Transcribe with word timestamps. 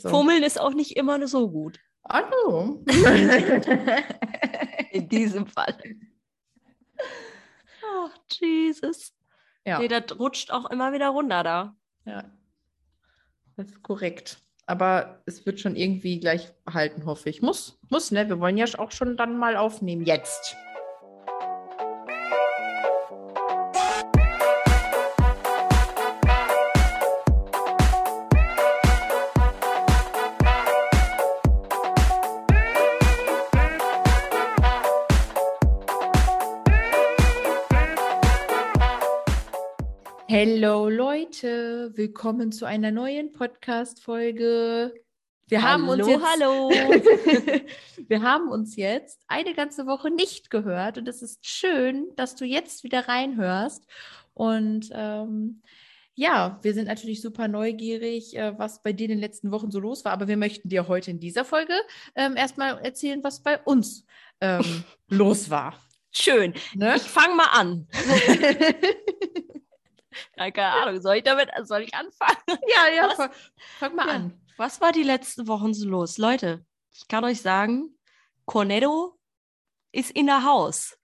so. 0.00 0.08
Fummeln 0.08 0.42
ist 0.42 0.60
auch 0.60 0.74
nicht 0.74 0.96
immer 0.96 1.26
so 1.26 1.50
gut. 1.50 1.78
Hallo. 2.08 2.84
In 4.92 5.08
diesem 5.08 5.46
Fall. 5.46 5.76
Oh, 7.82 8.08
Jesus. 8.30 9.12
ja. 9.64 9.78
Nee, 9.78 9.88
das 9.88 10.18
rutscht 10.18 10.50
auch 10.50 10.70
immer 10.70 10.92
wieder 10.92 11.08
runter 11.08 11.42
da. 11.42 11.76
ja, 12.04 12.24
das 13.56 13.68
ist 13.68 13.82
korrekt. 13.82 14.38
Aber 14.66 15.22
es 15.26 15.46
wird 15.46 15.60
schon 15.60 15.76
irgendwie 15.76 16.18
gleich 16.18 16.52
halten, 16.68 17.06
hoffe 17.06 17.30
ich. 17.30 17.40
Muss, 17.40 17.78
muss, 17.88 18.10
ne? 18.10 18.28
Wir 18.28 18.40
wollen 18.40 18.56
ja 18.56 18.66
auch 18.78 18.90
schon 18.90 19.16
dann 19.16 19.38
mal 19.38 19.56
aufnehmen. 19.56 20.04
Jetzt. 20.04 20.56
Hello 40.38 40.90
Leute, 40.90 41.92
willkommen 41.94 42.52
zu 42.52 42.66
einer 42.66 42.90
neuen 42.90 43.32
Podcast-Folge. 43.32 44.92
Wir 45.48 45.62
haben 45.62 45.88
uns 45.88 46.02
Hallo, 46.02 46.70
jetzt, 46.70 47.06
hallo. 47.06 47.62
wir 48.06 48.20
haben 48.20 48.50
uns 48.50 48.76
jetzt 48.76 49.22
eine 49.28 49.54
ganze 49.54 49.86
Woche 49.86 50.10
nicht 50.10 50.50
gehört 50.50 50.98
und 50.98 51.08
es 51.08 51.22
ist 51.22 51.46
schön, 51.46 52.08
dass 52.16 52.36
du 52.36 52.44
jetzt 52.44 52.84
wieder 52.84 53.08
reinhörst. 53.08 53.86
Und 54.34 54.90
ähm, 54.92 55.62
ja, 56.14 56.58
wir 56.60 56.74
sind 56.74 56.88
natürlich 56.88 57.22
super 57.22 57.48
neugierig, 57.48 58.36
äh, 58.36 58.58
was 58.58 58.82
bei 58.82 58.92
dir 58.92 59.04
in 59.04 59.12
den 59.12 59.20
letzten 59.20 59.50
Wochen 59.52 59.70
so 59.70 59.80
los 59.80 60.04
war, 60.04 60.12
aber 60.12 60.28
wir 60.28 60.36
möchten 60.36 60.68
dir 60.68 60.86
heute 60.86 61.12
in 61.12 61.18
dieser 61.18 61.46
Folge 61.46 61.72
ähm, 62.14 62.36
erstmal 62.36 62.78
erzählen, 62.84 63.24
was 63.24 63.42
bei 63.42 63.58
uns 63.62 64.04
ähm, 64.42 64.84
los 65.08 65.48
war. 65.48 65.80
Schön. 66.10 66.52
Ne? 66.74 66.96
Ich 66.96 67.04
fange 67.04 67.36
mal 67.36 67.48
an. 67.52 67.88
Keine 70.52 70.72
Ahnung, 70.72 71.00
soll 71.00 71.16
ich 71.16 71.22
damit, 71.24 71.50
soll 71.64 71.82
ich 71.82 71.94
anfangen? 71.94 72.38
ja, 72.48 72.94
ja, 72.94 73.08
Was? 73.08 73.16
fang, 73.16 73.30
fang 73.78 73.94
mal 73.94 74.06
Ja. 74.08 74.14
an. 74.14 74.40
Was 74.56 74.80
war 74.80 74.92
die 74.92 75.02
letzten 75.02 75.48
Wochen 75.48 75.74
so 75.74 75.86
los? 75.88 76.16
Leute, 76.18 76.64
ich 76.92 77.08
kann 77.08 77.24
euch 77.24 77.40
sagen, 77.42 77.98
Cornetto 78.46 79.18
ist 79.92 80.10
in 80.12 80.26
der 80.26 80.44
Haus. 80.44 80.96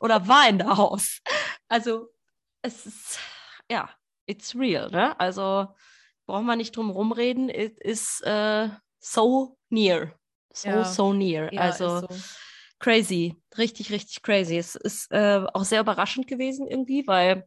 Oder 0.00 0.26
war 0.26 0.48
in 0.48 0.58
der 0.58 0.76
Haus. 0.76 1.20
Also, 1.68 2.08
es 2.62 2.86
ist, 2.86 3.18
ja, 3.70 3.88
it's 4.26 4.54
real, 4.56 4.90
ne? 4.90 5.18
Also, 5.20 5.68
brauchen 6.26 6.46
wir 6.46 6.56
nicht 6.56 6.76
drum 6.76 6.90
rumreden. 6.90 7.48
It 7.50 7.78
is 7.80 8.20
äh, 8.22 8.68
so 8.98 9.58
near. 9.68 10.14
So, 10.52 10.68
Ja. 10.68 10.84
so 10.84 11.12
near. 11.12 11.52
Ja, 11.52 11.60
also, 11.62 12.00
so. 12.00 12.08
crazy. 12.78 13.36
Richtig, 13.58 13.90
richtig 13.92 14.22
crazy. 14.22 14.56
Es 14.56 14.74
ist 14.74 15.10
äh, 15.12 15.44
auch 15.52 15.64
sehr 15.64 15.80
überraschend 15.80 16.26
gewesen 16.26 16.66
irgendwie, 16.66 17.06
weil 17.06 17.46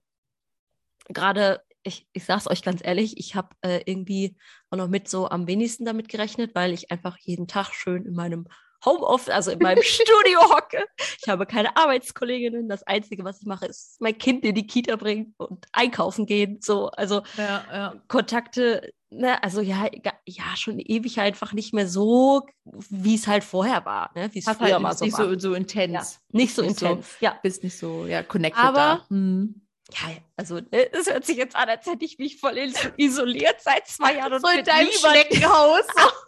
gerade, 1.09 1.61
ich, 1.84 2.08
ich 2.14 2.25
sag's 2.25 2.48
euch 2.48 2.61
ganz 2.64 2.81
ehrlich, 2.84 3.17
ich 3.17 3.36
habe 3.36 3.50
äh, 3.61 3.81
irgendwie 3.86 4.36
auch 4.70 4.78
noch 4.78 4.88
mit 4.88 5.08
so 5.08 5.30
am 5.30 5.47
wenigsten 5.47 5.86
damit 5.86 6.09
gerechnet, 6.09 6.56
weil 6.56 6.73
ich 6.73 6.92
einfach 6.92 7.17
jeden 7.20 7.47
Tag 7.47 7.73
schön 7.73 8.06
in 8.06 8.14
meinem 8.14 8.47
Homeoffice, 8.84 9.30
also 9.34 9.52
in 9.52 9.59
meinem 9.59 9.81
Studio 9.84 10.39
hocke. 10.42 10.84
Ich 11.22 11.28
habe 11.30 11.45
keine 11.45 11.75
Arbeitskolleginnen. 11.78 12.67
Das 12.70 12.84
Einzige, 12.84 13.23
was 13.23 13.39
ich 13.42 13.47
mache, 13.47 13.66
ist 13.66 14.00
mein 14.00 14.17
Kind 14.17 14.44
in 14.45 14.53
die 14.53 14.67
Kita 14.67 14.95
bringen 14.95 15.34
und 15.38 15.66
einkaufen 15.72 16.25
gehen. 16.25 16.59
So, 16.62 16.88
also 16.89 17.22
Ja, 17.38 17.64
ja. 17.72 17.95
Kontakte, 18.08 18.92
ne, 19.09 19.42
also 19.44 19.62
ja, 19.62 19.88
ja, 20.25 20.44
schon 20.56 20.78
ewig 20.80 21.19
einfach 21.19 21.53
nicht 21.53 21.73
mehr 21.73 21.88
so, 21.88 22.45
wie 22.90 23.16
es 23.16 23.28
halt 23.28 23.44
vorher 23.44 23.86
war, 23.86 24.12
ne? 24.14 24.30
Wie 24.34 24.40
es 24.40 24.45
früher 24.45 24.73
halt 24.73 24.81
mal 24.81 24.95
so 24.95 25.06
nicht 25.06 25.17
war. 25.17 25.30
so, 25.34 25.40
so 25.40 25.53
intens. 25.56 25.94
ja, 25.94 26.03
nicht 26.40 26.53
so 26.53 26.62
nicht 26.62 26.78
so- 26.80 26.86
intens. 26.88 27.16
ja. 27.22 27.40
Bist 27.42 27.64
nicht 27.64 27.78
so, 27.78 28.06
ja, 28.06 28.22
connected 28.23 28.64
Aber- 28.64 29.03
da. 29.03 29.06
Hm. 29.09 29.62
Ja, 29.94 30.09
also 30.35 30.56
ne, 30.56 30.91
es 30.94 31.07
hört 31.07 31.25
sich 31.25 31.38
jetzt 31.38 31.56
an, 31.56 31.69
als 31.69 31.85
hätte 31.85 32.06
ich 32.06 32.18
mich 32.18 32.40
voll 32.40 32.57
is- 32.57 32.90
isoliert 32.97 33.62
seit 33.62 33.88
zwei 33.88 34.16
Jahren 34.16 34.34
und 34.34 34.41
So 34.41 34.47
in 34.50 34.57
mit 34.57 34.68
deinem 34.68 34.88
niemandem- 34.88 35.28
Schneckenhaus. 35.28 35.85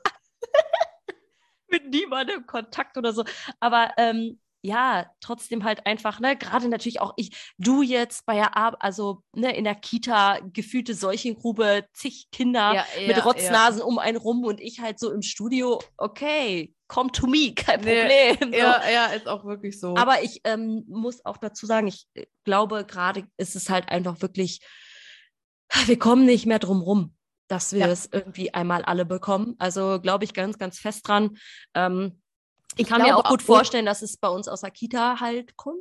mit 1.69 1.89
niemandem 1.89 2.45
Kontakt 2.45 2.97
oder 2.97 3.13
so. 3.13 3.23
Aber 3.59 3.91
ähm, 3.97 4.39
ja, 4.61 5.09
trotzdem 5.21 5.63
halt 5.63 5.85
einfach, 5.85 6.19
ne, 6.19 6.35
gerade 6.35 6.67
natürlich 6.67 6.99
auch 7.01 7.13
ich, 7.17 7.31
du 7.57 7.81
jetzt 7.81 8.25
bei 8.25 8.35
der 8.35 8.55
Arbeit, 8.57 8.81
also 8.81 9.21
ne, 9.33 9.55
in 9.55 9.63
der 9.63 9.75
Kita 9.75 10.39
gefühlte 10.53 10.93
Seuchengrube, 10.93 11.87
zig 11.93 12.29
Kinder 12.31 12.73
Ja, 12.73 12.85
mit 13.07 13.17
ja, 13.17 13.23
Rotznasen 13.23 13.81
um 13.81 13.99
einen 13.99 14.17
rum 14.17 14.43
und 14.45 14.59
ich 14.61 14.79
halt 14.79 14.99
so 14.99 15.11
im 15.11 15.21
Studio, 15.21 15.79
okay, 15.97 16.73
come 16.87 17.11
to 17.11 17.27
me, 17.27 17.53
kein 17.53 17.81
Nee, 17.81 18.33
Problem. 18.35 18.53
so. 18.53 18.57
Ja, 18.59 18.89
ja, 18.89 19.05
ist 19.07 19.27
auch 19.27 19.43
wirklich 19.45 19.79
so. 19.79 19.95
Aber 19.95 20.23
ich 20.23 20.41
ähm, 20.43 20.83
muss 20.87 21.25
auch 21.25 21.37
dazu 21.37 21.65
sagen, 21.65 21.87
ich 21.87 22.07
äh, 22.13 22.25
glaube, 22.45 22.85
gerade 22.85 23.27
ist 23.37 23.55
es 23.55 23.69
halt 23.69 23.89
einfach 23.89 24.21
wirklich, 24.21 24.61
wir 25.85 25.99
kommen 25.99 26.25
nicht 26.25 26.45
mehr 26.45 26.59
drum 26.59 26.81
rum, 26.81 27.15
dass 27.47 27.73
wir 27.73 27.81
Ja. 27.81 27.87
es 27.87 28.07
irgendwie 28.11 28.53
einmal 28.53 28.83
alle 28.83 29.05
bekommen. 29.05 29.55
Also 29.59 29.99
glaube 30.01 30.23
ich 30.23 30.33
ganz, 30.33 30.57
ganz 30.57 30.79
fest 30.79 31.07
dran. 31.07 31.37
Ähm, 31.73 32.21
ich 32.75 32.81
Ich 32.81 32.87
kann 32.87 33.01
mir 33.01 33.17
auch 33.17 33.23
gut 33.23 33.41
vorstellen, 33.41 33.85
dass 33.85 34.01
es 34.01 34.17
bei 34.17 34.29
uns 34.29 34.47
aus 34.47 34.61
der 34.61 34.71
Kita 34.71 35.19
halt 35.19 35.55
kommt. 35.55 35.79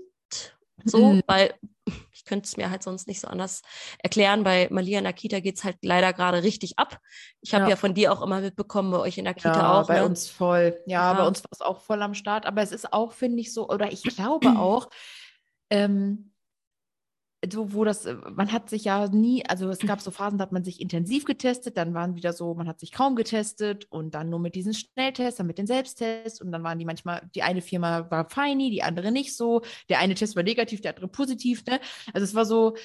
So, 0.85 0.99
Mhm. 1.15 1.23
weil 1.27 1.55
ich 2.13 2.25
könnte 2.25 2.47
es 2.47 2.57
mir 2.57 2.71
halt 2.71 2.83
sonst 2.83 3.07
nicht 3.09 3.21
so 3.21 3.29
anders 3.29 3.63
erklären. 4.03 4.45
Bei 4.45 4.69
Malia 4.71 4.99
in 4.99 5.05
der 5.05 5.13
Kita 5.13 5.41
geht 5.41 5.57
es 5.57 5.65
halt 5.65 5.77
leider 5.83 6.13
gerade 6.13 6.43
richtig 6.43 6.79
ab. 6.79 6.99
Ich 7.41 7.55
habe 7.55 7.65
Ja. 7.65 7.71
ja. 7.71 7.77
von 7.77 7.95
dir 7.95 8.13
auch 8.13 8.23
immer 8.23 8.41
mitbekommen, 8.41 8.91
bei 8.91 8.99
euch 8.99 9.19
in 9.19 9.25
der 9.25 9.35
Kita 9.35 9.53
ja, 9.57 9.81
auch. 9.81 9.87
bei 9.87 9.99
ne? 10.01 10.05
uns 10.05 10.29
voll. 10.29 10.79
Ja, 10.87 11.13
Ja. 11.13 11.21
bei 11.23 11.27
uns 11.27 11.43
war 11.45 11.51
es 11.53 11.61
auch 11.61 11.81
voll 11.81 12.03
am 12.03 12.15
Start. 12.15 12.45
Aber 12.47 12.63
es 12.63 12.73
ist 12.73 12.93
auch, 12.93 13.13
finde 13.13 13.41
ich, 13.41 13.53
so, 13.53 13.69
oder 13.69 13.93
ich 13.93 14.03
glaube 14.17 14.59
auch, 14.59 14.89
ähm, 15.71 16.33
so, 17.53 17.73
wo 17.73 17.85
das, 17.85 18.07
äh, 18.07 18.17
man 18.35 18.53
hat 18.53 18.71
sich 18.71 18.85
ja 18.85 19.09
nie, 19.09 19.45
also 19.47 19.69
es 19.69 19.81
gab 19.81 20.01
so 20.01 20.11
Phasen, 20.11 20.39
da 20.39 20.43
hat 20.43 20.53
man 20.53 20.65
sich 20.65 20.81
intensiv 20.81 21.25
getestet, 21.25 21.77
dann 21.77 21.95
waren 21.95 22.17
wieder 22.17 22.33
so, 22.33 22.55
man 22.55 22.67
hat 22.67 22.81
sich 22.81 22.93
kaum 22.93 23.17
getestet 23.17 23.87
und 23.91 24.15
dann 24.15 24.31
nur 24.31 24.41
mit 24.41 24.55
diesen 24.55 24.75
Schnelltests, 24.75 25.39
dann 25.39 25.47
mit 25.47 25.59
den 25.59 25.67
Selbsttests 25.67 26.41
und 26.41 26.51
dann 26.51 26.63
waren 26.63 26.79
die 26.79 26.85
manchmal, 26.85 27.29
die 27.35 27.43
eine 27.43 27.61
Firma 27.61 28.11
war 28.11 28.29
feini, 28.29 28.71
die 28.71 28.83
andere 28.83 29.13
nicht 29.13 29.37
so, 29.37 29.63
der 29.89 29.99
eine 29.99 30.15
Test 30.15 30.37
war 30.37 30.43
negativ, 30.43 30.81
der 30.81 30.95
andere 30.95 31.09
positiv, 31.09 31.65
ne? 31.67 31.81
Also 32.13 32.25
es 32.25 32.35
war 32.35 32.47
so, 32.47 32.77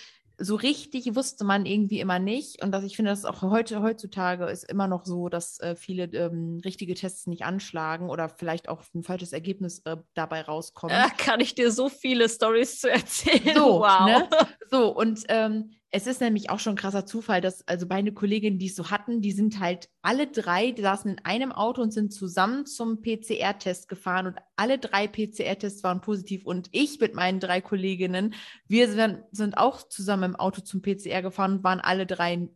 so 0.42 0.56
richtig 0.56 1.16
wusste 1.16 1.44
man 1.44 1.66
irgendwie 1.66 2.00
immer 2.00 2.20
nicht. 2.20 2.64
Und 2.64 2.72
dass 2.72 2.84
ich 2.84 2.96
finde, 2.96 3.12
dass 3.12 3.26
auch 3.26 3.42
heute, 3.42 3.82
heutzutage 3.82 4.46
ist 4.46 4.70
immer 4.70 4.88
noch 4.88 5.06
so, 5.06 5.30
dass 5.30 5.60
äh, 5.60 5.76
viele 5.76 6.06
ähm, 6.06 6.60
richtige 6.66 6.96
Tests 6.96 7.28
nicht 7.28 7.44
anschlagen 7.44 8.10
oder 8.10 8.30
vielleicht 8.30 8.68
auch 8.68 8.84
ein 8.94 9.04
falsches 9.04 9.34
Ergebnis 9.34 9.80
äh, 9.86 9.98
dabei 10.14 10.42
rauskommt. 10.42 10.94
Da 10.94 11.10
kann 11.10 11.40
ich 11.40 11.56
dir 11.56 11.72
so 11.72 11.90
viele 11.90 12.28
Stories 12.28 12.80
zu 12.80 12.90
erzählen. 12.90 13.56
So, 13.56 13.80
wow. 13.80 14.06
ne? 14.06 14.30
So, 14.70 14.96
und 14.96 15.24
ähm, 15.28 15.72
es 15.94 16.08
ist 16.08 16.22
nämlich 16.22 16.50
auch 16.50 16.60
schon 16.60 16.74
ein 16.74 16.78
krasser 16.78 17.06
Zufall, 17.06 17.42
dass 17.42 17.68
also 17.68 17.86
meine 17.86 18.14
Kolleginnen, 18.14 18.60
die 18.60 18.68
es 18.68 18.76
so 18.76 18.90
hatten, 18.92 19.22
die 19.22 19.34
sind 19.34 19.60
halt 19.60 19.90
alle 20.02 20.28
drei, 20.28 20.72
die 20.72 20.82
saßen 20.82 21.12
in 21.12 21.26
einem 21.26 21.52
Auto 21.52 21.82
und 21.82 21.92
sind 21.92 22.14
zusammen 22.14 22.66
zum 22.66 23.02
PCR-Test 23.02 23.90
gefahren 23.90 24.28
und 24.28 24.38
alle 24.56 24.80
drei 24.80 25.08
PCR-Tests 25.08 25.84
waren 25.84 26.00
positiv 26.00 26.46
und 26.46 26.70
ich 26.72 27.02
mit 27.02 27.14
meinen 27.14 27.42
drei 27.42 27.60
Kolleginnen, 27.60 28.36
wir 28.68 28.90
sind, 28.90 29.24
sind 29.32 29.58
auch 29.58 29.86
zusammen 29.90 30.24
im 30.24 30.36
Auto 30.38 30.62
zum 30.62 30.82
PCR 30.82 31.22
gefahren 31.22 31.58
und 31.58 31.64
waren 31.66 31.82
alle 31.82 32.06
drei 32.06 32.48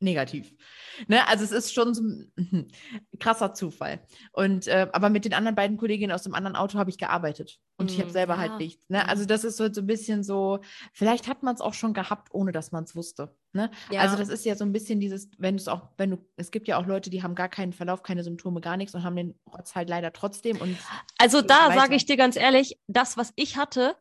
negativ. 0.00 0.54
Ne? 1.06 1.26
Also 1.28 1.44
es 1.44 1.52
ist 1.52 1.72
schon 1.72 1.94
so 1.94 2.02
ein 2.02 2.32
mhm, 2.36 2.68
krasser 3.20 3.54
Zufall. 3.54 4.00
Und 4.32 4.66
äh, 4.66 4.88
aber 4.92 5.08
mit 5.10 5.24
den 5.24 5.34
anderen 5.34 5.54
beiden 5.54 5.76
Kolleginnen 5.76 6.12
aus 6.12 6.22
dem 6.22 6.34
anderen 6.34 6.56
Auto 6.56 6.78
habe 6.78 6.90
ich 6.90 6.98
gearbeitet 6.98 7.58
und 7.76 7.90
ich 7.90 7.98
habe 7.98 8.08
Mm, 8.08 8.12
selber 8.12 8.34
ja. 8.34 8.40
halt 8.40 8.58
nichts. 8.58 8.88
Ne? 8.88 9.08
Also 9.08 9.24
das 9.24 9.44
ist 9.44 9.56
so, 9.56 9.72
so 9.72 9.80
ein 9.80 9.86
bisschen 9.86 10.24
so, 10.24 10.60
vielleicht 10.92 11.28
hat 11.28 11.42
man 11.42 11.54
es 11.54 11.60
auch 11.60 11.74
schon 11.74 11.94
gehabt, 11.94 12.28
ohne 12.32 12.52
dass 12.52 12.72
man 12.72 12.84
es 12.84 12.96
wusste. 12.96 13.34
Ne? 13.52 13.70
Ja. 13.90 14.00
Also 14.00 14.16
das 14.16 14.28
ist 14.28 14.44
ja 14.44 14.56
so 14.56 14.64
ein 14.64 14.72
bisschen 14.72 15.00
dieses, 15.00 15.30
wenn 15.38 15.56
du 15.56 15.60
es 15.60 15.68
auch, 15.68 15.88
wenn 15.96 16.10
du, 16.10 16.18
es 16.36 16.50
gibt 16.50 16.68
ja 16.68 16.78
auch 16.78 16.86
Leute, 16.86 17.10
die 17.10 17.22
haben 17.22 17.34
gar 17.34 17.48
keinen 17.48 17.72
Verlauf, 17.72 18.02
keine 18.02 18.24
Symptome, 18.24 18.60
gar 18.60 18.76
nichts 18.76 18.94
und 18.94 19.04
haben 19.04 19.16
den 19.16 19.38
Rotz 19.52 19.74
halt 19.74 19.88
leider 19.88 20.12
trotzdem. 20.12 20.60
Und 20.60 20.76
Also 21.18 21.42
da 21.42 21.72
sage 21.72 21.94
ich 21.94 22.06
dir 22.06 22.16
ganz 22.16 22.36
ehrlich, 22.36 22.78
das, 22.86 23.16
was 23.16 23.32
ich 23.36 23.56
hatte, 23.56 23.96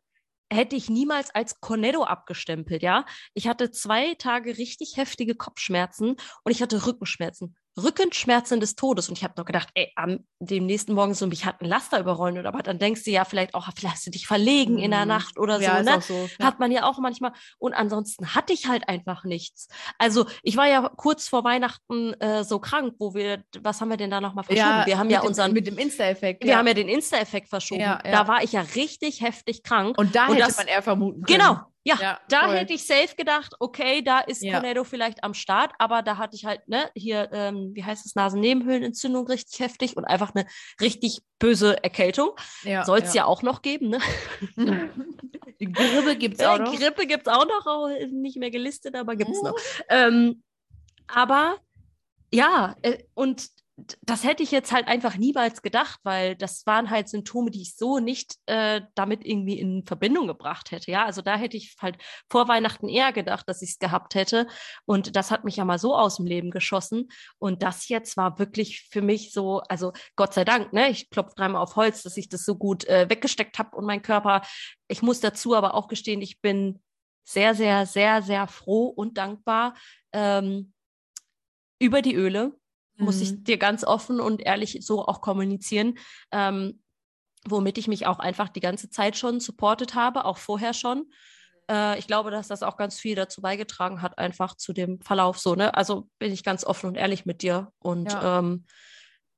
hätte 0.51 0.75
ich 0.75 0.89
niemals 0.89 1.33
als 1.33 1.59
Cornetto 1.59 2.03
abgestempelt, 2.03 2.83
ja. 2.83 3.05
Ich 3.33 3.47
hatte 3.47 3.71
zwei 3.71 4.15
Tage 4.15 4.57
richtig 4.57 4.97
heftige 4.97 5.35
Kopfschmerzen 5.35 6.11
und 6.43 6.51
ich 6.51 6.61
hatte 6.61 6.85
Rückenschmerzen. 6.85 7.55
Rückenschmerzen 7.77 8.59
des 8.59 8.75
Todes. 8.75 9.09
Und 9.09 9.17
ich 9.17 9.23
habe 9.23 9.33
noch 9.37 9.45
gedacht, 9.45 9.69
ey, 9.73 9.91
am 9.95 10.19
dem 10.39 10.65
nächsten 10.65 10.93
Morgen 10.93 11.13
so 11.13 11.27
mich 11.27 11.45
hat 11.45 11.61
ein 11.61 11.65
Laster 11.65 11.99
überrollen 11.99 12.37
oder 12.37 12.53
was, 12.53 12.63
dann 12.63 12.79
denkst 12.79 13.03
du 13.03 13.11
ja 13.11 13.25
vielleicht 13.25 13.53
auch, 13.53 13.67
vielleicht 13.75 13.95
hast 13.95 14.07
du 14.07 14.11
dich 14.11 14.27
verlegen 14.27 14.77
in 14.77 14.91
der 14.91 15.01
Mhm. 15.01 15.07
Nacht 15.07 15.39
oder 15.39 15.59
ja, 15.61 15.83
so, 15.83 15.89
ne? 15.89 16.01
so. 16.01 16.29
Ja. 16.39 16.45
Hat 16.45 16.59
man 16.59 16.71
ja 16.71 16.83
auch 16.89 16.97
manchmal. 16.99 17.31
Und 17.59 17.73
ansonsten 17.73 18.35
hatte 18.35 18.53
ich 18.53 18.67
halt 18.67 18.87
einfach 18.89 19.23
nichts. 19.23 19.67
Also 19.97 20.25
ich 20.43 20.57
war 20.57 20.67
ja 20.67 20.89
kurz 20.95 21.27
vor 21.27 21.43
Weihnachten 21.43 22.13
äh, 22.19 22.43
so 22.43 22.59
krank, 22.59 22.95
wo 22.99 23.13
wir, 23.13 23.43
was 23.61 23.81
haben 23.81 23.89
wir 23.89 23.97
denn 23.97 24.11
da 24.11 24.21
nochmal 24.21 24.43
verschoben? 24.43 24.85
wir 24.85 24.97
haben 24.97 25.09
ja 25.09 25.21
dem, 25.21 25.27
unseren, 25.27 25.53
mit 25.53 25.67
dem 25.67 25.77
Insta-Effekt. 25.77 26.43
wir 26.43 26.57
haben 26.57 26.67
ja 26.67 26.73
den 26.73 26.87
Insta-Effekt 26.89 27.49
verschoben. 27.49 27.81
Ja, 27.81 27.99
ja. 28.03 28.11
Da 28.11 28.27
war 28.27 28.43
ich 28.43 28.51
ja 28.53 28.61
richtig 28.75 29.21
heftig 29.21 29.63
krank. 29.63 29.97
und 29.97 30.15
da 30.15 30.27
und 30.27 30.35
hätte 30.35 30.47
das- 30.47 30.57
man 30.57 30.67
eher 30.67 30.81
vermuten 30.81 31.21
können. 31.23 31.39
Genau. 31.39 31.59
Ja, 31.87 31.97
Ja, 32.01 32.19
da 32.29 32.41
voll. 32.47 32.57
hätte 32.57 32.73
ich 32.73 32.85
safe 32.85 33.15
gedacht, 33.15 33.55
okay, 33.59 34.01
da 34.01 34.19
ist 34.19 34.43
Ja. 34.43 34.59
Cornado 34.59 34.83
vielleicht 34.83 35.23
am 35.23 35.33
Start, 35.33 35.71
aber 35.79 36.01
da 36.01 36.17
hatte 36.17 36.35
ich 36.35 36.45
halt, 36.45 36.67
ne, 36.67 36.89
hier, 36.95 37.29
ähm, 37.31 37.71
wie 37.73 37.83
heißt 37.83 38.05
es, 38.05 38.13
Nasennebenhöhlenentzündung 38.15 39.25
richtig 39.27 39.59
heftig 39.59 39.95
und 39.95 40.05
einfach 40.05 40.35
eine 40.35 40.45
richtig 40.81 41.19
böse 41.39 41.81
Erkältung. 41.83 42.31
Ja, 42.63 42.83
Soll 42.83 42.99
es 42.99 43.13
ja. 43.13 43.25
auch 43.25 43.41
noch 43.41 43.61
geben, 43.61 43.89
ne? 43.89 43.99
Die 45.59 45.71
Grippe 45.73 46.15
gibt 46.17 46.35
es 46.35 46.41
Äh, 46.41 46.47
auch 46.47 46.57
noch. 46.59 46.75
Grippe 46.77 47.07
gibt 47.07 47.27
es 47.27 47.33
auch 47.33 47.45
noch, 47.47 47.65
auch 47.65 47.89
nicht 48.11 48.37
mehr 48.37 48.51
gelistet, 48.51 48.95
aber 48.95 49.15
gibt 49.15 49.31
es 49.31 49.41
Mhm. 49.41 49.47
noch. 49.47 49.55
Ähm, 49.89 50.43
aber 51.07 51.57
ja, 52.33 52.75
äh, 52.81 53.03
und 53.13 53.47
das 54.01 54.23
hätte 54.23 54.41
ich 54.41 54.49
jetzt 54.49 54.71
halt 54.71 54.87
einfach 54.87 55.17
niemals 55.17 55.61
gedacht, 55.61 55.99
weil 56.03 56.35
das 56.35 56.65
waren 56.65 56.89
halt 56.89 57.09
Symptome, 57.09 57.51
die 57.51 57.61
ich 57.61 57.75
so 57.75 57.99
nicht 57.99 58.35
äh, 58.47 58.81
damit 58.95 59.23
irgendwie 59.23 59.59
in 59.59 59.85
Verbindung 59.85 60.25
gebracht 60.25 60.71
hätte. 60.71 60.89
Ja, 60.89 61.05
also 61.05 61.21
da 61.21 61.35
hätte 61.35 61.57
ich 61.57 61.75
halt 61.79 61.97
vor 62.27 62.47
Weihnachten 62.47 62.89
eher 62.89 63.13
gedacht, 63.13 63.47
dass 63.47 63.61
ich 63.61 63.71
es 63.71 63.79
gehabt 63.79 64.15
hätte. 64.15 64.47
Und 64.85 65.15
das 65.15 65.29
hat 65.29 65.43
mich 65.43 65.57
ja 65.57 65.65
mal 65.65 65.77
so 65.77 65.95
aus 65.95 66.15
dem 66.17 66.25
Leben 66.25 66.49
geschossen. 66.49 67.09
Und 67.37 67.61
das 67.61 67.87
jetzt 67.87 68.17
war 68.17 68.39
wirklich 68.39 68.87
für 68.89 69.03
mich 69.03 69.31
so, 69.31 69.59
also 69.69 69.93
Gott 70.15 70.33
sei 70.33 70.43
Dank, 70.43 70.73
ne, 70.73 70.89
ich 70.89 71.11
klopfe 71.11 71.35
dreimal 71.35 71.61
auf 71.61 71.75
Holz, 71.75 72.01
dass 72.01 72.17
ich 72.17 72.29
das 72.29 72.45
so 72.45 72.55
gut 72.55 72.85
äh, 72.85 73.07
weggesteckt 73.09 73.59
habe 73.59 73.77
und 73.77 73.85
mein 73.85 74.01
Körper. 74.01 74.41
Ich 74.87 75.03
muss 75.03 75.19
dazu 75.19 75.55
aber 75.55 75.75
auch 75.75 75.87
gestehen, 75.87 76.21
ich 76.23 76.41
bin 76.41 76.81
sehr, 77.25 77.53
sehr, 77.53 77.85
sehr, 77.85 78.23
sehr 78.23 78.47
froh 78.47 78.87
und 78.87 79.19
dankbar 79.19 79.75
ähm, 80.13 80.73
über 81.79 82.01
die 82.01 82.15
Öle 82.15 82.57
muss 82.97 83.21
ich 83.21 83.31
Mhm. 83.31 83.43
dir 83.43 83.57
ganz 83.57 83.83
offen 83.83 84.19
und 84.19 84.41
ehrlich 84.41 84.79
so 84.81 85.05
auch 85.05 85.21
kommunizieren, 85.21 85.97
ähm, 86.31 86.81
womit 87.47 87.77
ich 87.77 87.87
mich 87.87 88.07
auch 88.07 88.19
einfach 88.19 88.49
die 88.49 88.59
ganze 88.59 88.89
Zeit 88.89 89.17
schon 89.17 89.39
supportet 89.39 89.95
habe, 89.95 90.25
auch 90.25 90.37
vorher 90.37 90.73
schon. 90.73 91.11
Äh, 91.69 91.99
ich 91.99 92.07
glaube, 92.07 92.31
dass 92.31 92.47
das 92.47 92.63
auch 92.63 92.77
ganz 92.77 92.99
viel 92.99 93.15
dazu 93.15 93.41
beigetragen 93.41 94.01
hat, 94.01 94.17
einfach 94.17 94.55
zu 94.55 94.73
dem 94.73 94.99
Verlauf 95.01 95.37
so, 95.39 95.55
ne? 95.55 95.73
Also 95.73 96.09
bin 96.19 96.31
ich 96.33 96.43
ganz 96.43 96.63
offen 96.65 96.87
und 96.87 96.95
ehrlich 96.95 97.25
mit 97.25 97.41
dir. 97.41 97.71
Und 97.79 98.11
Ja. 98.11 98.39
ähm, 98.39 98.65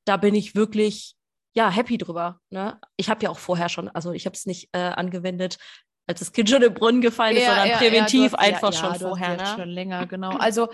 da 0.06 0.18
bin 0.18 0.34
ich 0.36 0.56
wirklich, 0.56 1.16
ja, 1.54 1.70
happy 1.70 1.98
drüber. 1.98 2.40
Ne? 2.50 2.80
Ich 2.98 3.10
habe 3.10 3.24
ja 3.24 3.30
auch 3.30 3.38
vorher 3.40 3.70
schon, 3.70 3.90
also 3.90 4.12
ich 4.12 4.26
habe 4.26 4.36
es 4.36 4.46
nicht 4.46 4.70
äh, 4.72 4.80
angewendet, 4.80 5.58
als 6.10 6.20
das 6.20 6.32
Kind 6.34 6.50
schon 6.50 6.62
im 6.64 6.74
Brunnen 6.74 7.02
gefallen 7.02 7.38
ist, 7.38 7.46
sondern 7.46 7.68
ja, 7.70 7.78
präventiv 7.78 8.34
hast- 8.34 8.40
einfach 8.40 8.74
schon 8.74 8.96
vorher. 8.96 9.38
Ne? 9.38 9.46
schon 9.56 9.70
länger, 9.70 10.08
genau. 10.08 10.32
Also 10.32 10.68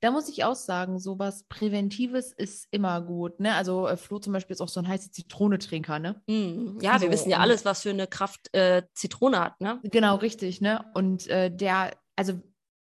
da 0.00 0.10
muss 0.10 0.28
ich 0.30 0.44
auch 0.44 0.54
sagen, 0.54 0.98
sowas 0.98 1.44
Präventives 1.48 2.32
ist 2.32 2.66
immer 2.70 3.02
gut. 3.02 3.38
Ne? 3.38 3.54
Also 3.54 3.86
äh, 3.86 3.96
Flo 3.98 4.18
zum 4.18 4.32
Beispiel 4.32 4.54
ist 4.54 4.62
auch 4.62 4.68
so 4.68 4.80
ein 4.80 4.88
heiße 4.88 5.10
Zitronetrinker, 5.10 5.98
ne? 5.98 6.22
Mm, 6.26 6.78
ja, 6.80 6.94
wir 7.00 7.08
So, 7.08 7.12
wissen 7.12 7.30
ja 7.30 7.38
alles, 7.38 7.64
was 7.66 7.82
für 7.82 7.90
eine 7.90 8.06
Kraft 8.06 8.52
äh, 8.54 8.82
Zitrone 8.94 9.38
hat, 9.38 9.60
ne? 9.60 9.78
Genau, 9.84 10.16
richtig, 10.16 10.60
ne? 10.62 10.84
Und 10.94 11.26
äh, 11.26 11.54
der, 11.54 11.92
also 12.16 12.40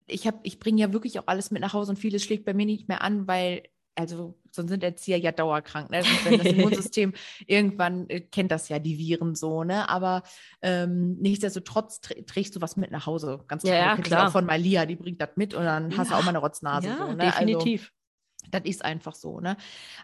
ich 0.07 0.27
habe, 0.27 0.39
ich 0.43 0.59
bringe 0.59 0.83
ja 0.83 0.93
wirklich 0.93 1.19
auch 1.19 1.27
alles 1.27 1.50
mit 1.50 1.62
nach 1.62 1.73
Hause 1.73 1.93
und 1.93 1.97
vieles 1.97 2.23
schlägt 2.23 2.45
bei 2.45 2.53
mir 2.53 2.67
nicht 2.67 2.87
mehr 2.89 3.00
an, 3.00 3.27
weil, 3.27 3.62
also 3.96 4.35
sonst 4.50 4.70
sind 4.70 4.82
Erzieher 4.82 5.19
ja 5.19 5.32
dauerkrank, 5.32 5.91
ne? 5.91 6.02
Wenn 6.25 6.38
das 6.38 6.46
Immunsystem 6.52 7.12
irgendwann 7.46 8.08
äh, 8.08 8.20
kennt 8.20 8.50
das 8.50 8.69
ja 8.69 8.79
die 8.79 8.99
Viren 8.99 9.35
so, 9.35 9.64
ne? 9.64 9.88
Aber 9.88 10.23
ähm, 10.62 11.17
nichtsdestotrotz 11.20 12.00
trä 12.00 12.23
trägst 12.23 12.56
du 12.56 12.61
was 12.61 12.76
mit 12.76 12.91
nach 12.91 13.06
Hause. 13.06 13.41
Ganz 13.46 13.62
Ja, 13.62 13.70
klar. 13.70 13.96
ja, 13.96 14.02
klar. 14.02 14.29
auch 14.29 14.32
von 14.32 14.46
Malia, 14.46 14.87
die 14.87 14.96
bringt 14.96 15.20
das 15.20 15.31
mit 15.37 15.55
und 15.55 15.64
dann 15.64 15.96
hast 15.96 16.11
du 16.11 16.14
Ja, 16.14 16.20
auch 16.20 16.25
mal 16.25 16.31
eine 16.31 16.38
Rotznase. 16.38 16.88
ja, 16.88 16.96
so, 16.99 17.12
ne? 17.12 17.17
definitiv. 17.17 17.82
Also, 17.82 18.04
das 18.50 18.62
ist 18.64 18.85
einfach 18.85 19.14
so, 19.14 19.41
ne? 19.41 19.56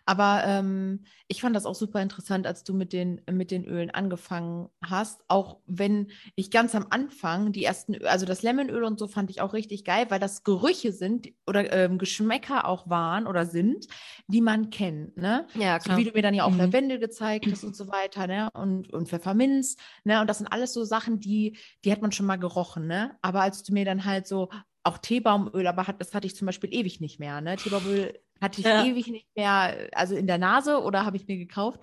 Aber 0.07 0.43
ähm, 0.47 1.05
ich 1.29 1.41
fand 1.41 1.55
das 1.57 1.67
auch 1.67 1.75
super 1.75 2.03
interessant, 2.03 2.47
als 2.47 2.65
du 2.65 2.75
mit 2.75 2.93
den, 2.93 3.21
mit 3.31 3.51
den 3.51 3.65
Ölen 3.65 3.91
angefangen 3.91 4.69
hast. 4.85 5.23
Auch 5.29 5.59
wenn 5.67 6.11
ich 6.37 6.51
ganz 6.51 6.75
am 6.75 6.87
Anfang 6.91 7.53
die 7.53 7.65
ersten, 7.65 8.05
also 8.05 8.27
das 8.27 8.43
Lemonöl 8.43 8.85
und 8.85 8.99
so 8.99 9.09
fand 9.09 9.31
ich 9.31 9.41
auch 9.41 9.53
richtig 9.53 9.85
geil, 9.85 10.07
weil 10.09 10.21
das 10.21 10.45
Gerüche 10.45 10.93
sind 10.93 11.29
oder 11.47 11.73
ähm, 11.73 11.99
Geschmäcker 11.99 12.67
auch 12.67 12.89
waren 12.89 13.27
oder 13.27 13.47
sind, 13.47 13.87
die 14.27 14.41
man 14.41 14.71
kennt, 14.71 15.17
ne? 15.17 15.47
ja, 15.55 15.79
So 15.79 15.97
wie 15.97 16.05
du 16.05 16.13
mir 16.13 16.23
dann 16.23 16.35
ja 16.35 16.45
auch 16.45 16.53
Mhm. 16.53 16.59
Lavendel 16.59 16.99
gezeigt 16.99 17.53
hast 17.53 17.65
und 17.65 17.77
so 17.77 17.89
weiter, 17.89 18.27
ne? 18.27 18.51
Und, 18.55 18.93
und 18.93 19.09
Pfefferminz, 19.09 19.77
ne? 20.05 20.21
Und 20.21 20.29
das 20.29 20.39
sind 20.39 20.47
alles 20.49 20.73
so 20.73 20.85
Sachen, 20.85 21.21
die, 21.21 21.57
die 21.85 21.93
hat 21.93 22.03
man 22.03 22.13
schon 22.13 22.27
mal 22.27 22.37
gerochen, 22.37 22.87
ne? 22.87 23.17
Aber 23.23 23.43
als 23.43 23.63
du 23.63 23.73
mir 23.73 23.85
dann 23.85 24.05
halt 24.05 24.27
so, 24.27 24.49
auch 24.83 24.99
Teebaumöl, 24.99 25.67
aber 25.67 25.87
hat, 25.87 26.01
das 26.01 26.15
hatte 26.15 26.27
ich 26.27 26.35
zum 26.37 26.47
Beispiel 26.47 26.73
ewig 26.75 27.01
nicht 27.01 27.19
mehr, 27.21 27.41
ne? 27.41 27.57
Teebaumöl 27.59 28.19
hatte 28.41 28.61
ich 28.61 28.67
Ja. 28.67 28.85
ewig 28.85 29.09
nicht 29.09 29.27
mehr, 29.37 29.89
also 29.93 30.15
in 30.17 30.27
der 30.27 30.39
Nase 30.39 30.81
oder 30.83 31.05
habe 31.05 31.17
ich 31.17 31.27
mir 31.27 31.37
gekauft. 31.37 31.81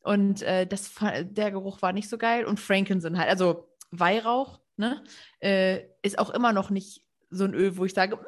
Und 0.00 0.42
äh, 0.42 0.66
das, 0.66 0.94
der 1.22 1.50
Geruch 1.50 1.82
war 1.82 1.92
nicht 1.92 2.08
so 2.08 2.18
geil. 2.18 2.44
Und 2.44 2.60
Frankincense 2.60 3.18
halt, 3.18 3.28
also 3.30 3.68
Weihrauch, 3.90 4.60
ne? 4.76 5.02
Äh, 5.40 5.80
ist 6.02 6.18
auch 6.18 6.30
immer 6.30 6.52
noch 6.52 6.70
nicht 6.70 7.02
so 7.30 7.44
ein 7.44 7.54
Öl, 7.54 7.76
wo 7.76 7.84
ich 7.84 7.94
sage, 7.94 8.16
"Mm, 8.16 8.20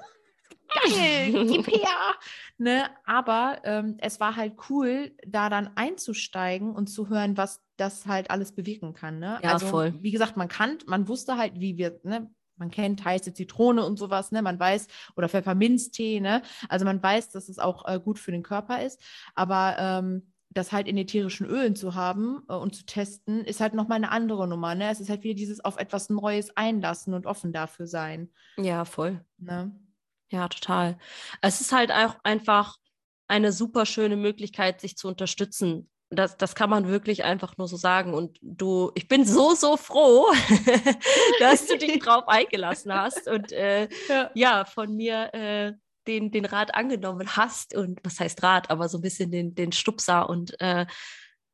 geil, 0.90 1.46
gib 1.46 1.67
her. 1.69 2.14
Ne? 2.58 2.84
Aber 3.05 3.61
ähm, 3.64 3.96
es 4.00 4.20
war 4.20 4.37
halt 4.37 4.55
cool, 4.69 5.12
da 5.26 5.49
dann 5.49 5.70
einzusteigen 5.76 6.75
und 6.75 6.88
zu 6.88 7.08
hören, 7.08 7.37
was 7.37 7.62
das 7.76 8.06
halt 8.06 8.31
alles 8.31 8.52
bewirken 8.52 8.93
kann. 8.93 9.19
Ne? 9.19 9.38
Ja, 9.43 9.52
also, 9.52 9.66
voll. 9.69 9.94
wie 10.00 10.11
gesagt, 10.11 10.37
man 10.37 10.49
kann, 10.49 10.78
man 10.87 11.08
wusste 11.08 11.37
halt, 11.37 11.58
wie 11.61 11.76
wir, 11.78 11.99
ne? 12.02 12.31
Man 12.61 12.71
kennt 12.71 13.05
heiße 13.05 13.33
Zitrone 13.35 13.85
und 13.85 13.99
sowas, 13.99 14.31
ne? 14.31 14.43
Man 14.43 14.61
weiß, 14.61 14.87
oder 15.17 15.29
Pfefferminztee, 15.29 16.21
ne? 16.21 16.43
Also 16.69 16.85
man 16.85 17.03
weiß, 17.03 17.31
dass 17.31 17.49
es 17.49 17.59
auch 17.59 17.89
äh, 17.89 17.99
gut 17.99 18.21
für 18.21 18.31
den 18.31 18.45
Körper 18.45 18.83
ist. 18.83 19.03
Aber 19.35 19.77
ähm, 19.79 20.33
das 20.51 20.73
halt 20.73 20.89
in 20.89 20.99
ätherischen 20.99 21.47
Ölen 21.47 21.77
zu 21.77 21.95
haben 21.95 22.43
äh, 22.49 22.55
und 22.55 22.75
zu 22.75 22.85
testen, 22.85 23.45
ist 23.45 23.61
halt 23.61 23.75
nochmal 23.75 23.97
eine 23.97 24.11
andere 24.11 24.49
Nummer. 24.49 24.75
Ne? 24.75 24.91
Es 24.91 25.01
ist 25.01 25.09
halt 25.09 25.23
wieder 25.23 25.35
dieses 25.35 25.65
auf 25.65 25.79
etwas 25.79 26.11
Neues 26.11 26.57
einlassen 26.57 27.15
und 27.15 27.27
offen 27.27 27.53
dafür 27.53 27.87
sein. 27.87 28.31
Ja, 28.57 28.85
voll. 28.85 29.25
Ne? 29.39 29.75
Ja, 30.31 30.49
total. 30.49 30.99
Es 31.41 31.61
ist 31.61 31.73
halt 31.73 31.93
auch 31.93 32.17
einfach 32.25 32.77
eine 33.29 33.53
super 33.53 33.87
schöne 33.87 34.17
Möglichkeit, 34.17 34.81
sich 34.81 34.97
zu 34.97 35.07
unterstützen. 35.07 35.89
Das, 36.11 36.37
das 36.37 36.57
kann 36.57 36.71
man 36.71 36.89
wirklich 36.89 37.23
einfach 37.25 37.57
nur 37.57 37.69
so 37.69 37.77
sagen. 37.77 38.15
Und 38.15 38.37
du, 38.43 38.91
ich 38.95 39.07
bin 39.07 39.25
so, 39.25 39.55
so 39.55 39.77
froh, 39.77 40.27
dass 41.41 41.67
du 41.67 41.79
dich 41.79 41.99
drauf 42.03 42.25
eingelassen 42.27 42.93
hast 42.93 43.29
und 43.29 43.53
äh, 43.53 43.89
Ja. 44.09 44.31
ja, 44.35 44.65
von 44.65 44.97
mir 44.97 45.33
äh, 45.33 45.73
den, 46.09 46.33
den 46.33 46.45
Rat 46.45 46.75
angenommen 46.75 47.37
hast. 47.37 47.77
Und 47.77 48.01
was 48.03 48.19
heißt 48.19 48.43
Rat, 48.43 48.71
aber 48.71 48.89
so 48.89 48.99
ein 48.99 49.03
bisschen 49.03 49.31
den, 49.31 49.55
den 49.55 49.73
Stupser 49.73 50.29
und 50.29 50.61
äh, 50.61 50.87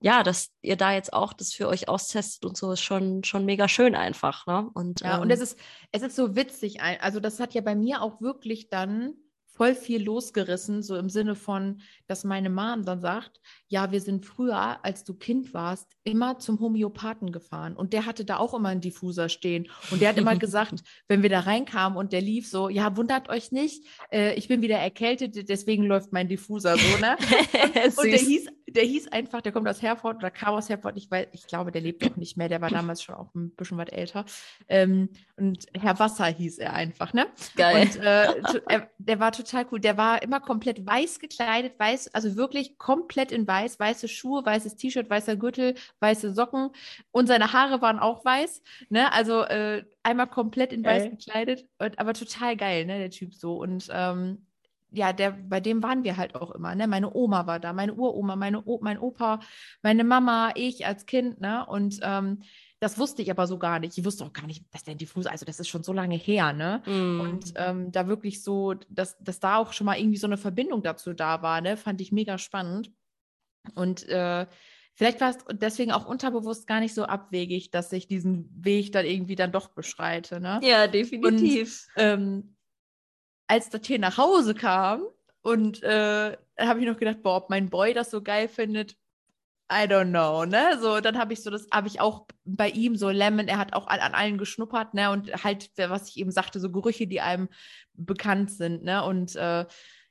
ja, 0.00 0.23
dass 0.23 0.50
ihr 0.62 0.76
da 0.76 0.93
jetzt 0.93 1.12
auch 1.12 1.32
das 1.32 1.53
für 1.55 1.69
euch 1.69 1.88
austestet 1.88 2.44
und 2.44 2.56
so 2.56 2.73
ist 2.73 2.82
schon, 2.82 3.25
schon 3.25 3.44
mega 3.44 3.67
schön 3.69 3.94
einfach. 3.94 4.47
Ne? 4.47 4.69
Und, 4.75 5.00
Ja, 5.00 5.17
ähm, 5.17 5.23
und 5.23 5.31
es 5.31 5.41
ist, 5.41 5.58
es 5.93 6.03
ist 6.03 6.17
so 6.17 6.37
witzig. 6.37 6.81
Also, 6.81 7.20
das 7.20 7.41
hat 7.41 7.55
ja 7.55 7.62
bei 7.62 7.75
mir 7.75 8.03
auch 8.03 8.20
wirklich 8.20 8.69
dann 8.69 9.14
voll 9.56 9.75
viel 9.75 10.03
losgerissen, 10.03 10.82
so 10.82 10.97
im 10.97 11.08
Sinne 11.08 11.35
von, 11.35 11.81
dass 12.06 12.25
meine 12.25 12.50
Mom 12.50 12.85
dann 12.85 13.00
sagt, 13.00 13.41
ja, 13.69 13.91
wir 13.91 14.00
sind 14.00 14.26
früher, 14.26 14.85
als 14.85 15.03
du 15.05 15.15
Kind 15.15 15.55
warst, 15.55 15.96
immer 16.05 16.39
zum 16.39 16.60
Homöopathen 16.60 17.32
gefahren. 17.32 17.75
Und 17.75 17.93
der 17.93 18.06
hatte 18.06 18.25
da 18.25 18.36
auch 18.36 18.55
immer 18.55 18.69
einen 18.69 18.82
Diffuser 18.82 19.29
stehen. 19.29 19.69
Und 19.91 20.03
der 20.03 20.10
hat 20.10 20.19
immer 20.19 20.36
gesagt, 20.36 20.82
wenn 21.08 21.22
wir 21.22 21.31
da 21.31 21.41
reinkamen 21.41 21.96
und 21.96 22.13
der 22.13 22.20
lief 22.20 22.46
so, 22.48 22.69
ja, 22.69 22.96
wundert 22.96 23.29
euch 23.31 23.51
nicht, 23.51 23.84
äh, 24.13 24.34
ich 24.34 24.46
bin 24.46 24.60
wieder 24.60 24.77
erkältet, 24.77 25.48
deswegen 25.48 25.84
läuft 25.84 26.13
mein 26.13 26.29
Diffuser 26.29 26.77
so, 26.77 26.98
ne? 26.98 27.17
Und 27.96 28.06
der 28.06 28.19
Süß. 28.19 28.29
hieß, 28.29 28.46
der 28.69 28.84
hieß 28.84 29.08
einfach, 29.08 29.41
der 29.41 29.53
kommt 29.53 29.69
aus 29.69 29.81
Herford 29.81 30.17
oder 30.17 30.31
kam 30.31 30.55
aus 30.55 30.69
Herford, 30.69 30.96
ich 30.96 31.10
weiß, 31.10 31.29
ich 31.32 31.46
glaube, 31.46 31.70
der 31.72 31.81
lebt 31.81 32.05
auch 32.05 32.17
nicht 32.17 32.36
mehr, 32.36 32.48
der 32.48 32.60
war 32.60 32.70
damals 32.70 33.03
schon 33.03 33.15
auch 33.15 33.34
ein 33.34 33.51
bisschen 33.51 33.79
was 33.79 33.89
älter. 33.89 34.25
Ähm, 34.69 35.10
und 35.36 35.67
Herr 35.72 35.98
Wasser 35.98 36.27
hieß 36.27 36.58
er 36.58 36.75
einfach, 36.75 37.13
ne? 37.13 37.27
Geil. 37.56 37.82
Und 37.86 37.96
äh, 37.96 38.27
er, 38.69 38.91
der 38.98 39.20
war 39.20 39.32
total 39.32 39.45
cool. 39.70 39.81
Der 39.81 39.96
war 39.96 40.22
immer 40.22 40.41
komplett 40.41 40.86
weiß 40.86 41.19
gekleidet, 41.19 41.79
weiß, 41.79 42.15
also 42.15 42.36
wirklich 42.36 42.79
komplett 42.79 43.32
in 43.32 43.46
weiß, 43.46 43.79
weiße 43.79 44.08
Schuhe, 44.08 44.44
weißes 44.44 44.76
T-Shirt, 44.76 45.08
weißer 45.08 45.36
Gürtel, 45.36 45.74
weiße 46.00 46.32
Socken 46.34 46.70
und 47.10 47.26
seine 47.26 47.53
Haare 47.53 47.81
waren 47.82 47.98
auch 47.98 48.24
weiß, 48.24 48.62
ne? 48.88 49.12
Also 49.12 49.43
äh, 49.43 49.84
einmal 50.03 50.29
komplett 50.29 50.72
in 50.72 50.84
weiß 50.84 51.05
Geil. 51.05 51.10
gekleidet, 51.10 51.69
und, 51.79 51.98
aber 51.98 52.15
total 52.15 52.56
geil, 52.56 52.86
ne, 52.86 52.98
der 52.98 53.10
Typ 53.10 53.34
so. 53.34 53.56
Und 53.56 53.88
ähm, 53.93 54.46
ja, 54.91 55.12
der, 55.12 55.32
bei 55.32 55.60
dem 55.60 55.82
waren 55.82 56.05
wir 56.05 56.17
halt 56.17 56.34
auch 56.34 56.53
immer, 56.53 56.74
ne? 56.74 56.86
Meine 56.86 57.12
Oma 57.15 57.46
war 57.46 57.60
da, 57.60 57.72
meine 57.72 57.94
Uroma, 57.94 58.36
meine 58.36 58.62
o 58.65 58.81
mein 58.82 58.98
Opa, 58.98 59.41
meine 59.82 60.05
Mama, 60.05 60.53
ich 60.55 60.86
als 60.86 61.06
Kind, 61.06 61.41
ne? 61.41 61.67
Und 61.67 62.00
ähm, 62.03 62.43
das 62.78 62.98
wusste 62.98 63.22
ich 63.22 63.30
aber 63.30 63.46
so 63.46 63.58
gar 63.58 63.78
nicht. 63.78 63.96
Ich 63.96 64.04
wusste 64.04 64.24
auch 64.24 64.32
gar 64.32 64.46
nicht, 64.46 64.64
dass 64.72 64.84
der 64.84 64.94
Diffus, 64.94 65.26
also 65.26 65.46
das 65.46 65.60
ist 65.60 65.68
schon 65.68 65.82
so 65.82 65.92
lange 65.92 66.16
her, 66.16 66.52
ne? 66.52 66.82
Mm. 66.84 67.20
Und 67.20 67.52
ähm, 67.56 67.90
da 67.90 68.06
wirklich 68.06 68.42
so, 68.42 68.74
dass, 68.88 69.16
dass 69.18 69.40
da 69.40 69.56
auch 69.56 69.72
schon 69.72 69.86
mal 69.86 69.98
irgendwie 69.98 70.18
so 70.18 70.26
eine 70.26 70.36
Verbindung 70.36 70.82
dazu 70.82 71.14
da 71.14 71.40
war, 71.42 71.60
ne? 71.60 71.76
Fand 71.76 72.00
ich 72.00 72.12
mega 72.12 72.36
spannend. 72.36 72.92
Und 73.74 74.06
äh, 74.08 74.46
vielleicht 74.94 75.20
war 75.20 75.30
es 75.30 75.38
deswegen 75.52 75.92
auch 75.92 76.06
unterbewusst 76.06 76.66
gar 76.66 76.80
nicht 76.80 76.94
so 76.94 77.04
abwegig, 77.04 77.70
dass 77.70 77.92
ich 77.92 78.08
diesen 78.08 78.50
Weg 78.62 78.92
dann 78.92 79.06
irgendwie 79.06 79.36
dann 79.36 79.52
doch 79.52 79.68
beschreite, 79.68 80.38
ne? 80.38 80.60
Ja, 80.62 80.86
definitiv. 80.86 81.86
ähm, 81.96 82.56
als 83.46 83.70
das 83.70 83.86
hier 83.86 83.98
nach 83.98 84.18
Hause 84.18 84.54
kam 84.54 85.02
und 85.40 85.82
äh, 85.82 86.36
habe 86.58 86.80
ich 86.80 86.86
noch 86.86 86.98
gedacht, 86.98 87.22
boah, 87.22 87.36
ob 87.36 87.50
mein 87.50 87.70
Boy 87.70 87.94
das 87.94 88.10
so 88.10 88.22
geil 88.22 88.48
findet, 88.48 88.96
I 89.70 89.87
don't 89.87 90.11
know, 90.11 90.44
ne? 90.44 90.79
So, 90.81 91.01
dann 91.01 91.19
habe 91.19 91.32
ich 91.32 91.43
so, 91.43 91.51
das 91.51 91.67
habe 91.73 91.89
ich 91.89 92.01
auch 92.01 92.27
bei 92.44 92.69
ihm 92.70 92.96
so 92.96 93.11
Lemon, 93.11 93.49
er 93.49 93.58
hat 93.58 93.73
auch 93.73 93.89
an, 93.89 93.99
an, 93.99 94.15
allen 94.15 94.39
geschnuppert, 94.39 94.94
ne? 94.94 95.11
Und 95.11 95.44
halt, 95.44 95.70
was 95.77 96.08
ich 96.08 96.19
eben 96.19 96.31
sagte, 96.31 96.61
so 96.61 96.70
Gerüche, 96.70 97.06
die 97.06 97.20
einem 97.20 97.49
bekannt 97.94 98.51
sind, 98.53 98.85
ne? 98.85 99.05
Und 99.05 99.35
äh, 99.35 99.67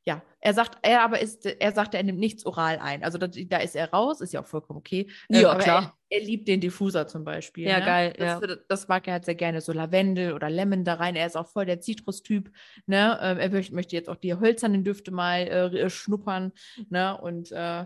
ja, 0.08 0.22
er 0.40 0.54
sagt, 0.54 0.78
er 0.84 1.02
aber 1.02 1.20
ist, 1.20 1.48
er 1.48 1.72
sagt, 1.72 1.96
er 1.96 2.04
nimmt 2.04 2.20
nichts 2.20 2.46
oral 2.46 2.78
ein. 2.78 3.04
Also 3.04 3.18
da, 3.18 3.26
da 3.26 3.58
ist 3.58 3.76
er 3.76 3.90
raus, 3.90 4.22
ist 4.22 4.34
ja 4.34 4.42
auch 4.42 4.46
vollkommen 4.46 4.78
okay. 4.78 5.10
Ähm, 5.32 5.42
ja, 5.42 5.56
klar. 5.56 5.98
Er, 6.10 6.20
er, 6.20 6.24
liebt 6.24 6.48
den 6.48 6.62
Diffuser 6.62 7.08
zum 7.08 7.24
Beispiel. 7.24 7.68
Ja, 7.68 7.80
ne? 7.80 7.86
geil. 7.86 8.14
Das, 8.16 8.42
ja. 8.42 8.56
das 8.70 8.88
mag 8.88 9.08
er 9.08 9.14
halt 9.14 9.26
sehr 9.26 9.34
gerne, 9.34 9.62
so 9.62 9.74
Lavendel 9.74 10.34
oder 10.34 10.52
Lemon 10.52 10.84
da 10.84 10.94
rein. 10.94 11.16
Er 11.16 11.26
ist 11.26 11.36
auch 11.36 11.48
voll 11.48 11.66
der 11.66 11.82
Zitrus-Typ. 11.82 12.52
Ne? 12.86 13.18
Ähm, 13.20 13.40
er 13.40 13.50
möchte, 13.50 13.74
möchte 13.74 13.96
jetzt 13.96 14.08
auch 14.08 14.18
die 14.18 14.36
hölzernen 14.36 14.84
Düfte 14.84 15.10
mal 15.10 15.48
äh, 15.48 15.90
schnuppern. 15.90 16.52
Ne? 16.90 17.20
Und 17.20 17.52
äh, 17.52 17.86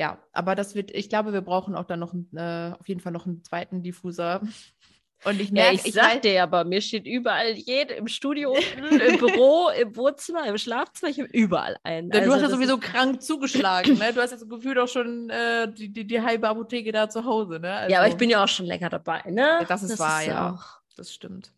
ja, 0.00 0.18
aber 0.32 0.54
das 0.54 0.74
wird, 0.74 0.90
ich 0.92 1.10
glaube, 1.10 1.34
wir 1.34 1.42
brauchen 1.42 1.74
auch 1.74 1.84
dann 1.84 2.00
noch 2.00 2.14
äh, 2.14 2.70
auf 2.72 2.88
jeden 2.88 3.00
Fall 3.00 3.12
noch 3.12 3.26
einen 3.26 3.44
zweiten 3.44 3.82
Diffuser. 3.82 4.40
Und 5.24 5.38
ich 5.38 5.52
merke, 5.52 5.74
ja, 5.74 5.78
ich, 5.78 5.84
ich 5.84 5.92
sag 5.92 6.22
dir 6.22 6.42
aber, 6.42 6.64
mir 6.64 6.80
steht 6.80 7.06
überall 7.06 7.52
jede 7.52 7.92
im 7.92 8.08
Studio, 8.08 8.56
im 8.90 9.18
Büro, 9.18 9.68
im 9.68 9.94
Wohnzimmer, 9.94 10.46
im 10.46 10.56
Schlafzimmer, 10.56 11.10
ich 11.10 11.20
habe 11.20 11.28
überall 11.32 11.76
einen. 11.82 12.10
Ja, 12.10 12.20
du 12.20 12.32
also, 12.32 12.36
hast 12.36 12.42
ja 12.44 12.48
sowieso 12.48 12.78
krank 12.78 13.20
zugeschlagen, 13.22 13.98
ne? 13.98 14.14
Du 14.14 14.22
hast 14.22 14.30
ja 14.30 14.38
so 14.38 14.46
gefühlt 14.46 14.78
auch 14.78 14.88
schon 14.88 15.28
äh, 15.28 15.70
die, 15.70 15.92
die, 15.92 16.06
die, 16.06 16.22
halbe 16.22 16.48
Apotheke 16.48 16.92
da 16.92 17.10
zu 17.10 17.26
Hause, 17.26 17.60
ne? 17.60 17.70
Also, 17.70 17.92
ja, 17.92 17.98
aber 17.98 18.08
ich 18.08 18.16
bin 18.16 18.30
ja 18.30 18.42
auch 18.42 18.48
schon 18.48 18.64
länger 18.64 18.88
dabei, 18.88 19.20
ne? 19.26 19.58
Ja, 19.60 19.64
das 19.64 19.82
ist 19.82 19.90
das 19.90 19.98
wahr, 19.98 20.22
ist 20.22 20.28
ja. 20.28 20.54
Auch. 20.54 20.80
Das 20.96 21.12
stimmt. 21.12 21.52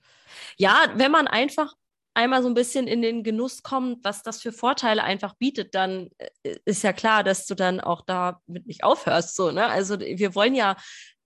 Ja, 0.56 0.86
wenn 0.96 1.12
man 1.12 1.28
einfach 1.28 1.76
einmal 2.14 2.42
so 2.42 2.48
ein 2.48 2.54
bisschen 2.54 2.86
in 2.86 3.02
den 3.02 3.22
Genuss 3.22 3.62
kommt, 3.62 4.04
was 4.04 4.22
das 4.22 4.40
für 4.42 4.52
Vorteile 4.52 5.02
einfach 5.02 5.34
bietet, 5.34 5.74
dann 5.74 6.08
äh, 6.42 6.56
ist 6.64 6.82
ja 6.82 6.92
klar, 6.92 7.24
dass 7.24 7.46
du 7.46 7.54
dann 7.54 7.80
auch 7.80 8.02
damit 8.02 8.66
nicht 8.66 8.84
aufhörst. 8.84 9.34
So, 9.34 9.50
ne? 9.50 9.66
Also 9.66 9.98
wir 9.98 10.34
wollen 10.34 10.54
ja 10.54 10.76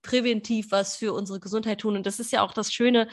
präventiv 0.01 0.71
was 0.71 0.95
für 0.95 1.13
unsere 1.13 1.39
Gesundheit 1.39 1.81
tun. 1.81 1.95
Und 1.95 2.05
das 2.05 2.19
ist 2.19 2.31
ja 2.31 2.41
auch 2.41 2.53
das 2.53 2.71
Schöne 2.71 3.09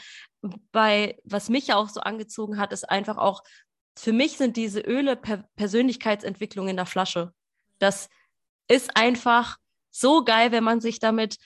bei, 0.73 1.19
was 1.25 1.49
mich 1.49 1.69
ja 1.69 1.77
auch 1.77 1.89
so 1.89 2.01
angezogen 2.01 2.59
hat, 2.59 2.73
ist 2.73 2.89
einfach 2.89 3.17
auch, 3.17 3.43
für 3.97 4.13
mich 4.13 4.37
sind 4.37 4.57
diese 4.57 4.81
Öle 4.81 5.17
per 5.17 5.45
Persönlichkeitsentwicklung 5.57 6.69
in 6.69 6.77
der 6.77 6.87
Flasche. 6.87 7.33
Das 7.79 8.09
ist 8.69 8.97
einfach 8.97 9.57
so 9.91 10.25
geil, 10.25 10.53
wenn 10.53 10.65
man 10.65 10.81
sich 10.81 10.99
damit 10.99 11.37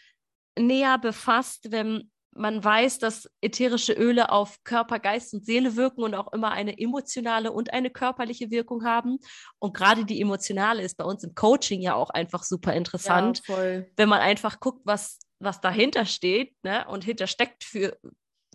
näher 0.58 0.98
befasst, 0.98 1.70
wenn 1.70 2.10
man 2.32 2.62
weiß, 2.62 2.98
dass 2.98 3.28
ätherische 3.40 3.92
Öle 3.92 4.30
auf 4.30 4.62
Körper, 4.64 4.98
Geist 4.98 5.34
und 5.34 5.44
Seele 5.44 5.76
wirken 5.76 6.02
und 6.02 6.14
auch 6.14 6.32
immer 6.32 6.52
eine 6.52 6.78
emotionale 6.78 7.52
und 7.52 7.72
eine 7.72 7.90
körperliche 7.90 8.50
Wirkung 8.50 8.84
haben. 8.84 9.18
Und 9.58 9.74
gerade 9.74 10.04
die 10.04 10.20
emotionale 10.20 10.82
ist 10.82 10.96
bei 10.96 11.04
uns 11.04 11.24
im 11.24 11.34
Coaching 11.34 11.80
ja 11.80 11.94
auch 11.94 12.10
einfach 12.10 12.44
super 12.44 12.72
interessant, 12.74 13.42
ja, 13.48 13.82
wenn 13.96 14.08
man 14.08 14.20
einfach 14.20 14.60
guckt, 14.60 14.82
was, 14.84 15.18
was 15.40 15.60
dahinter 15.60 16.06
steht 16.06 16.54
ne, 16.62 16.86
und 16.88 17.04
hintersteckt 17.04 17.64
für, 17.64 17.98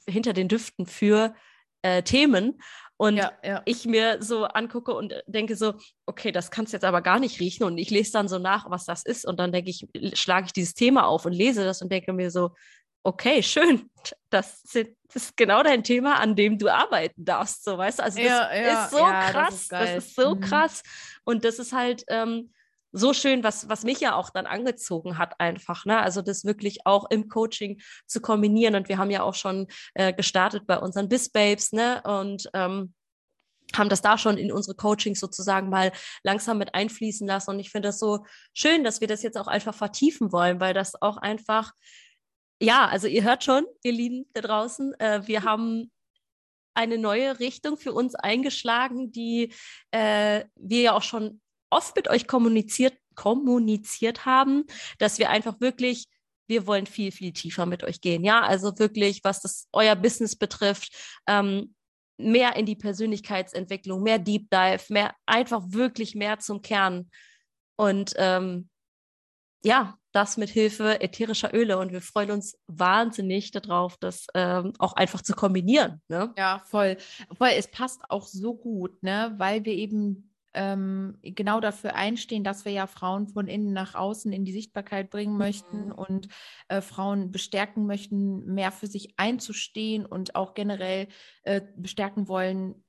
hinter 0.07 0.33
den 0.33 0.47
Düften 0.47 0.85
für 0.85 1.33
äh, 1.81 2.03
Themen. 2.03 2.61
Und 2.95 3.17
ja, 3.17 3.33
ja. 3.43 3.61
ich 3.65 3.85
mir 3.85 4.21
so 4.21 4.45
angucke 4.45 4.93
und 4.93 5.13
denke 5.27 5.55
so, 5.55 5.73
okay, 6.05 6.31
das 6.31 6.51
kannst 6.51 6.71
du 6.71 6.77
jetzt 6.77 6.85
aber 6.85 7.01
gar 7.01 7.19
nicht 7.19 7.39
riechen. 7.39 7.65
Und 7.65 7.77
ich 7.77 7.89
lese 7.89 8.13
dann 8.13 8.27
so 8.27 8.39
nach, 8.39 8.69
was 8.69 8.85
das 8.85 9.03
ist. 9.03 9.25
Und 9.25 9.39
dann 9.39 9.51
denke 9.51 9.71
ich, 9.71 9.87
schlage 10.13 10.45
ich 10.45 10.53
dieses 10.53 10.73
Thema 10.73 11.07
auf 11.07 11.25
und 11.25 11.33
lese 11.33 11.65
das 11.65 11.81
und 11.81 11.91
denke 11.91 12.13
mir 12.13 12.31
so, 12.31 12.51
okay, 13.03 13.43
schön, 13.43 13.89
das, 14.29 14.61
sind, 14.63 14.95
das, 15.13 15.25
ist 15.25 15.37
genau 15.37 15.61
dein 15.63 15.83
Thema, 15.83 16.19
an 16.19 16.35
dem 16.35 16.57
du 16.57 16.69
arbeiten 16.69 17.25
darfst, 17.25 17.63
so 17.63 17.77
weißt 17.77 17.99
du. 17.99 18.03
Also 18.03 18.19
das 18.19 18.27
ja, 18.27 18.55
ja, 18.55 18.83
ist 18.83 18.91
so 18.91 18.97
ja, 18.97 19.31
krass, 19.31 19.45
das 19.45 19.61
ist, 19.61 19.71
das 19.71 20.05
ist 20.05 20.15
so 20.15 20.35
mhm. 20.35 20.39
krass. 20.41 20.83
Und 21.23 21.45
das 21.45 21.59
ist 21.59 21.73
halt 21.73 22.03
ähm, 22.07 22.51
so 22.93 23.13
schön, 23.13 23.43
was, 23.43 23.67
was 23.67 23.83
mich 23.83 23.99
ja 23.99 24.15
auch 24.15 24.29
dann 24.29 24.45
angezogen 24.45 25.17
hat, 25.17 25.39
einfach. 25.39 25.85
Ne? 25.85 25.99
Also 25.99 26.21
das 26.21 26.45
wirklich 26.45 26.85
auch 26.85 27.09
im 27.09 27.27
Coaching 27.27 27.81
zu 28.05 28.21
kombinieren. 28.21 28.75
Und 28.75 28.87
wir 28.87 28.97
haben 28.97 29.11
ja 29.11 29.23
auch 29.23 29.35
schon 29.35 29.67
äh, 29.95 30.13
gestartet 30.13 30.65
bei 30.67 30.77
unseren 30.77 31.09
Biz-Babes, 31.09 31.73
ne? 31.73 32.01
Und 32.03 32.49
ähm, 32.53 32.93
haben 33.75 33.89
das 33.89 34.01
da 34.01 34.19
schon 34.19 34.37
in 34.37 34.51
unsere 34.51 34.75
Coachings 34.75 35.19
sozusagen 35.19 35.69
mal 35.69 35.91
langsam 36.23 36.59
mit 36.59 36.75
einfließen 36.75 37.25
lassen. 37.25 37.51
Und 37.51 37.59
ich 37.59 37.71
finde 37.71 37.89
das 37.89 37.97
so 37.97 38.25
schön, 38.53 38.83
dass 38.83 39.01
wir 39.01 39.07
das 39.07 39.23
jetzt 39.23 39.37
auch 39.37 39.47
einfach 39.47 39.73
vertiefen 39.73 40.31
wollen, 40.31 40.59
weil 40.59 40.75
das 40.75 41.01
auch 41.01 41.17
einfach 41.17 41.71
ja, 42.63 42.87
also 42.87 43.07
ihr 43.07 43.23
hört 43.23 43.43
schon, 43.43 43.65
ihr 43.83 43.91
Lieben 43.91 44.25
da 44.33 44.41
draußen, 44.41 44.93
äh, 44.99 45.21
wir 45.25 45.43
haben 45.43 45.91
eine 46.73 46.97
neue 46.97 47.39
Richtung 47.39 47.77
für 47.77 47.93
uns 47.93 48.15
eingeschlagen, 48.15 49.11
die 49.11 49.53
äh, 49.91 50.45
wir 50.55 50.81
ja 50.81 50.93
auch 50.93 51.03
schon 51.03 51.41
oft 51.69 51.95
mit 51.95 52.07
euch 52.07 52.27
kommuniziert, 52.27 52.97
kommuniziert 53.15 54.25
haben, 54.25 54.63
dass 54.97 55.19
wir 55.19 55.29
einfach 55.29 55.59
wirklich 55.59 56.07
wir 56.47 56.67
wollen 56.67 56.85
viel, 56.85 57.11
viel 57.11 57.31
tiefer 57.31 57.65
mit 57.65 57.83
euch 57.83 58.01
gehen. 58.01 58.23
Ja, 58.23 58.41
also 58.41 58.77
wirklich, 58.77 59.23
was 59.23 59.41
das 59.41 59.67
euer 59.71 59.95
Business 59.95 60.35
betrifft, 60.35 60.93
ähm, 61.25 61.73
mehr 62.17 62.55
in 62.57 62.65
die 62.65 62.75
Persönlichkeitsentwicklung, 62.75 64.03
mehr 64.03 64.19
Deep 64.19 64.49
Dive, 64.49 64.83
mehr 64.89 65.15
einfach 65.25 65.63
wirklich 65.67 66.15
mehr 66.15 66.39
zum 66.39 66.61
Kern. 66.61 67.09
Und 67.77 68.13
ähm, 68.17 68.69
ja, 69.63 69.97
das 70.11 70.37
mit 70.37 70.49
Hilfe 70.49 71.01
ätherischer 71.01 71.53
Öle 71.53 71.79
und 71.79 71.91
wir 71.91 72.01
freuen 72.01 72.31
uns 72.31 72.57
wahnsinnig 72.67 73.51
darauf, 73.51 73.97
das 73.97 74.27
ähm, 74.35 74.73
auch 74.77 74.93
einfach 74.93 75.21
zu 75.21 75.33
kombinieren. 75.33 76.01
Ne? 76.07 76.33
Ja, 76.37 76.61
voll. 76.65 76.97
Voll, 77.35 77.49
es 77.57 77.69
passt 77.69 78.01
auch 78.09 78.27
so 78.27 78.53
gut, 78.53 79.01
ne, 79.01 79.33
weil 79.37 79.65
wir 79.65 79.73
eben 79.73 80.29
ähm, 80.53 81.17
genau 81.21 81.59
dafür 81.59 81.95
einstehen, 81.95 82.43
dass 82.43 82.65
wir 82.65 82.71
ja 82.71 82.85
Frauen 82.87 83.27
von 83.27 83.47
innen 83.47 83.73
nach 83.73 83.95
außen 83.95 84.31
in 84.31 84.45
die 84.45 84.51
Sichtbarkeit 84.51 85.09
bringen 85.09 85.37
möchten 85.37 85.85
mhm. 85.85 85.91
und 85.93 86.27
äh, 86.67 86.81
Frauen 86.81 87.31
bestärken 87.31 87.87
möchten, 87.87 88.45
mehr 88.53 88.71
für 88.71 88.87
sich 88.87 89.13
einzustehen 89.17 90.05
und 90.05 90.35
auch 90.35 90.53
generell 90.53 91.07
äh, 91.43 91.61
bestärken 91.75 92.27
wollen, 92.27 92.82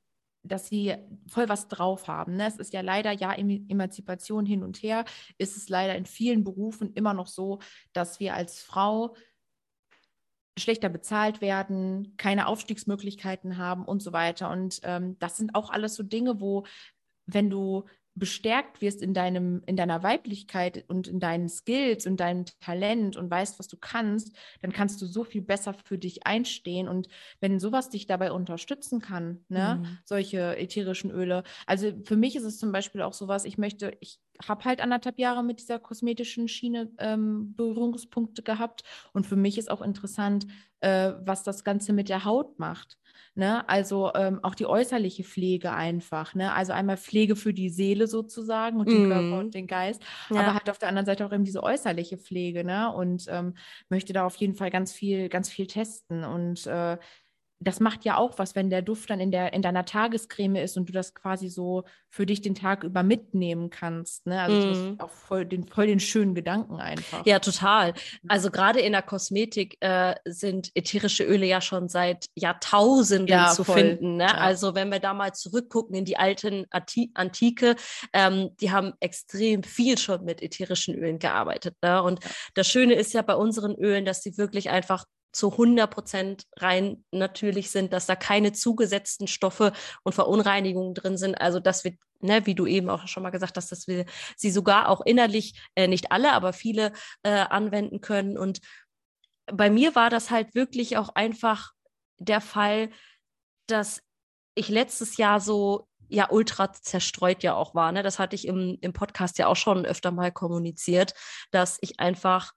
dass 0.44 0.68
sie 0.68 0.94
voll 1.26 1.48
was 1.48 1.68
drauf 1.68 2.06
haben. 2.06 2.36
Ne? 2.36 2.46
Es 2.46 2.56
ist 2.56 2.72
ja 2.72 2.82
leider, 2.82 3.12
ja, 3.12 3.32
Emanzipation 3.32 4.46
hin 4.46 4.62
und 4.62 4.82
her, 4.82 5.04
ist 5.38 5.56
es 5.56 5.68
leider 5.68 5.96
in 5.96 6.06
vielen 6.06 6.44
Berufen 6.44 6.92
immer 6.94 7.14
noch 7.14 7.26
so, 7.26 7.60
dass 7.92 8.20
wir 8.20 8.34
als 8.34 8.60
Frau 8.60 9.16
schlechter 10.56 10.88
bezahlt 10.88 11.40
werden, 11.40 12.14
keine 12.16 12.46
Aufstiegsmöglichkeiten 12.46 13.58
haben 13.58 13.84
und 13.84 14.02
so 14.02 14.12
weiter. 14.12 14.50
Und 14.50 14.80
ähm, 14.84 15.18
das 15.18 15.36
sind 15.36 15.54
auch 15.54 15.70
alles 15.70 15.94
so 15.96 16.02
Dinge, 16.02 16.40
wo, 16.40 16.64
wenn 17.26 17.50
du 17.50 17.84
bestärkt 18.14 18.80
wirst 18.80 19.02
in 19.02 19.12
deinem, 19.12 19.62
in 19.66 19.76
deiner 19.76 20.02
Weiblichkeit 20.02 20.84
und 20.88 21.08
in 21.08 21.18
deinen 21.18 21.48
Skills 21.48 22.06
und 22.06 22.18
deinem 22.18 22.44
Talent 22.60 23.16
und 23.16 23.30
weißt, 23.30 23.58
was 23.58 23.66
du 23.66 23.76
kannst, 23.76 24.36
dann 24.62 24.72
kannst 24.72 25.02
du 25.02 25.06
so 25.06 25.24
viel 25.24 25.42
besser 25.42 25.74
für 25.74 25.98
dich 25.98 26.26
einstehen. 26.26 26.88
Und 26.88 27.08
wenn 27.40 27.58
sowas 27.58 27.90
dich 27.90 28.06
dabei 28.06 28.30
unterstützen 28.30 29.00
kann, 29.00 29.44
ne, 29.48 29.80
mhm. 29.82 29.98
solche 30.04 30.56
ätherischen 30.56 31.10
Öle. 31.10 31.42
Also 31.66 31.92
für 32.04 32.16
mich 32.16 32.36
ist 32.36 32.44
es 32.44 32.58
zum 32.58 32.70
Beispiel 32.70 33.02
auch 33.02 33.14
sowas, 33.14 33.44
ich 33.44 33.58
möchte, 33.58 33.96
ich 34.00 34.20
habe 34.46 34.64
halt 34.64 34.80
anderthalb 34.80 35.18
Jahre 35.18 35.42
mit 35.42 35.60
dieser 35.60 35.78
kosmetischen 35.78 36.48
Schiene 36.48 36.90
ähm, 36.98 37.54
Berührungspunkte 37.56 38.42
gehabt. 38.42 38.82
Und 39.12 39.26
für 39.26 39.36
mich 39.36 39.58
ist 39.58 39.70
auch 39.70 39.82
interessant, 39.82 40.46
äh, 40.80 41.12
was 41.24 41.42
das 41.42 41.64
Ganze 41.64 41.92
mit 41.92 42.08
der 42.08 42.24
Haut 42.24 42.58
macht. 42.58 42.98
Ne? 43.36 43.68
Also 43.68 44.12
ähm, 44.14 44.38
auch 44.42 44.54
die 44.54 44.66
äußerliche 44.66 45.24
Pflege 45.24 45.72
einfach. 45.72 46.34
Ne? 46.34 46.52
Also 46.52 46.72
einmal 46.72 46.96
Pflege 46.96 47.34
für 47.34 47.52
die 47.52 47.68
Seele 47.68 48.06
sozusagen 48.06 48.78
und 48.78 48.88
den 48.88 49.08
mm. 49.08 49.10
Körper 49.10 49.38
und 49.40 49.54
den 49.54 49.66
Geist, 49.66 50.02
ja. 50.30 50.40
aber 50.40 50.54
halt 50.54 50.70
auf 50.70 50.78
der 50.78 50.88
anderen 50.88 51.06
Seite 51.06 51.26
auch 51.26 51.32
eben 51.32 51.44
diese 51.44 51.62
äußerliche 51.62 52.16
Pflege. 52.16 52.64
Ne? 52.64 52.92
Und 52.92 53.26
ähm, 53.28 53.54
möchte 53.88 54.12
da 54.12 54.24
auf 54.24 54.36
jeden 54.36 54.54
Fall 54.54 54.70
ganz 54.70 54.92
viel, 54.92 55.28
ganz 55.28 55.48
viel 55.48 55.66
testen. 55.66 56.22
Und 56.22 56.66
äh, 56.66 56.96
das 57.64 57.80
macht 57.80 58.04
ja 58.04 58.16
auch 58.16 58.38
was, 58.38 58.54
wenn 58.54 58.70
der 58.70 58.82
Duft 58.82 59.10
dann 59.10 59.20
in, 59.20 59.30
der, 59.30 59.52
in 59.52 59.62
deiner 59.62 59.84
Tagescreme 59.84 60.56
ist 60.56 60.76
und 60.76 60.88
du 60.88 60.92
das 60.92 61.14
quasi 61.14 61.48
so 61.48 61.84
für 62.08 62.26
dich 62.26 62.42
den 62.42 62.54
Tag 62.54 62.84
über 62.84 63.02
mitnehmen 63.02 63.70
kannst. 63.70 64.26
Ne? 64.26 64.40
Also 64.40 64.56
mm. 64.56 64.68
das 64.68 64.78
ist 64.78 65.00
auch 65.00 65.10
voll 65.10 65.44
den, 65.44 65.66
voll 65.66 65.86
den 65.86 66.00
schönen 66.00 66.34
Gedanken 66.34 66.76
einfach. 66.76 67.24
Ja, 67.26 67.38
total. 67.38 67.94
Also 68.28 68.50
gerade 68.50 68.80
in 68.80 68.92
der 68.92 69.02
Kosmetik 69.02 69.76
äh, 69.80 70.14
sind 70.24 70.70
ätherische 70.74 71.24
Öle 71.24 71.46
ja 71.46 71.60
schon 71.60 71.88
seit 71.88 72.26
Jahrtausenden 72.34 73.26
ja, 73.26 73.50
zu 73.50 73.64
voll. 73.64 73.78
finden. 73.78 74.16
Ne? 74.16 74.24
Ja. 74.24 74.34
Also 74.34 74.74
wenn 74.74 74.90
wir 74.90 75.00
da 75.00 75.14
mal 75.14 75.32
zurückgucken 75.32 75.96
in 75.96 76.04
die 76.04 76.16
alten 76.16 76.66
Ati 76.70 77.10
Antike, 77.14 77.76
ähm, 78.12 78.50
die 78.60 78.70
haben 78.70 78.92
extrem 79.00 79.62
viel 79.62 79.98
schon 79.98 80.24
mit 80.24 80.42
ätherischen 80.42 80.94
Ölen 80.94 81.18
gearbeitet. 81.18 81.76
Ne? 81.82 82.02
Und 82.02 82.20
das 82.54 82.68
Schöne 82.68 82.94
ist 82.94 83.12
ja 83.14 83.22
bei 83.22 83.34
unseren 83.34 83.74
Ölen, 83.74 84.04
dass 84.04 84.22
sie 84.22 84.38
wirklich 84.38 84.70
einfach 84.70 85.04
zu 85.34 85.52
100 85.52 85.90
Prozent 85.90 86.46
rein 86.56 87.04
natürlich 87.10 87.70
sind, 87.70 87.92
dass 87.92 88.06
da 88.06 88.16
keine 88.16 88.52
zugesetzten 88.52 89.26
Stoffe 89.26 89.72
und 90.02 90.14
Verunreinigungen 90.14 90.94
drin 90.94 91.16
sind. 91.16 91.34
Also, 91.34 91.60
dass 91.60 91.84
wir, 91.84 91.96
ne, 92.20 92.46
wie 92.46 92.54
du 92.54 92.66
eben 92.66 92.88
auch 92.88 93.06
schon 93.08 93.22
mal 93.22 93.30
gesagt 93.30 93.56
hast, 93.56 93.72
dass 93.72 93.88
wir 93.88 94.06
sie 94.36 94.50
sogar 94.50 94.88
auch 94.88 95.00
innerlich, 95.04 95.60
äh, 95.74 95.88
nicht 95.88 96.12
alle, 96.12 96.32
aber 96.32 96.52
viele 96.52 96.92
äh, 97.22 97.30
anwenden 97.30 98.00
können. 98.00 98.38
Und 98.38 98.60
bei 99.46 99.70
mir 99.70 99.94
war 99.94 100.10
das 100.10 100.30
halt 100.30 100.54
wirklich 100.54 100.96
auch 100.96 101.10
einfach 101.10 101.72
der 102.18 102.40
Fall, 102.40 102.90
dass 103.66 104.02
ich 104.54 104.68
letztes 104.68 105.16
Jahr 105.16 105.40
so 105.40 105.88
ja 106.08 106.30
ultra 106.30 106.72
zerstreut 106.72 107.42
ja 107.42 107.54
auch 107.54 107.74
war. 107.74 107.90
Ne? 107.90 108.02
Das 108.02 108.18
hatte 108.18 108.36
ich 108.36 108.46
im, 108.46 108.78
im 108.80 108.92
Podcast 108.92 109.38
ja 109.38 109.48
auch 109.48 109.56
schon 109.56 109.84
öfter 109.84 110.12
mal 110.12 110.30
kommuniziert, 110.30 111.14
dass 111.50 111.78
ich 111.80 111.98
einfach 111.98 112.52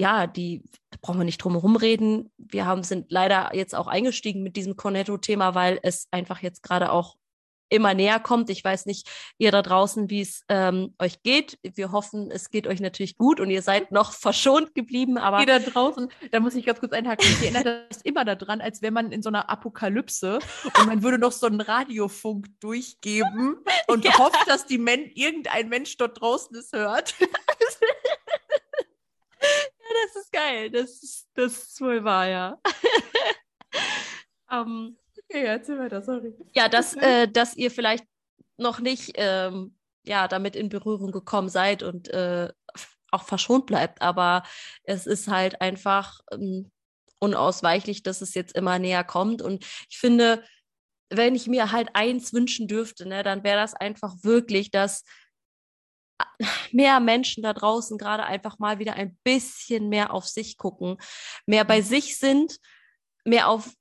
ja, 0.00 0.26
die 0.26 0.64
brauchen 1.00 1.18
wir 1.18 1.24
nicht 1.24 1.38
drum 1.38 1.52
herum 1.52 1.76
reden. 1.76 2.30
Wir 2.36 2.66
haben, 2.66 2.82
sind 2.82 3.10
leider 3.10 3.54
jetzt 3.54 3.74
auch 3.74 3.86
eingestiegen 3.86 4.42
mit 4.42 4.56
diesem 4.56 4.76
Cornetto-Thema, 4.76 5.54
weil 5.54 5.78
es 5.82 6.08
einfach 6.10 6.40
jetzt 6.42 6.62
gerade 6.62 6.92
auch 6.92 7.16
immer 7.70 7.94
näher 7.94 8.20
kommt. 8.20 8.50
Ich 8.50 8.62
weiß 8.62 8.86
nicht, 8.86 9.08
ihr 9.38 9.50
da 9.52 9.62
draußen, 9.62 10.10
wie 10.10 10.20
es 10.20 10.44
ähm, 10.48 10.94
euch 10.98 11.22
geht. 11.22 11.58
Wir 11.62 11.92
hoffen, 11.92 12.30
es 12.30 12.50
geht 12.50 12.66
euch 12.66 12.80
natürlich 12.80 13.16
gut 13.16 13.40
und 13.40 13.48
ihr 13.48 13.62
seid 13.62 13.92
noch 13.92 14.12
verschont 14.12 14.74
geblieben. 14.74 15.16
Aber 15.16 15.40
ihr 15.40 15.46
da 15.46 15.58
draußen, 15.58 16.08
da 16.32 16.40
muss 16.40 16.54
ich 16.54 16.66
ganz 16.66 16.80
kurz 16.80 16.92
einhaken. 16.92 17.26
Ich 17.26 17.42
erinnere 17.42 17.86
das 17.88 18.02
immer 18.02 18.24
daran, 18.24 18.60
als 18.60 18.82
wäre 18.82 18.92
man 18.92 19.12
in 19.12 19.22
so 19.22 19.28
einer 19.28 19.48
Apokalypse 19.48 20.40
und 20.64 20.86
man 20.86 21.02
würde 21.02 21.18
noch 21.18 21.32
so 21.32 21.46
einen 21.46 21.60
Radiofunk 21.60 22.48
durchgeben 22.60 23.58
und 23.86 24.04
ja. 24.04 24.18
hofft, 24.18 24.48
dass 24.48 24.66
die 24.66 24.78
Men 24.78 25.06
irgendein 25.14 25.68
Mensch 25.68 25.96
dort 25.96 26.20
draußen 26.20 26.56
es 26.56 26.72
hört. 26.72 27.14
das 30.02 30.22
ist 30.22 30.32
geil. 30.32 30.70
Das 30.70 31.02
ist, 31.02 31.28
das 31.34 31.56
ist 31.56 31.80
wohl 31.80 32.02
wahr, 32.04 32.28
ja. 32.28 32.60
um, 34.50 34.96
ähm, 34.96 34.96
Okay, 35.30 35.44
erzähl 35.44 35.78
weiter, 35.78 36.02
sorry. 36.02 36.34
Ja, 36.54 36.68
dass, 36.68 36.94
äh, 36.96 37.28
dass 37.28 37.56
ihr 37.56 37.70
vielleicht 37.70 38.04
noch 38.56 38.80
nicht 38.80 39.12
ähm, 39.14 39.76
ja, 40.02 40.26
damit 40.26 40.56
in 40.56 40.68
Berührung 40.68 41.12
gekommen 41.12 41.48
seid 41.48 41.82
und 41.82 42.08
äh, 42.08 42.48
auch 43.12 43.22
verschont 43.22 43.66
bleibt. 43.66 44.02
Aber 44.02 44.42
es 44.82 45.06
ist 45.06 45.28
halt 45.28 45.60
einfach 45.60 46.20
ähm, 46.32 46.70
unausweichlich, 47.20 48.02
dass 48.02 48.22
es 48.22 48.34
jetzt 48.34 48.56
immer 48.56 48.78
näher 48.78 49.04
kommt. 49.04 49.40
Und 49.40 49.64
ich 49.88 49.98
finde, 49.98 50.42
wenn 51.10 51.34
ich 51.34 51.46
mir 51.46 51.70
halt 51.70 51.90
eins 51.94 52.32
wünschen 52.32 52.66
dürfte, 52.66 53.06
ne, 53.06 53.22
dann 53.22 53.44
wäre 53.44 53.60
das 53.60 53.74
einfach 53.74 54.14
wirklich, 54.22 54.70
dass 54.70 55.04
mehr 56.72 57.00
Menschen 57.00 57.42
da 57.42 57.52
draußen 57.52 57.98
gerade 57.98 58.24
einfach 58.24 58.58
mal 58.58 58.78
wieder 58.78 58.94
ein 58.94 59.18
bisschen 59.24 59.88
mehr 59.88 60.12
auf 60.12 60.26
sich 60.26 60.56
gucken, 60.56 60.96
mehr 61.46 61.64
bei 61.64 61.80
mhm. 61.80 61.84
sich 61.84 62.18
sind, 62.18 62.58
mehr 63.24 63.48
auf 63.48 63.72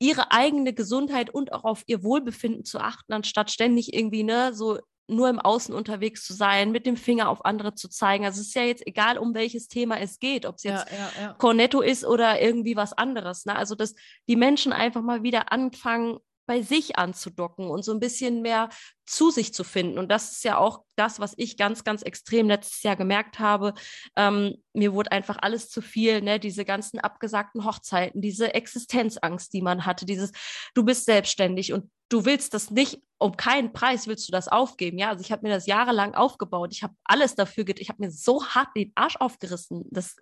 ihre 0.00 0.30
eigene 0.30 0.72
Gesundheit 0.72 1.30
und 1.30 1.52
auch 1.52 1.64
auf 1.64 1.82
ihr 1.86 2.02
Wohlbefinden 2.04 2.64
zu 2.64 2.78
achten, 2.78 3.12
anstatt 3.12 3.50
ständig 3.50 3.94
irgendwie, 3.94 4.22
ne, 4.22 4.54
so 4.54 4.78
nur 5.08 5.28
im 5.30 5.40
Außen 5.40 5.74
unterwegs 5.74 6.24
zu 6.24 6.34
sein, 6.34 6.70
mit 6.70 6.84
dem 6.84 6.96
Finger 6.96 7.30
auf 7.30 7.44
andere 7.44 7.74
zu 7.74 7.88
zeigen. 7.88 8.26
Also 8.26 8.40
es 8.40 8.48
ist 8.48 8.54
ja 8.54 8.62
jetzt 8.62 8.86
egal, 8.86 9.16
um 9.16 9.34
welches 9.34 9.68
Thema 9.68 9.98
es 9.98 10.18
geht, 10.18 10.44
ob 10.44 10.56
es 10.56 10.64
jetzt 10.64 10.86
ja, 10.90 10.98
ja, 10.98 11.22
ja. 11.22 11.32
Cornetto 11.34 11.80
ist 11.80 12.04
oder 12.04 12.40
irgendwie 12.40 12.76
was 12.76 12.92
anderes. 12.92 13.46
Ne? 13.46 13.56
Also 13.56 13.74
dass 13.74 13.94
die 14.28 14.36
Menschen 14.36 14.72
einfach 14.72 15.00
mal 15.00 15.22
wieder 15.22 15.50
anfangen, 15.50 16.18
bei 16.48 16.62
sich 16.62 16.98
anzudocken 16.98 17.68
und 17.68 17.84
so 17.84 17.92
ein 17.92 18.00
bisschen 18.00 18.40
mehr 18.40 18.70
zu 19.06 19.30
sich 19.30 19.52
zu 19.52 19.64
finden. 19.64 19.98
Und 19.98 20.10
das 20.10 20.32
ist 20.32 20.44
ja 20.44 20.56
auch 20.56 20.82
das, 20.96 21.20
was 21.20 21.34
ich 21.36 21.58
ganz, 21.58 21.84
ganz 21.84 22.02
extrem 22.02 22.48
letztes 22.48 22.82
Jahr 22.82 22.96
gemerkt 22.96 23.38
habe. 23.38 23.74
Ähm, 24.16 24.56
mir 24.72 24.94
wurde 24.94 25.12
einfach 25.12 25.36
alles 25.40 25.68
zu 25.68 25.82
viel, 25.82 26.22
ne? 26.22 26.40
diese 26.40 26.64
ganzen 26.64 26.98
abgesagten 26.98 27.64
Hochzeiten, 27.64 28.22
diese 28.22 28.54
Existenzangst, 28.54 29.52
die 29.52 29.62
man 29.62 29.84
hatte, 29.84 30.06
dieses, 30.06 30.32
du 30.74 30.84
bist 30.84 31.04
selbstständig 31.04 31.74
und 31.74 31.90
du 32.08 32.24
willst 32.24 32.54
das 32.54 32.70
nicht, 32.70 33.02
um 33.18 33.36
keinen 33.36 33.74
Preis 33.74 34.06
willst 34.06 34.26
du 34.26 34.32
das 34.32 34.48
aufgeben. 34.48 34.98
Ja, 34.98 35.10
also 35.10 35.20
ich 35.20 35.30
habe 35.30 35.46
mir 35.46 35.52
das 35.52 35.66
jahrelang 35.66 36.14
aufgebaut. 36.14 36.72
Ich 36.72 36.82
habe 36.82 36.94
alles 37.04 37.34
dafür, 37.34 37.64
ich 37.76 37.90
habe 37.90 38.02
mir 38.02 38.10
so 38.10 38.44
hart 38.46 38.68
den 38.74 38.92
Arsch 38.94 39.16
aufgerissen. 39.16 39.84
Das 39.90 40.16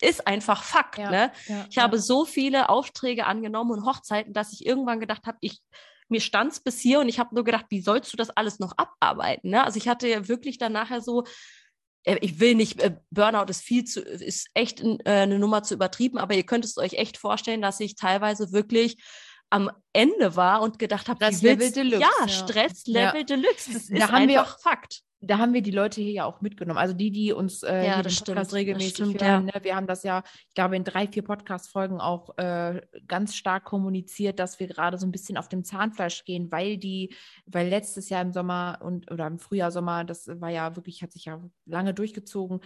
ist 0.00 0.26
einfach 0.26 0.62
Fakt. 0.62 0.98
Ja, 0.98 1.10
ne? 1.10 1.32
Ja, 1.46 1.66
ich 1.68 1.76
ja. 1.76 1.82
habe 1.82 1.98
so 1.98 2.24
viele 2.24 2.68
Aufträge 2.68 3.26
angenommen 3.26 3.72
und 3.72 3.84
Hochzeiten, 3.84 4.32
dass 4.32 4.52
ich 4.52 4.66
irgendwann 4.66 5.00
gedacht 5.00 5.26
habe, 5.26 5.38
ich 5.40 5.60
mir 6.08 6.20
stand 6.20 6.52
es 6.52 6.60
bis 6.60 6.80
hier 6.80 7.00
und 7.00 7.08
ich 7.08 7.18
habe 7.20 7.34
nur 7.34 7.44
gedacht, 7.44 7.66
wie 7.68 7.80
sollst 7.80 8.12
du 8.12 8.16
das 8.16 8.30
alles 8.30 8.58
noch 8.58 8.72
abarbeiten? 8.76 9.50
Ne? 9.50 9.64
Also 9.64 9.76
ich 9.76 9.88
hatte 9.88 10.08
ja 10.08 10.26
wirklich 10.26 10.58
dann 10.58 10.72
nachher 10.72 11.00
so, 11.00 11.24
äh, 12.02 12.18
ich 12.20 12.40
will 12.40 12.56
nicht, 12.56 12.80
äh, 12.80 12.96
Burnout 13.10 13.48
ist 13.48 13.62
viel 13.62 13.84
zu, 13.84 14.00
ist 14.00 14.48
echt 14.54 14.80
äh, 14.80 14.98
eine 15.04 15.38
Nummer 15.38 15.62
zu 15.62 15.74
übertrieben, 15.74 16.18
aber 16.18 16.34
ihr 16.34 16.44
könnt 16.44 16.64
es 16.64 16.76
euch 16.78 16.94
echt 16.94 17.16
vorstellen, 17.16 17.62
dass 17.62 17.78
ich 17.78 17.94
teilweise 17.94 18.52
wirklich 18.52 19.00
am 19.50 19.70
Ende 19.92 20.34
war 20.36 20.62
und 20.62 20.78
gedacht 20.78 21.08
habe, 21.08 21.24
Stresslevel 21.24 21.72
Deluxe. 21.72 22.00
Ja, 22.00 22.28
Stresslevel 22.28 23.24
Deluxe. 23.24 23.72
Das 23.72 23.88
ist 23.88 23.92
einfach 23.92 24.58
Fakt 24.60 25.02
da 25.22 25.38
haben 25.38 25.52
wir 25.52 25.60
die 25.60 25.70
Leute 25.70 26.00
hier 26.00 26.12
ja 26.12 26.24
auch 26.24 26.40
mitgenommen. 26.40 26.78
Also 26.78 26.94
die, 26.94 27.10
die 27.10 27.32
uns 27.32 27.62
äh, 27.62 27.86
ja, 27.86 28.02
den 28.02 28.12
Podcast 28.12 28.54
regelmäßig 28.54 28.94
stimmt, 28.94 29.22
hören. 29.22 29.48
Ja. 29.48 29.58
Ne? 29.58 29.64
Wir 29.64 29.76
haben 29.76 29.86
das 29.86 30.02
ja, 30.02 30.22
ich 30.48 30.54
glaube, 30.54 30.76
in 30.76 30.84
drei, 30.84 31.06
vier 31.06 31.22
Podcast-Folgen 31.22 32.00
auch 32.00 32.36
äh, 32.38 32.80
ganz 33.06 33.34
stark 33.34 33.64
kommuniziert, 33.64 34.38
dass 34.38 34.58
wir 34.60 34.66
gerade 34.66 34.96
so 34.96 35.06
ein 35.06 35.12
bisschen 35.12 35.36
auf 35.36 35.48
dem 35.48 35.62
Zahnfleisch 35.62 36.24
gehen, 36.24 36.50
weil 36.50 36.78
die, 36.78 37.14
weil 37.44 37.68
letztes 37.68 38.08
Jahr 38.08 38.22
im 38.22 38.32
Sommer 38.32 38.78
und 38.82 39.10
oder 39.10 39.26
im 39.26 39.38
Frühjahr, 39.38 39.70
Sommer, 39.70 40.04
das 40.04 40.26
war 40.26 40.50
ja 40.50 40.74
wirklich, 40.76 41.02
hat 41.02 41.12
sich 41.12 41.26
ja 41.26 41.42
lange 41.66 41.92
durchgezogen, 41.92 42.60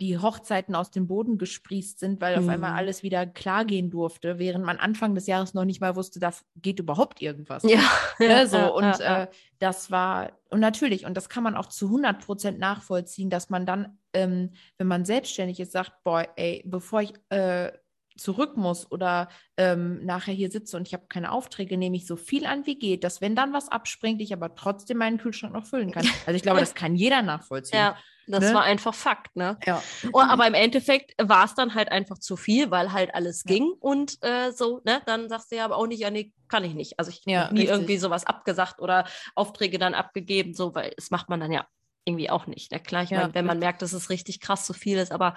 die 0.00 0.18
Hochzeiten 0.18 0.74
aus 0.74 0.90
dem 0.90 1.08
Boden 1.08 1.38
gesprießt 1.38 1.98
sind, 1.98 2.20
weil 2.20 2.36
mhm. 2.36 2.44
auf 2.44 2.48
einmal 2.48 2.70
mhm. 2.70 2.76
alles 2.76 3.02
wieder 3.02 3.26
klar 3.26 3.64
gehen 3.64 3.90
durfte, 3.90 4.38
während 4.38 4.64
man 4.64 4.76
Anfang 4.76 5.14
des 5.14 5.26
Jahres 5.26 5.54
noch 5.54 5.64
nicht 5.64 5.80
mal 5.80 5.96
wusste, 5.96 6.20
da 6.20 6.32
geht 6.56 6.78
überhaupt 6.78 7.20
irgendwas. 7.20 7.62
Ja. 7.64 7.80
Ne, 8.20 8.46
so. 8.48 8.56
Ja, 8.56 8.66
und 8.66 8.98
ja, 8.98 9.22
äh, 9.22 9.26
das 9.60 9.90
war, 9.90 10.32
und 10.50 10.60
natürlich, 10.60 11.06
und 11.06 11.16
das 11.16 11.28
kann 11.28 11.44
man 11.44 11.56
auch 11.56 11.66
zu 11.66 11.86
100 11.86 12.24
Prozent 12.24 12.58
nachvollziehen, 12.58 13.30
dass 13.30 13.48
man 13.48 13.64
dann, 13.64 13.98
ähm, 14.12 14.50
wenn 14.76 14.88
man 14.88 15.04
selbstständig 15.04 15.60
ist, 15.60 15.72
sagt, 15.72 15.92
boah, 16.02 16.26
ey, 16.36 16.64
bevor 16.66 17.02
ich 17.02 17.12
äh, 17.28 17.70
zurück 18.18 18.56
muss 18.56 18.90
oder 18.90 19.28
ähm, 19.56 20.04
nachher 20.04 20.34
hier 20.34 20.50
sitze 20.50 20.76
und 20.76 20.86
ich 20.86 20.94
habe 20.94 21.06
keine 21.08 21.32
Aufträge, 21.32 21.78
nehme 21.78 21.96
ich 21.96 22.06
so 22.06 22.16
viel 22.16 22.44
an, 22.46 22.66
wie 22.66 22.78
geht, 22.78 23.04
dass 23.04 23.20
wenn 23.20 23.36
dann 23.36 23.52
was 23.52 23.68
abspringt, 23.68 24.20
ich 24.20 24.32
aber 24.32 24.54
trotzdem 24.54 24.98
meinen 24.98 25.18
Kühlschrank 25.18 25.54
noch 25.54 25.66
füllen 25.66 25.92
kann. 25.92 26.06
Also 26.26 26.36
ich 26.36 26.42
glaube, 26.42 26.60
das 26.60 26.74
kann 26.74 26.96
jeder 26.96 27.22
nachvollziehen. 27.22 27.78
Ja. 27.78 27.96
Das 28.28 28.44
ne? 28.44 28.54
war 28.54 28.62
einfach 28.62 28.94
Fakt, 28.94 29.34
ne? 29.36 29.58
Ja. 29.64 29.82
Oh, 30.12 30.20
aber 30.20 30.46
im 30.46 30.54
Endeffekt 30.54 31.14
war 31.20 31.44
es 31.44 31.54
dann 31.54 31.74
halt 31.74 31.90
einfach 31.90 32.18
zu 32.18 32.36
viel, 32.36 32.70
weil 32.70 32.92
halt 32.92 33.14
alles 33.14 33.44
ja. 33.44 33.54
ging 33.54 33.72
und 33.80 34.18
äh, 34.22 34.52
so, 34.52 34.80
ne? 34.84 35.02
Dann 35.06 35.28
sagst 35.28 35.50
du 35.50 35.56
ja 35.56 35.64
aber 35.64 35.76
auch 35.76 35.86
nicht, 35.86 36.00
ja, 36.00 36.10
nee, 36.10 36.32
kann 36.48 36.64
ich 36.64 36.74
nicht. 36.74 36.98
Also 36.98 37.10
ich 37.10 37.22
ja, 37.24 37.44
habe 37.44 37.54
nie 37.54 37.60
richtig. 37.60 37.76
irgendwie 37.76 37.98
sowas 37.98 38.26
abgesagt 38.26 38.80
oder 38.80 39.06
Aufträge 39.34 39.78
dann 39.78 39.94
abgegeben, 39.94 40.54
so, 40.54 40.74
weil 40.74 40.92
das 40.96 41.10
macht 41.10 41.28
man 41.28 41.40
dann 41.40 41.52
ja 41.52 41.66
irgendwie 42.04 42.30
auch 42.30 42.46
nicht. 42.46 42.72
Ne? 42.72 42.80
Klar, 42.80 43.02
ich 43.02 43.10
ja, 43.10 43.20
meine, 43.20 43.34
wenn 43.34 43.44
man 43.44 43.58
merkt, 43.58 43.82
dass 43.82 43.92
es 43.92 44.10
richtig 44.10 44.40
krass 44.40 44.64
zu 44.64 44.72
viel 44.72 44.98
ist, 44.98 45.12
aber 45.12 45.36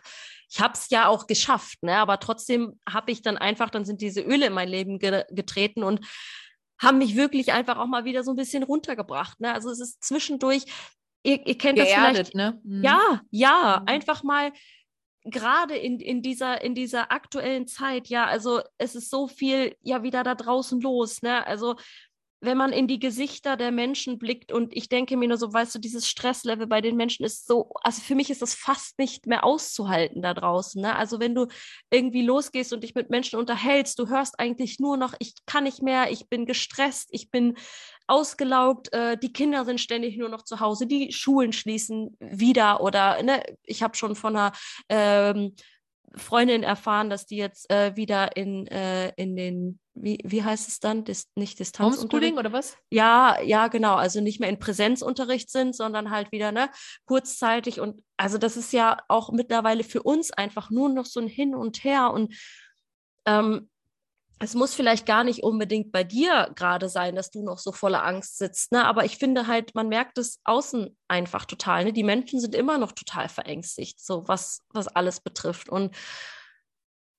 ich 0.50 0.60
habe 0.60 0.74
es 0.74 0.90
ja 0.90 1.08
auch 1.08 1.28
geschafft, 1.28 1.84
ne? 1.84 1.98
Aber 1.98 2.20
trotzdem 2.20 2.80
habe 2.88 3.12
ich 3.12 3.22
dann 3.22 3.38
einfach, 3.38 3.70
dann 3.70 3.86
sind 3.86 4.02
diese 4.02 4.22
Öle 4.22 4.48
in 4.48 4.54
mein 4.54 4.70
Leben 4.70 5.00
ge 5.00 5.26
getreten 5.30 5.84
und 5.84 6.06
haben 6.82 6.98
mich 6.98 7.16
wirklich 7.16 7.54
einfach 7.54 7.78
auch 7.78 7.86
mal 7.86 8.06
wieder 8.06 8.24
so 8.24 8.32
ein 8.32 8.38
bisschen 8.38 8.64
runtergebracht. 8.64 9.40
Ne? 9.40 9.54
Also 9.54 9.70
es 9.70 9.80
ist 9.80 10.04
zwischendurch, 10.04 10.66
ihr, 11.24 11.46
ihr 11.46 11.58
kennt 11.58 11.78
Geerdet, 11.78 12.20
das 12.20 12.30
vielleicht. 12.30 12.36
Ne? 12.36 12.60
Mhm. 12.64 12.84
Ja, 12.84 13.22
ja, 13.32 13.80
mhm. 13.82 13.88
einfach 13.88 14.24
mal 14.24 14.52
gerade 15.24 15.76
in, 15.76 16.00
in, 16.00 16.22
dieser, 16.22 16.62
in 16.62 16.74
dieser 16.74 17.12
aktuellen 17.12 17.68
Zeit, 17.68 18.08
ja, 18.08 18.26
also 18.26 18.62
es 18.78 18.96
ist 18.96 19.10
so 19.10 19.28
viel 19.28 19.76
ja 19.82 20.04
wieder 20.04 20.24
da 20.24 20.36
draußen 20.36 20.82
los, 20.82 21.22
ne? 21.22 21.46
Also 21.46 21.76
wenn 22.42 22.58
man 22.58 22.74
in 22.74 22.88
die 22.88 22.98
Gesichter 22.98 23.56
der 23.56 23.72
Menschen 23.72 24.18
blickt 24.18 24.52
und 24.52 24.76
ich 24.76 24.90
denke 24.90 25.16
mir 25.16 25.28
nur 25.28 25.38
so, 25.38 25.54
weißt 25.54 25.76
du, 25.76 25.80
dieses 25.80 26.08
Stresslevel 26.08 26.66
bei 26.66 26.82
den 26.82 26.98
Menschen 26.98 27.24
ist 27.24 27.46
so, 27.46 27.72
also 27.84 28.02
für 28.02 28.16
mich 28.16 28.32
ist 28.32 28.42
das 28.42 28.56
fast 28.56 28.98
nicht 28.98 29.28
mehr 29.28 29.44
auszuhalten 29.44 30.24
da 30.24 30.34
draußen. 30.34 30.82
Ne? 30.82 30.96
Also 30.96 31.20
wenn 31.20 31.36
du 31.36 31.48
irgendwie 31.92 32.24
losgehst 32.24 32.74
und 32.74 32.84
dich 32.84 32.96
mit 32.96 33.12
Menschen 33.12 33.38
unterhältst, 33.38 34.00
du 34.00 34.10
hörst 34.10 34.40
eigentlich 34.40 34.80
nur 34.80 34.98
noch, 34.98 35.14
ich 35.20 35.36
kann 35.46 35.66
nicht 35.66 35.84
mehr, 35.84 36.12
ich 36.12 36.30
bin 36.30 36.48
gestresst, 36.48 37.10
ich 37.12 37.30
bin 37.30 37.56
ausgelaugt, 38.08 38.92
äh, 38.92 39.18
die 39.18 39.32
Kinder 39.32 39.64
sind 39.64 39.80
ständig 39.80 40.18
nur 40.18 40.30
noch 40.30 40.42
zu 40.42 40.60
Hause, 40.60 40.88
die 40.88 41.12
Schulen 41.14 41.54
schließen 41.54 42.18
wieder 42.20 42.82
oder 42.82 43.22
ne, 43.22 43.44
ich 43.64 43.84
habe 43.84 43.96
schon 43.96 44.16
von 44.16 44.36
einer 44.36 44.52
ähm, 44.90 45.56
Freundin 46.16 46.64
erfahren, 46.64 47.10
dass 47.10 47.26
die 47.26 47.38
jetzt 47.38 47.72
äh, 47.72 47.96
wieder 47.96 48.36
in, 48.36 48.68
äh, 48.68 49.14
in 49.16 49.36
den, 49.36 49.80
wie, 49.94 50.20
wie 50.24 50.44
heißt 50.44 50.68
es 50.68 50.80
dann? 50.80 51.04
Dis, 51.04 51.32
nicht 51.36 51.60
Distanzunterricht. 51.60 52.38
oder 52.38 52.52
was? 52.52 52.78
Ja, 52.90 53.42
ja, 53.42 53.68
genau. 53.70 53.96
Also 53.96 54.22
nicht 54.22 54.40
mehr 54.40 54.50
in 54.50 54.60
Präsenzunterricht 54.60 55.50
sind, 55.50 55.76
sondern 55.76 56.12
halt 56.12 56.32
wieder, 56.32 56.52
ne, 56.52 56.70
kurzzeitig. 57.06 57.80
Und 57.80 58.04
also 58.18 58.38
das 58.38 58.58
ist 58.58 58.74
ja 58.74 58.98
auch 59.08 59.32
mittlerweile 59.32 59.84
für 59.84 60.04
uns 60.04 60.32
einfach 60.32 60.70
nur 60.70 60.90
noch 60.90 61.06
so 61.06 61.20
ein 61.20 61.28
Hin 61.28 61.56
und 61.56 61.84
Her. 61.84 62.12
Und 62.12 62.36
ähm, 63.26 63.70
es 64.42 64.56
muss 64.56 64.74
vielleicht 64.74 65.06
gar 65.06 65.24
nicht 65.24 65.44
unbedingt 65.44 65.92
bei 65.92 66.04
dir 66.04 66.52
gerade 66.56 66.90
sein, 66.90 67.16
dass 67.16 67.30
du 67.30 67.44
noch 67.44 67.60
so 67.60 67.72
voller 67.72 68.04
Angst 68.04 68.40
sitzt, 68.40 68.72
ne? 68.72 68.86
aber 68.86 69.06
ich 69.06 69.18
finde 69.18 69.46
halt, 69.46 69.76
man 69.76 69.88
merkt 69.88 70.18
es 70.18 70.40
außen 70.46 70.98
einfach 71.08 71.46
total. 71.46 71.86
Ne? 71.86 71.94
Die 71.94 72.04
Menschen 72.04 72.40
sind 72.40 72.56
immer 72.56 72.80
noch 72.80 72.92
total 72.92 73.30
verängstigt, 73.30 74.04
so 74.04 74.28
was, 74.28 74.64
was 74.70 74.88
alles 74.88 75.20
betrifft. 75.20 75.70
Und 75.70 75.96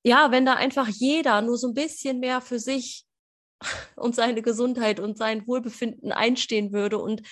ja, 0.05 0.33
wenn 0.33 0.45
da 0.45 0.55
einfach 0.55 0.89
jeder 0.89 1.41
nur 1.43 1.57
so 1.57 1.69
ein 1.69 1.75
bisschen 1.75 2.19
mehr 2.19 2.41
für 2.41 2.59
sich 2.59 3.07
und 3.97 4.17
seine 4.17 4.43
Gesundheit 4.43 4.99
und 4.99 5.17
sein 5.17 5.47
Wohlbefinden 5.47 6.11
einstehen 6.11 6.73
würde 6.73 6.99
und 6.99 7.23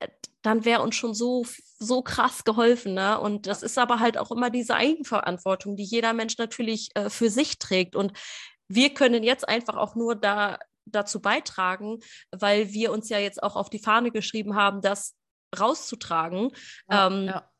äh, 0.00 0.08
dann 0.42 0.66
wäre 0.66 0.82
uns 0.82 0.96
schon 0.96 1.14
so, 1.14 1.46
so 1.78 2.02
krass 2.02 2.44
geholfen. 2.44 2.92
Ne? 2.92 3.18
Und 3.18 3.46
das 3.46 3.62
ist 3.62 3.78
aber 3.78 4.00
halt 4.00 4.18
auch 4.18 4.30
immer 4.30 4.50
diese 4.50 4.74
Eigenverantwortung, 4.74 5.76
die 5.76 5.84
jeder 5.84 6.12
Mensch 6.12 6.36
natürlich 6.36 6.90
äh, 6.94 7.08
für 7.08 7.30
sich 7.30 7.58
trägt. 7.58 7.96
Und 7.96 8.12
wir 8.68 8.94
können 8.94 9.22
jetzt 9.22 9.48
einfach 9.48 9.76
auch 9.76 9.94
nur 9.94 10.14
da 10.14 10.58
dazu 10.86 11.20
beitragen, 11.20 12.00
weil 12.30 12.72
wir 12.72 12.92
uns 12.92 13.08
ja 13.08 13.18
jetzt 13.18 13.42
auch 13.42 13.56
auf 13.56 13.70
die 13.70 13.78
Fahne 13.78 14.10
geschrieben 14.10 14.54
haben, 14.54 14.82
das 14.82 15.14
rauszutragen. 15.58 16.50
Ja, 16.90 17.06
ähm, 17.06 17.26
ja. 17.26 17.50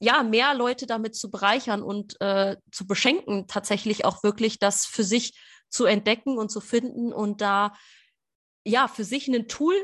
ja 0.00 0.22
mehr 0.22 0.54
Leute 0.54 0.86
damit 0.86 1.14
zu 1.14 1.30
bereichern 1.30 1.82
und 1.82 2.20
äh, 2.20 2.56
zu 2.70 2.86
beschenken, 2.86 3.46
tatsächlich 3.46 4.04
auch 4.04 4.22
wirklich 4.22 4.58
das 4.58 4.86
für 4.86 5.04
sich 5.04 5.38
zu 5.68 5.84
entdecken 5.84 6.38
und 6.38 6.50
zu 6.50 6.60
finden 6.60 7.12
und 7.12 7.40
da 7.40 7.74
ja 8.64 8.88
für 8.88 9.04
sich 9.04 9.28
ein 9.28 9.48
Tool 9.48 9.76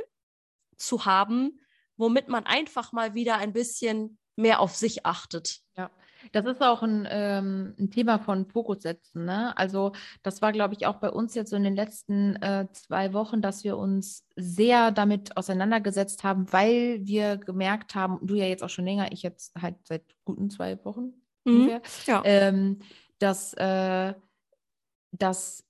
zu 0.77 1.05
haben, 1.05 1.61
womit 1.97 2.29
man 2.29 2.47
einfach 2.47 2.93
mal 2.93 3.15
wieder 3.15 3.37
ein 3.37 3.53
bisschen 3.53 4.19
mehr 4.37 4.61
auf 4.61 4.75
sich 4.75 5.05
achtet. 5.05 5.61
Ja. 5.77 5.91
Das 6.33 6.47
ist 6.47 6.63
auch 6.63 6.83
ein, 6.83 7.07
ähm, 7.11 7.75
ein 7.79 7.91
Thema 7.91 8.19
von 8.19 8.47
Fokus 8.47 8.83
setzen. 8.83 9.25
Ne? 9.25 9.57
Also 9.57 9.93
das 10.23 10.43
war, 10.43 10.53
glaube 10.53 10.75
ich, 10.75 10.87
auch 10.87 10.97
bei 10.97 11.11
uns 11.11 11.35
jetzt 11.35 11.51
so 11.51 11.57
in 11.57 11.65
den 11.65 11.77
letzten 11.77 12.37
äh, 12.37 12.67
zwei 12.73 13.13
Wochen, 13.13 13.43
dass 13.43 13.65
wir 13.65 13.77
uns 13.77 14.27
sehr 14.37 14.91
damit 14.91 15.37
auseinandergesetzt 15.37 16.25
haben, 16.25 16.53
weil 16.53 17.01
wir 17.05 17.37
gemerkt 17.37 17.95
haben, 17.95 18.19
du 18.23 18.35
ja 18.35 18.47
jetzt 18.47 18.63
auch 18.63 18.71
schon 18.71 18.85
länger, 18.85 19.13
ich 19.13 19.23
jetzt 19.23 19.55
halt 19.61 19.77
seit 19.85 20.05
guten 20.25 20.51
zwei 20.51 20.83
Wochen 20.85 21.13
mhm. 21.45 21.55
ungefähr, 21.55 21.83
ja. 22.07 22.23
ähm, 22.25 22.81
dass, 23.19 23.55
äh, 23.55 24.15
dass 25.13 25.65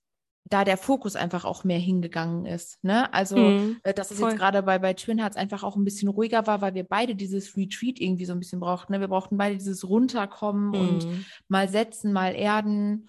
da 0.51 0.65
der 0.65 0.77
Fokus 0.77 1.15
einfach 1.17 1.45
auch 1.45 1.63
mehr 1.63 1.79
hingegangen 1.79 2.45
ist. 2.45 2.83
Ne? 2.83 3.13
Also, 3.15 3.37
mhm, 3.37 3.77
äh, 3.85 3.95
dass 3.95 4.11
es 4.11 4.19
voll. 4.19 4.31
jetzt 4.31 4.39
gerade 4.39 4.63
bei, 4.65 4.79
bei 4.81 4.95
Twin 4.95 5.19
Hearts 5.19 5.37
einfach 5.37 5.63
auch 5.63 5.77
ein 5.77 5.85
bisschen 5.85 6.09
ruhiger 6.09 6.47
war, 6.47 6.61
weil 6.61 6.75
wir 6.75 6.85
beide 6.85 7.15
dieses 7.15 7.57
Retreat 7.57 8.01
irgendwie 8.01 8.25
so 8.25 8.33
ein 8.33 8.41
bisschen 8.41 8.59
brauchten. 8.59 8.93
Ne? 8.93 9.01
Wir 9.01 9.09
brauchten 9.09 9.39
beide 9.39 9.57
dieses 9.57 9.89
Runterkommen 9.89 10.69
mhm. 10.69 10.75
und 10.75 11.07
mal 11.49 11.69
setzen, 11.69 12.13
mal 12.13 12.35
erden, 12.35 13.09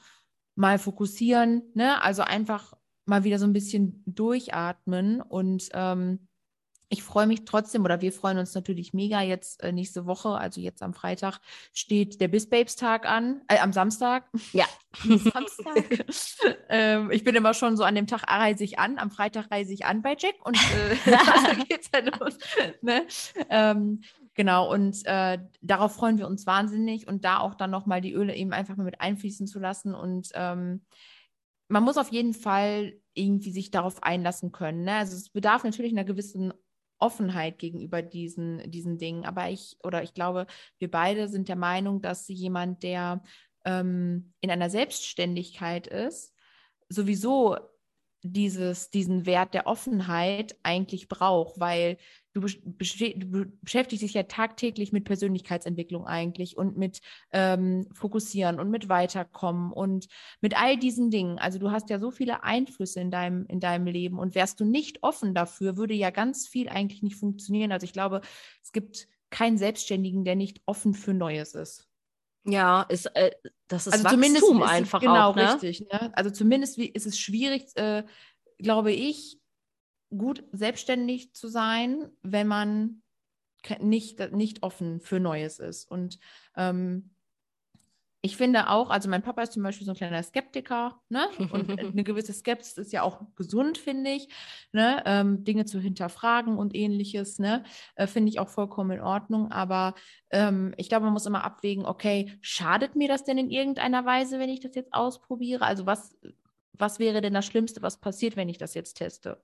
mal 0.56 0.77
fokussieren. 0.77 1.63
Ne? 1.73 2.01
Also 2.04 2.21
einfach 2.21 2.73
mal 3.06 3.23
wieder 3.23 3.39
so 3.39 3.45
ein 3.45 3.54
bisschen 3.54 4.04
durchatmen 4.06 5.19
und 5.19 5.69
ähm, 5.73 6.27
ich 6.91 7.04
freue 7.04 7.25
mich 7.25 7.45
trotzdem 7.45 7.86
oder 7.86 8.01
wir 8.01 8.12
freuen 8.12 8.38
uns 8.38 8.54
natürlich 8.54 8.93
mega. 8.93 9.21
Jetzt 9.21 9.63
äh, 9.63 9.71
nächste 9.71 10.06
Woche, 10.06 10.30
also 10.30 10.60
jetzt 10.60 10.84
am 10.84 10.93
Freitag, 10.93 11.39
steht 11.73 12.19
der 12.19 12.27
Bis 12.27 12.49
Babes 12.49 12.75
Tag 12.75 13.10
an, 13.10 13.41
äh, 13.47 13.60
am 13.60 13.71
Samstag. 13.71 14.25
Ja. 14.51 14.65
Samstag. 15.04 16.06
ähm, 16.69 17.10
ich 17.12 17.23
bin 17.23 17.34
immer 17.36 17.54
schon 17.54 17.77
so 17.77 17.84
an 17.86 17.95
dem 17.95 18.08
Tag 18.08 18.30
reise 18.30 18.65
ich 18.65 18.77
an, 18.77 18.99
am 18.99 19.10
Freitag 19.10 19.49
reise 19.49 19.73
ich 19.73 19.86
an 19.86 20.01
bei 20.01 20.17
Jack 20.19 20.36
und 20.45 20.58
äh, 20.58 21.12
dann 21.45 21.63
geht's 21.63 21.89
ja 21.93 22.01
los. 22.01 22.38
ne? 22.82 23.06
ähm, 23.49 24.01
genau, 24.34 24.69
und 24.71 25.06
äh, 25.06 25.39
darauf 25.62 25.95
freuen 25.95 26.17
wir 26.17 26.27
uns 26.27 26.45
wahnsinnig 26.45 27.08
und 27.08 27.23
da 27.23 27.39
auch 27.39 27.56
dann 27.56 27.71
nochmal 27.71 28.01
die 28.01 28.13
Öle 28.13 28.36
eben 28.36 28.51
einfach 28.51 28.75
mal 28.75 28.84
mit 28.84 28.99
einfließen 28.99 29.47
zu 29.47 29.60
lassen 29.60 29.95
und 29.95 30.27
ähm, 30.34 30.82
man 31.69 31.84
muss 31.84 31.97
auf 31.97 32.12
jeden 32.12 32.34
Fall 32.34 32.99
irgendwie 33.13 33.51
sich 33.51 33.71
darauf 33.71 34.04
einlassen 34.04 34.51
können. 34.51 34.84
Ne? 34.84 34.95
Also 34.95 35.15
es 35.15 35.30
bedarf 35.30 35.63
natürlich 35.63 35.93
einer 35.93 36.04
gewissen 36.04 36.51
Offenheit 37.01 37.59
gegenüber 37.59 38.01
diesen, 38.01 38.69
diesen 38.69 38.97
Dingen. 38.97 39.25
Aber 39.25 39.49
ich 39.49 39.77
oder 39.83 40.03
ich 40.03 40.13
glaube, 40.13 40.47
wir 40.79 40.89
beide 40.89 41.27
sind 41.27 41.49
der 41.49 41.55
Meinung, 41.55 42.01
dass 42.01 42.27
jemand, 42.27 42.83
der 42.83 43.23
ähm, 43.65 44.33
in 44.39 44.51
einer 44.51 44.69
Selbstständigkeit 44.69 45.87
ist, 45.87 46.33
sowieso 46.89 47.57
dieses, 48.23 48.89
diesen 48.89 49.25
Wert 49.25 49.53
der 49.53 49.67
Offenheit 49.67 50.55
eigentlich 50.63 51.07
braucht, 51.07 51.60
weil 51.60 51.97
du, 52.34 52.41
du, 52.41 53.45
beschäftigst 53.62 54.03
dich 54.03 54.13
ja 54.13 54.23
tagtäglich 54.23 54.91
mit 54.91 55.05
Persönlichkeitsentwicklung 55.05 56.05
eigentlich 56.05 56.57
und 56.57 56.77
mit 56.77 57.01
ähm, 57.31 57.88
Fokussieren 57.93 58.60
und 58.60 58.69
mit 58.69 58.89
Weiterkommen 58.89 59.73
und 59.73 60.07
mit 60.39 60.60
all 60.60 60.77
diesen 60.77 61.10
Dingen. 61.10 61.39
Also 61.39 61.60
du 61.60 61.71
hast 61.71 61.89
ja 61.89 61.99
so 61.99 62.12
viele 62.12 62.43
Einflüsse 62.43 63.01
in 63.01 63.12
deinem, 63.12 63.45
in 63.47 63.60
deinem 63.60 63.88
Leben 63.88 64.19
und 64.19 64.36
wärst 64.36 64.60
du 64.60 64.65
nicht 64.65 65.03
offen 65.03 65.34
dafür, 65.34 65.77
würde 65.77 65.93
ja 65.93 66.10
ganz 66.10 66.47
viel 66.47 66.69
eigentlich 66.69 67.03
nicht 67.03 67.15
funktionieren. 67.15 67.71
Also 67.71 67.86
ich 67.86 67.93
glaube, 67.93 68.21
es 68.63 68.71
gibt 68.71 69.07
keinen 69.29 69.57
Selbstständigen, 69.57 70.23
der 70.25 70.36
nicht 70.36 70.62
offen 70.65 70.93
für 70.93 71.13
Neues 71.13 71.55
ist. 71.55 71.90
Ja, 72.43 72.84
ist, 72.84 73.06
äh, 73.15 73.32
das 73.67 73.88
ist 73.88 73.93
also 73.93 74.06
Wachstum 74.06 74.21
zumindest 74.21 74.45
ist 74.49 74.62
einfach 74.62 74.99
es, 74.99 75.08
genau, 75.08 75.30
auch, 75.30 75.36
ne? 75.36 75.54
richtig. 75.54 75.88
Ne? 75.91 76.12
Also 76.15 76.32
zumindest 76.32 76.77
wie, 76.77 76.88
ist 76.88 77.06
es 77.06 77.19
schwierig, 77.19 77.75
äh, 77.75 78.04
glaube 78.58 78.91
ich, 78.91 79.39
gut 80.10 80.43
selbstständig 80.51 81.34
zu 81.34 81.47
sein, 81.47 82.10
wenn 82.21 82.47
man 82.47 83.01
nicht, 83.80 84.19
nicht 84.34 84.63
offen 84.63 84.99
für 85.01 85.19
Neues 85.19 85.60
ist. 85.60 85.86
Und 85.86 86.19
ähm, 86.56 87.12
ich 88.23 88.38
finde 88.38 88.69
auch, 88.69 88.91
also 88.91 89.10
mein 89.10 89.23
Papa 89.23 89.41
ist 89.41 89.53
zum 89.53 89.63
Beispiel 89.63 89.86
so 89.86 89.93
ein 89.93 89.97
kleiner 89.97 90.21
Skeptiker, 90.21 91.01
ne? 91.10 91.27
Und 91.51 91.69
eine 91.79 92.03
gewisse 92.03 92.34
Skepsis 92.34 92.77
ist 92.77 92.93
ja 92.93 93.01
auch 93.01 93.21
gesund, 93.36 93.79
finde 93.79 94.12
ich, 94.12 94.29
ne? 94.71 95.01
Ähm, 95.05 95.43
Dinge 95.43 95.65
zu 95.65 95.79
hinterfragen 95.79 96.57
und 96.57 96.75
ähnliches, 96.75 97.39
ne? 97.39 97.63
Äh, 97.95 98.05
finde 98.05 98.29
ich 98.29 98.39
auch 98.39 98.49
vollkommen 98.49 98.91
in 98.91 99.01
Ordnung. 99.01 99.51
Aber 99.51 99.95
ähm, 100.29 100.75
ich 100.77 100.88
glaube, 100.88 101.05
man 101.05 101.13
muss 101.13 101.25
immer 101.25 101.43
abwägen, 101.43 101.86
okay, 101.86 102.38
schadet 102.41 102.95
mir 102.95 103.07
das 103.07 103.23
denn 103.23 103.39
in 103.39 103.49
irgendeiner 103.49 104.05
Weise, 104.05 104.38
wenn 104.38 104.49
ich 104.49 104.60
das 104.60 104.75
jetzt 104.75 104.93
ausprobiere? 104.93 105.65
Also 105.65 105.88
was, 105.88 106.15
was 106.73 106.99
wäre 106.99 107.21
denn 107.21 107.34
das 107.34 107.47
Schlimmste, 107.47 107.81
was 107.81 107.99
passiert, 107.99 108.36
wenn 108.36 108.49
ich 108.49 108.60
das 108.60 108.75
jetzt 108.75 108.95
teste? 108.95 109.41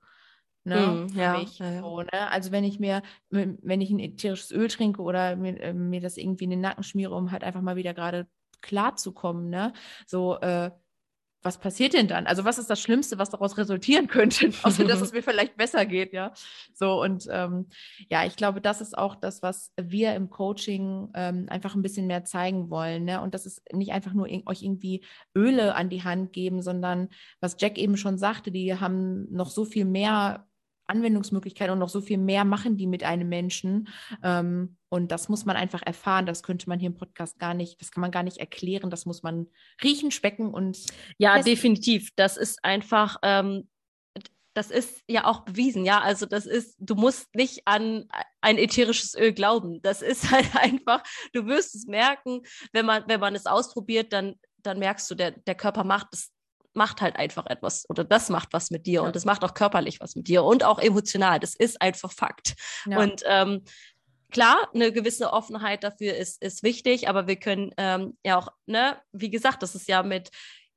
Ne, 0.65 1.07
mm, 1.09 1.17
ja, 1.17 1.39
ja, 1.39 1.81
so, 1.81 2.01
ne? 2.01 2.29
Also 2.29 2.51
wenn 2.51 2.65
ich 2.65 2.79
mir, 2.79 3.01
wenn 3.29 3.81
ich 3.81 3.89
ein 3.89 3.99
ätherisches 3.99 4.51
Öl 4.51 4.67
trinke 4.67 5.01
oder 5.01 5.35
mir, 5.35 5.59
äh, 5.61 5.73
mir 5.73 6.01
das 6.01 6.17
irgendwie 6.17 6.43
in 6.43 6.49
den 6.51 6.61
Nacken 6.61 6.83
schmiere, 6.83 7.15
um 7.15 7.31
halt 7.31 7.43
einfach 7.43 7.61
mal 7.61 7.77
wieder 7.77 7.93
gerade 7.93 8.27
klarzukommen, 8.61 9.49
ne? 9.49 9.73
So, 10.05 10.37
äh, 10.39 10.71
was 11.43 11.57
passiert 11.59 11.93
denn 11.93 12.07
dann? 12.07 12.27
Also 12.27 12.45
was 12.45 12.57
ist 12.57 12.69
das 12.69 12.81
Schlimmste, 12.81 13.17
was 13.17 13.29
daraus 13.29 13.57
resultieren 13.57 14.07
könnte, 14.09 14.51
außer 14.63 14.83
dass 14.85 15.01
es 15.01 15.13
mir 15.13 15.23
vielleicht 15.23 15.55
besser 15.55 15.85
geht, 15.85 16.13
ja. 16.13 16.33
So 16.73 17.01
und 17.01 17.27
ähm, 17.31 17.67
ja, 18.09 18.25
ich 18.25 18.35
glaube, 18.35 18.59
das 18.59 18.81
ist 18.81 18.97
auch 18.97 19.15
das, 19.15 19.41
was 19.41 19.71
wir 19.79 20.13
im 20.15 20.29
Coaching 20.29 21.09
ähm, 21.13 21.45
einfach 21.49 21.75
ein 21.75 21.81
bisschen 21.81 22.07
mehr 22.07 22.23
zeigen 22.25 22.69
wollen, 22.69 23.05
ne? 23.05 23.21
Und 23.21 23.33
das 23.33 23.45
ist 23.45 23.61
nicht 23.73 23.91
einfach 23.91 24.13
nur 24.13 24.27
in, 24.27 24.47
euch 24.47 24.63
irgendwie 24.63 25.05
Öle 25.35 25.75
an 25.75 25.89
die 25.89 26.03
Hand 26.03 26.33
geben, 26.33 26.61
sondern 26.61 27.09
was 27.39 27.55
Jack 27.59 27.77
eben 27.77 27.97
schon 27.97 28.17
sagte, 28.17 28.51
die 28.51 28.75
haben 28.75 29.31
noch 29.31 29.49
so 29.49 29.63
viel 29.63 29.85
mehr 29.85 30.47
Anwendungsmöglichkeiten 30.87 31.73
und 31.73 31.79
noch 31.79 31.89
so 31.89 32.01
viel 32.01 32.17
mehr 32.17 32.45
machen 32.45 32.77
die 32.77 32.87
mit 32.87 33.03
einem 33.03 33.29
Menschen. 33.29 33.89
Ähm, 34.23 34.77
und 34.89 35.11
das 35.11 35.29
muss 35.29 35.45
man 35.45 35.55
einfach 35.55 35.81
erfahren. 35.81 36.25
Das 36.25 36.43
könnte 36.43 36.69
man 36.69 36.79
hier 36.79 36.87
im 36.87 36.97
Podcast 36.97 37.39
gar 37.39 37.53
nicht, 37.53 37.79
das 37.81 37.91
kann 37.91 38.01
man 38.01 38.11
gar 38.11 38.23
nicht 38.23 38.37
erklären. 38.37 38.89
Das 38.89 39.05
muss 39.05 39.23
man 39.23 39.47
riechen, 39.83 40.11
specken 40.11 40.53
und. 40.53 40.77
Ja, 41.17 41.35
testen. 41.35 41.53
definitiv. 41.53 42.11
Das 42.15 42.37
ist 42.37 42.63
einfach, 42.63 43.17
ähm, 43.21 43.67
das 44.53 44.71
ist 44.71 45.03
ja 45.07 45.25
auch 45.25 45.41
bewiesen, 45.41 45.85
ja. 45.85 46.01
Also 46.01 46.25
das 46.25 46.47
ist, 46.47 46.75
du 46.79 46.95
musst 46.95 47.35
nicht 47.35 47.61
an 47.65 48.05
ein 48.41 48.57
ätherisches 48.57 49.13
Öl 49.15 49.31
glauben. 49.33 49.81
Das 49.83 50.01
ist 50.01 50.31
halt 50.31 50.55
einfach, 50.55 51.03
du 51.33 51.45
wirst 51.45 51.75
es 51.75 51.85
merken, 51.85 52.41
wenn 52.73 52.85
man, 52.85 53.03
wenn 53.07 53.19
man 53.19 53.35
es 53.35 53.45
ausprobiert, 53.45 54.13
dann, 54.13 54.35
dann 54.63 54.79
merkst 54.79 55.09
du, 55.11 55.15
der, 55.15 55.31
der 55.31 55.55
Körper 55.55 55.83
macht 55.83 56.07
es 56.13 56.31
macht 56.77 57.01
halt 57.01 57.17
einfach 57.17 57.45
etwas 57.47 57.89
oder 57.89 58.05
das 58.05 58.29
macht 58.29 58.53
was 58.53 58.71
mit 58.71 58.85
dir 58.85 58.93
ja. 58.93 59.01
und 59.01 59.15
das 59.15 59.25
macht 59.25 59.43
auch 59.43 59.53
körperlich 59.53 59.99
was 59.99 60.15
mit 60.15 60.27
dir 60.27 60.43
und 60.43 60.63
auch 60.63 60.79
emotional. 60.79 61.39
Das 61.39 61.55
ist 61.55 61.81
einfach 61.81 62.11
Fakt. 62.11 62.55
Ja. 62.85 62.99
Und 62.99 63.23
ähm, 63.25 63.63
klar, 64.31 64.69
eine 64.73 64.91
gewisse 64.91 65.33
Offenheit 65.33 65.83
dafür 65.83 66.15
ist, 66.15 66.41
ist 66.41 66.63
wichtig, 66.63 67.09
aber 67.09 67.27
wir 67.27 67.35
können 67.35 67.71
ähm, 67.77 68.17
ja 68.25 68.37
auch, 68.37 68.49
ne, 68.65 68.97
wie 69.11 69.29
gesagt, 69.29 69.63
das 69.63 69.75
ist 69.75 69.87
ja 69.87 70.03
mit 70.03 70.29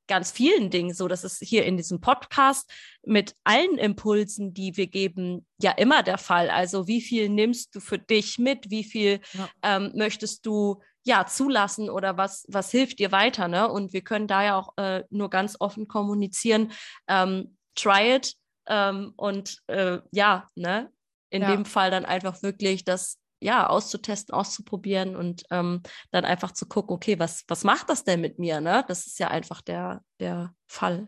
ganz 0.07 0.31
vielen 0.31 0.69
Dingen 0.69 0.93
so. 0.93 1.07
Das 1.07 1.23
ist 1.23 1.41
hier 1.41 1.63
in 1.63 1.77
diesem 1.77 2.01
Podcast 2.01 2.69
mit 3.05 3.35
allen 3.45 3.77
Impulsen, 3.77 4.53
die 4.53 4.75
wir 4.75 4.87
geben, 4.87 5.45
ja 5.61 5.71
immer 5.71 6.03
der 6.03 6.17
Fall. 6.17 6.49
Also 6.49 6.87
wie 6.87 6.99
viel 7.01 7.29
nimmst 7.29 7.75
du 7.75 7.79
für 7.79 7.97
dich 7.97 8.37
mit? 8.37 8.69
Wie 8.69 8.83
viel 8.83 9.21
ja. 9.31 9.49
ähm, 9.63 9.93
möchtest 9.95 10.45
du 10.45 10.81
ja, 11.03 11.25
zulassen 11.25 11.89
oder 11.89 12.17
was, 12.17 12.45
was 12.47 12.71
hilft 12.71 12.99
dir 12.99 13.11
weiter, 13.11 13.47
ne? 13.47 13.69
Und 13.69 13.93
wir 13.93 14.03
können 14.03 14.27
da 14.27 14.43
ja 14.43 14.57
auch 14.57 14.77
äh, 14.77 15.03
nur 15.09 15.29
ganz 15.29 15.57
offen 15.59 15.87
kommunizieren, 15.87 16.71
ähm, 17.07 17.57
try 17.75 18.15
it 18.15 18.35
ähm, 18.67 19.13
und 19.15 19.57
äh, 19.67 19.99
ja, 20.11 20.47
ne? 20.55 20.91
In 21.29 21.43
ja. 21.43 21.51
dem 21.51 21.65
Fall 21.65 21.91
dann 21.91 22.05
einfach 22.05 22.43
wirklich 22.43 22.83
das 22.83 23.17
ja, 23.41 23.67
auszutesten, 23.67 24.35
auszuprobieren 24.35 25.15
und 25.15 25.43
ähm, 25.49 25.81
dann 26.11 26.25
einfach 26.25 26.51
zu 26.51 26.67
gucken, 26.67 26.95
okay, 26.95 27.17
was, 27.17 27.43
was 27.47 27.63
macht 27.63 27.89
das 27.89 28.03
denn 28.03 28.21
mit 28.21 28.37
mir? 28.37 28.61
Ne? 28.61 28.85
Das 28.87 29.07
ist 29.07 29.17
ja 29.17 29.29
einfach 29.29 29.61
der, 29.61 30.03
der 30.19 30.53
Fall. 30.67 31.07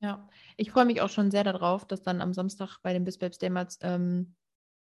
Ja, 0.00 0.26
ich 0.56 0.70
freue 0.70 0.86
mich 0.86 1.02
auch 1.02 1.10
schon 1.10 1.30
sehr 1.30 1.44
darauf, 1.44 1.86
dass 1.86 2.02
dann 2.02 2.22
am 2.22 2.32
Samstag 2.32 2.78
bei 2.82 2.92
den 2.92 3.04
Bisbabs 3.04 3.38
Daymats 3.38 3.78
ähm, 3.82 4.34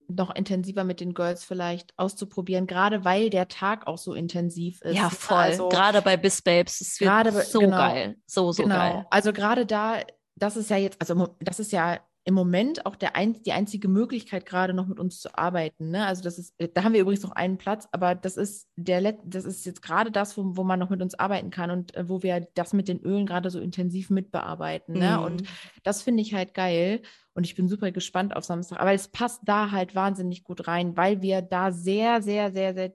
noch 0.08 0.34
intensiver 0.36 0.84
mit 0.84 1.00
den 1.00 1.14
Girls 1.14 1.44
vielleicht 1.44 1.94
auszuprobieren, 1.98 2.68
gerade 2.68 3.06
weil 3.06 3.30
der 3.30 3.48
Tag 3.48 3.88
auch 3.88 3.98
so 3.98 4.14
intensiv 4.14 4.82
ist. 4.82 4.96
Ja, 4.96 5.10
voll. 5.10 5.38
Also, 5.38 5.70
gerade 5.70 6.02
bei 6.02 6.18
Bis 6.18 6.42
Babes, 6.42 6.82
es 6.82 7.00
wird 7.00 7.46
so 7.46 7.60
genau, 7.60 7.78
geil. 7.78 8.16
So, 8.26 8.52
so 8.52 8.64
genau. 8.64 8.76
geil. 8.76 9.06
Also 9.10 9.34
gerade 9.34 9.66
da, 9.66 10.00
das 10.36 10.58
ist 10.58 10.70
ja 10.70 10.78
jetzt, 10.78 11.00
also 11.00 11.36
das 11.40 11.60
ist 11.60 11.72
ja 11.72 12.00
im 12.28 12.34
Moment 12.34 12.88
auch 12.88 12.96
der 12.96 13.16
ein, 13.16 13.42
die 13.44 13.52
einzige 13.52 13.88
Möglichkeit, 13.88 14.48
gerade 14.48 14.74
noch 14.74 14.88
mit 14.88 15.00
uns 15.00 15.20
zu 15.22 15.38
arbeiten. 15.38 15.92
Ne? 15.92 16.08
Also 16.08 16.24
das 16.24 16.40
ist, 16.40 16.56
da 16.74 16.84
haben 16.84 16.94
wir 16.94 17.02
übrigens 17.02 17.22
noch 17.22 17.34
einen 17.34 17.60
Platz, 17.60 17.88
aber 17.92 18.16
das 18.16 18.36
ist 18.36 18.68
der 18.76 19.00
Let 19.00 19.20
das 19.24 19.46
ist 19.46 19.64
jetzt 19.64 19.84
gerade 19.84 20.12
das, 20.12 20.36
wo, 20.36 20.58
wo 20.58 20.64
man 20.64 20.80
noch 20.80 20.90
mit 20.90 21.04
uns 21.04 21.14
arbeiten 21.14 21.52
kann 21.52 21.70
und 21.70 21.96
äh, 21.96 22.10
wo 22.10 22.24
wir 22.24 22.48
das 22.56 22.74
mit 22.74 22.88
den 22.88 23.00
Ölen 23.00 23.28
gerade 23.28 23.52
so 23.52 23.60
intensiv 23.60 24.10
mitbearbeiten. 24.10 24.98
Ne? 24.98 25.22
Und 25.22 25.42
Mhm. 25.44 25.48
das 25.84 26.02
finde 26.02 26.24
ich 26.24 26.34
halt 26.34 26.56
geil. 26.56 27.04
Und 27.36 27.46
ich 27.46 27.54
bin 27.54 27.68
super 27.68 27.92
gespannt 27.92 28.36
auf 28.36 28.44
Samstag. 28.44 28.80
Aber 28.80 28.94
es 28.94 29.08
passt 29.08 29.42
da 29.46 29.70
halt 29.70 29.94
wahnsinnig 29.94 30.44
gut 30.44 30.68
rein, 30.68 30.98
weil 30.98 31.22
wir 31.22 31.44
da 31.44 31.72
sehr, 31.72 32.24
sehr, 32.24 32.52
sehr, 32.52 32.74
sehr 32.74 32.94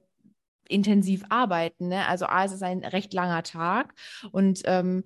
intensiv 0.69 1.25
arbeiten. 1.29 1.89
Ne? 1.89 2.07
Also 2.09 2.27
A, 2.27 2.45
es 2.45 2.53
ist 2.53 2.63
ein 2.63 2.85
recht 2.85 3.15
langer 3.15 3.45
Tag 3.45 3.95
und 4.33 4.63
ähm, 4.65 5.05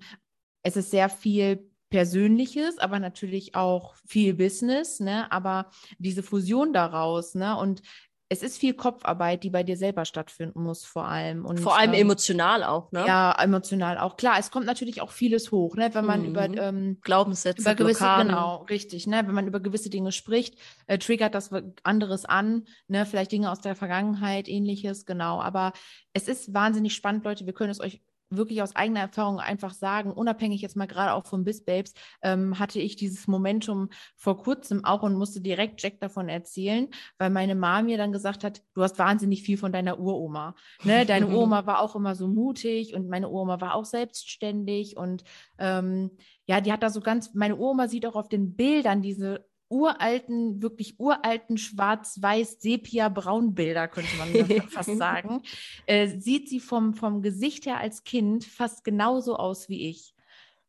es 0.63 0.77
ist 0.77 0.89
sehr 0.89 1.09
viel 1.09 1.69
Persönliches, 1.95 2.77
aber 2.77 2.99
natürlich 2.99 3.55
auch 3.55 3.95
viel 4.05 4.33
Business, 4.33 4.99
ne? 4.99 5.31
Aber 5.31 5.69
diese 5.97 6.23
Fusion 6.23 6.73
daraus, 6.73 7.35
ne? 7.35 7.57
Und 7.57 7.81
es 8.27 8.43
ist 8.43 8.57
viel 8.57 8.73
Kopfarbeit, 8.73 9.43
die 9.43 9.49
bei 9.49 9.63
dir 9.63 9.77
selber 9.77 10.03
stattfinden 10.03 10.61
muss, 10.61 10.83
vor 10.83 11.05
allem. 11.05 11.45
Und, 11.45 11.59
Vor 11.61 11.77
allem 11.77 11.93
ähm, 11.93 12.01
emotional 12.01 12.65
auch, 12.65 12.91
ne? 12.91 13.05
Ja, 13.07 13.31
emotional 13.41 13.97
auch. 13.97 14.17
Klar, 14.17 14.35
es 14.39 14.51
kommt 14.51 14.65
natürlich 14.65 14.99
auch 14.99 15.11
vieles 15.11 15.51
hoch, 15.51 15.77
ne? 15.77 15.89
Wenn 15.93 16.05
man 16.05 16.21
Mhm. 16.23 16.27
über 16.27 16.43
ähm, 16.43 16.97
Glaubenssätze, 17.01 17.61
über 17.61 17.75
gewisse, 17.75 17.99
Blockaden. 17.99 18.27
genau, 18.27 18.63
richtig, 18.63 19.07
ne? 19.07 19.23
Wenn 19.25 19.35
man 19.35 19.47
über 19.47 19.61
gewisse 19.61 19.89
Dinge 19.89 20.11
spricht, 20.11 20.55
äh, 20.87 20.97
triggert 20.97 21.33
das 21.33 21.49
anderes 21.83 22.25
an, 22.25 22.65
ne? 22.89 23.05
Vielleicht 23.05 23.31
Dinge 23.31 23.49
aus 23.49 23.61
der 23.61 23.75
Vergangenheit, 23.77 24.49
ähnliches, 24.49 25.05
genau. 25.05 25.39
Aber 25.39 25.71
es 26.11 26.27
ist 26.27 26.53
wahnsinnig 26.53 26.93
spannend, 26.93 27.23
Leute. 27.23 27.45
Wir 27.45 27.53
können 27.53 27.71
es 27.71 27.79
euch 27.79 28.01
wirklich 28.29 28.61
aus 28.61 28.75
eigener 28.75 29.01
Erfahrung 29.01 29.39
einfach 29.39 29.73
sagen, 29.73 30.11
unabhängig 30.11 30.61
jetzt 30.61 30.75
mal 30.75 30.87
gerade 30.87 31.13
auch 31.13 31.25
von 31.25 31.43
Biz 31.43 31.65
Babes, 31.65 31.93
ähm, 32.21 32.59
hatte 32.59 32.79
ich 32.79 32.95
dieses 32.95 33.27
Momentum 33.27 33.89
vor 34.15 34.37
kurzem 34.37 34.83
auch 34.83 35.03
und 35.03 35.15
musste 35.15 35.41
direkt 35.41 35.81
Jack 35.81 35.99
davon 35.99 36.29
erzählen, 36.29 36.87
weil 37.17 37.29
meine 37.29 37.55
Mama 37.55 37.83
mir 37.83 37.97
dann 37.97 38.11
gesagt 38.11 38.43
hat, 38.43 38.61
du 38.73 38.83
hast 38.83 38.97
wahnsinnig 38.99 39.43
viel 39.43 39.57
von 39.57 39.71
deiner 39.71 39.99
Uroma. 39.99 40.55
Ne? 40.83 41.05
Deine 41.05 41.27
Uroma 41.27 41.65
war 41.65 41.81
auch 41.81 41.95
immer 41.95 42.15
so 42.15 42.27
mutig 42.27 42.93
und 42.93 43.09
meine 43.09 43.29
Uroma 43.29 43.61
war 43.61 43.75
auch 43.75 43.85
selbstständig 43.85 44.97
und 44.97 45.23
ähm, 45.57 46.11
ja, 46.47 46.61
die 46.61 46.71
hat 46.71 46.83
da 46.83 46.89
so 46.89 47.01
ganz, 47.01 47.33
meine 47.33 47.57
Oma 47.57 47.87
sieht 47.87 48.05
auch 48.05 48.15
auf 48.15 48.29
den 48.29 48.55
Bildern 48.55 49.01
diese 49.01 49.45
uralten, 49.69 50.61
wirklich 50.61 50.99
uralten 50.99 51.57
schwarz-weiß 51.57 52.61
Sepia-Braun-Bilder, 52.61 53.87
könnte 53.87 54.15
man 54.17 54.61
fast 54.69 54.95
sagen, 54.97 55.41
äh, 55.85 56.07
sieht 56.07 56.49
sie 56.49 56.59
vom, 56.59 56.93
vom 56.93 57.21
Gesicht 57.21 57.65
her 57.65 57.79
als 57.79 58.03
Kind 58.03 58.45
fast 58.45 58.83
genauso 58.83 59.35
aus 59.35 59.69
wie 59.69 59.89
ich. 59.89 60.14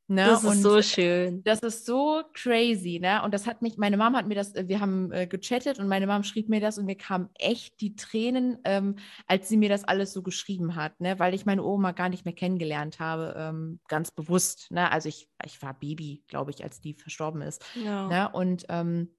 Ne? 0.08 0.24
Das 0.24 0.44
ist 0.44 0.48
Und 0.48 0.62
so 0.62 0.82
schön. 0.82 1.42
das 1.42 1.60
ist 1.60 1.84
so 1.84 2.22
crazy, 2.32 3.00
ne? 3.00 3.22
Und 3.24 3.34
das 3.34 3.46
hat 3.46 3.60
mich, 3.60 3.76
meine 3.76 3.96
Mom 3.96 4.14
hat 4.16 4.28
mir 4.28 4.36
das, 4.36 4.54
wir 4.54 4.80
haben 4.80 5.10
äh, 5.10 5.26
gechattet 5.26 5.80
und 5.80 5.88
meine 5.88 6.06
Mom 6.06 6.22
schrieb 6.22 6.48
mir 6.48 6.60
das 6.60 6.78
und 6.78 6.86
mir 6.86 6.96
kamen 6.96 7.28
echt 7.34 7.80
die 7.80 7.96
Tränen, 7.96 8.58
ähm, 8.64 8.96
als 9.26 9.48
sie 9.48 9.56
mir 9.56 9.68
das 9.68 9.82
alles 9.82 10.12
so 10.12 10.22
geschrieben 10.22 10.76
hat, 10.76 11.00
ne? 11.00 11.18
Weil 11.18 11.34
ich 11.34 11.44
meine 11.44 11.64
Oma 11.64 11.90
gar 11.90 12.08
nicht 12.08 12.24
mehr 12.24 12.34
kennengelernt 12.34 13.00
habe, 13.00 13.34
ähm, 13.36 13.80
ganz 13.88 14.12
bewusst, 14.12 14.70
ne? 14.70 14.92
Also 14.92 15.08
ich, 15.08 15.28
ich 15.44 15.60
war 15.60 15.74
Baby, 15.74 16.22
glaube 16.28 16.52
ich, 16.52 16.62
als 16.62 16.80
die 16.80 16.94
verstorben 16.94 17.42
ist. 17.42 17.64
Ja. 17.74 18.06
Ne? 18.06 18.28
Und 18.32 18.66
ähm, 18.68 19.10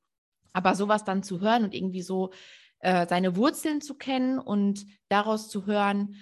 aber 0.54 0.74
sowas 0.74 1.04
dann 1.04 1.22
zu 1.22 1.42
hören 1.42 1.66
und 1.66 1.76
irgendwie 1.76 2.02
so 2.02 2.32
äh, 2.80 3.06
seine 3.08 3.36
Wurzeln 3.36 3.82
zu 3.82 3.96
kennen 3.96 4.40
und 4.40 4.86
daraus 5.10 5.50
zu 5.50 5.66
hören, 5.66 6.16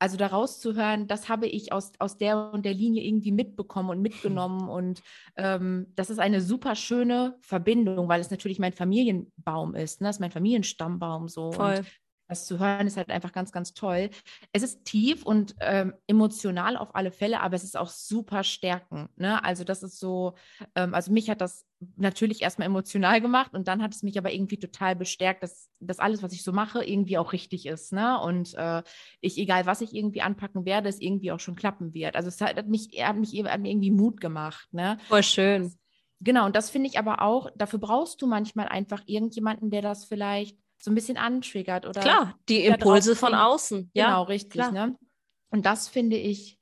also 0.00 0.16
daraus 0.16 0.58
zu 0.60 0.74
hören, 0.74 1.06
das 1.06 1.28
habe 1.28 1.46
ich 1.46 1.72
aus, 1.72 1.92
aus 1.98 2.16
der 2.16 2.52
und 2.52 2.64
der 2.64 2.72
Linie 2.72 3.04
irgendwie 3.04 3.32
mitbekommen 3.32 3.90
und 3.90 4.00
mitgenommen. 4.00 4.68
Und 4.68 5.02
ähm, 5.36 5.92
das 5.94 6.08
ist 6.08 6.18
eine 6.18 6.40
super 6.40 6.74
schöne 6.74 7.36
Verbindung, 7.42 8.08
weil 8.08 8.20
es 8.20 8.30
natürlich 8.30 8.58
mein 8.58 8.72
Familienbaum 8.72 9.74
ist. 9.74 10.00
Ne? 10.00 10.08
Das 10.08 10.16
ist 10.16 10.20
mein 10.20 10.30
Familienstammbaum 10.30 11.28
so. 11.28 11.52
Voll. 11.52 11.76
Und 11.78 11.86
das 12.30 12.46
zu 12.46 12.58
hören 12.58 12.86
ist 12.86 12.96
halt 12.96 13.10
einfach 13.10 13.32
ganz, 13.32 13.52
ganz 13.52 13.74
toll. 13.74 14.10
Es 14.52 14.62
ist 14.62 14.84
tief 14.84 15.24
und 15.24 15.54
ähm, 15.60 15.94
emotional 16.06 16.76
auf 16.76 16.94
alle 16.94 17.10
Fälle, 17.10 17.40
aber 17.40 17.56
es 17.56 17.64
ist 17.64 17.76
auch 17.76 17.88
super 17.88 18.44
stärkend. 18.44 19.10
Ne? 19.18 19.42
Also 19.44 19.64
das 19.64 19.82
ist 19.82 19.98
so, 19.98 20.34
ähm, 20.74 20.94
also 20.94 21.12
mich 21.12 21.28
hat 21.28 21.40
das 21.40 21.66
natürlich 21.96 22.42
erstmal 22.42 22.66
emotional 22.66 23.20
gemacht 23.20 23.54
und 23.54 23.68
dann 23.68 23.82
hat 23.82 23.94
es 23.94 24.02
mich 24.02 24.18
aber 24.18 24.32
irgendwie 24.32 24.58
total 24.58 24.96
bestärkt, 24.96 25.42
dass, 25.42 25.70
dass 25.80 25.98
alles, 25.98 26.22
was 26.22 26.32
ich 26.32 26.42
so 26.42 26.52
mache, 26.52 26.84
irgendwie 26.84 27.18
auch 27.18 27.32
richtig 27.32 27.66
ist. 27.66 27.92
Ne? 27.92 28.20
Und 28.20 28.54
äh, 28.54 28.82
ich, 29.20 29.36
egal 29.38 29.66
was 29.66 29.80
ich 29.80 29.94
irgendwie 29.94 30.22
anpacken 30.22 30.64
werde, 30.64 30.88
es 30.88 31.00
irgendwie 31.00 31.32
auch 31.32 31.40
schon 31.40 31.56
klappen 31.56 31.94
wird. 31.94 32.16
Also 32.16 32.28
es 32.28 32.40
hat 32.40 32.68
mich, 32.68 32.90
hat 33.02 33.16
mich 33.16 33.32
hat 33.44 33.60
mir 33.60 33.70
irgendwie 33.70 33.90
Mut 33.90 34.20
gemacht. 34.20 34.68
Ne? 34.72 34.98
Voll 35.08 35.22
schön. 35.22 35.74
Genau, 36.22 36.44
und 36.44 36.54
das 36.54 36.68
finde 36.68 36.88
ich 36.88 36.98
aber 36.98 37.22
auch, 37.22 37.48
dafür 37.56 37.78
brauchst 37.78 38.20
du 38.20 38.26
manchmal 38.26 38.68
einfach 38.68 39.02
irgendjemanden, 39.06 39.70
der 39.70 39.80
das 39.80 40.04
vielleicht 40.04 40.59
so 40.82 40.90
ein 40.90 40.94
bisschen 40.94 41.16
antriggert 41.16 41.86
oder 41.86 42.00
Klar, 42.00 42.38
die 42.48 42.64
Impulse 42.64 43.14
von 43.14 43.34
außen. 43.34 43.90
Ja, 43.94 44.06
Genau, 44.06 44.22
richtig. 44.24 44.70
Ne? 44.70 44.96
Und 45.50 45.66
das 45.66 45.88
finde 45.88 46.16
ich 46.16 46.58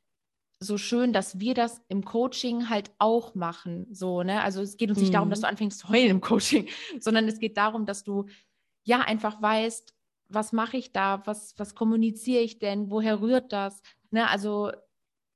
so 0.60 0.76
schön, 0.76 1.12
dass 1.12 1.38
wir 1.38 1.54
das 1.54 1.80
im 1.88 2.04
Coaching 2.04 2.68
halt 2.68 2.90
auch 2.98 3.36
machen. 3.36 3.86
So, 3.94 4.24
ne? 4.24 4.42
Also 4.42 4.60
es 4.60 4.76
geht 4.76 4.90
uns 4.90 4.98
nicht 4.98 5.14
darum, 5.14 5.28
Mhm. 5.28 5.30
dass 5.30 5.40
du 5.42 5.46
anfängst 5.48 5.78
zu 5.78 5.88
heulen 5.88 6.10
im 6.10 6.20
Coaching, 6.20 6.68
sondern 7.00 7.28
es 7.28 7.38
geht 7.38 7.56
darum, 7.56 7.86
dass 7.86 8.02
du 8.02 8.26
ja 8.82 9.00
einfach 9.00 9.40
weißt, 9.40 9.94
was 10.30 10.52
mache 10.52 10.76
ich 10.76 10.92
da, 10.92 11.22
was, 11.26 11.54
was 11.58 11.74
kommuniziere 11.76 12.42
ich 12.42 12.58
denn, 12.58 12.90
woher 12.90 13.20
rührt 13.20 13.52
das? 13.52 13.80
Ne? 14.10 14.28
Also 14.28 14.72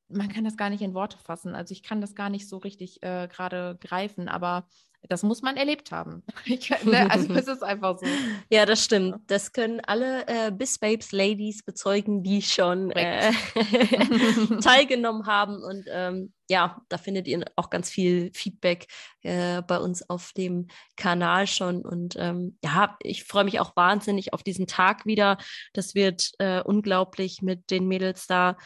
man 0.08 0.28
kann 0.28 0.44
das 0.44 0.56
gar 0.56 0.70
nicht 0.70 0.82
in 0.82 0.92
Worte 0.92 1.18
fassen. 1.18 1.54
Also 1.54 1.72
ich 1.72 1.82
kann 1.84 2.00
das 2.00 2.14
gar 2.16 2.28
nicht 2.28 2.48
so 2.48 2.58
richtig 2.58 3.02
äh, 3.02 3.28
gerade 3.28 3.78
greifen, 3.80 4.28
aber 4.28 4.66
das 5.08 5.22
muss 5.22 5.42
man 5.42 5.56
erlebt 5.56 5.92
haben. 5.92 6.22
Ne? 6.84 7.10
Also 7.10 7.32
es 7.34 7.46
ist 7.46 7.62
einfach 7.62 7.98
so. 7.98 8.06
Ja, 8.50 8.66
das 8.66 8.84
stimmt. 8.84 9.16
Das 9.26 9.52
können 9.52 9.80
alle 9.80 10.26
äh, 10.26 10.50
Bis 10.50 10.78
Babes 10.78 11.12
Ladies 11.12 11.62
bezeugen, 11.62 12.22
die 12.22 12.42
schon 12.42 12.90
äh, 12.92 13.32
teilgenommen 14.62 15.26
haben. 15.26 15.62
Und 15.62 15.86
ähm, 15.90 16.32
ja, 16.48 16.82
da 16.88 16.98
findet 16.98 17.28
ihr 17.28 17.44
auch 17.56 17.70
ganz 17.70 17.90
viel 17.90 18.30
Feedback 18.34 18.86
äh, 19.22 19.62
bei 19.62 19.78
uns 19.78 20.08
auf 20.08 20.32
dem 20.32 20.68
Kanal 20.96 21.46
schon. 21.46 21.82
Und 21.82 22.16
ähm, 22.18 22.58
ja, 22.64 22.96
ich 23.02 23.24
freue 23.24 23.44
mich 23.44 23.60
auch 23.60 23.76
wahnsinnig 23.76 24.32
auf 24.32 24.42
diesen 24.42 24.66
Tag 24.66 25.06
wieder. 25.06 25.38
Das 25.72 25.94
wird 25.94 26.32
äh, 26.38 26.62
unglaublich 26.62 27.42
mit 27.42 27.70
den 27.70 27.86
Mädels 27.86 28.26
da 28.26 28.56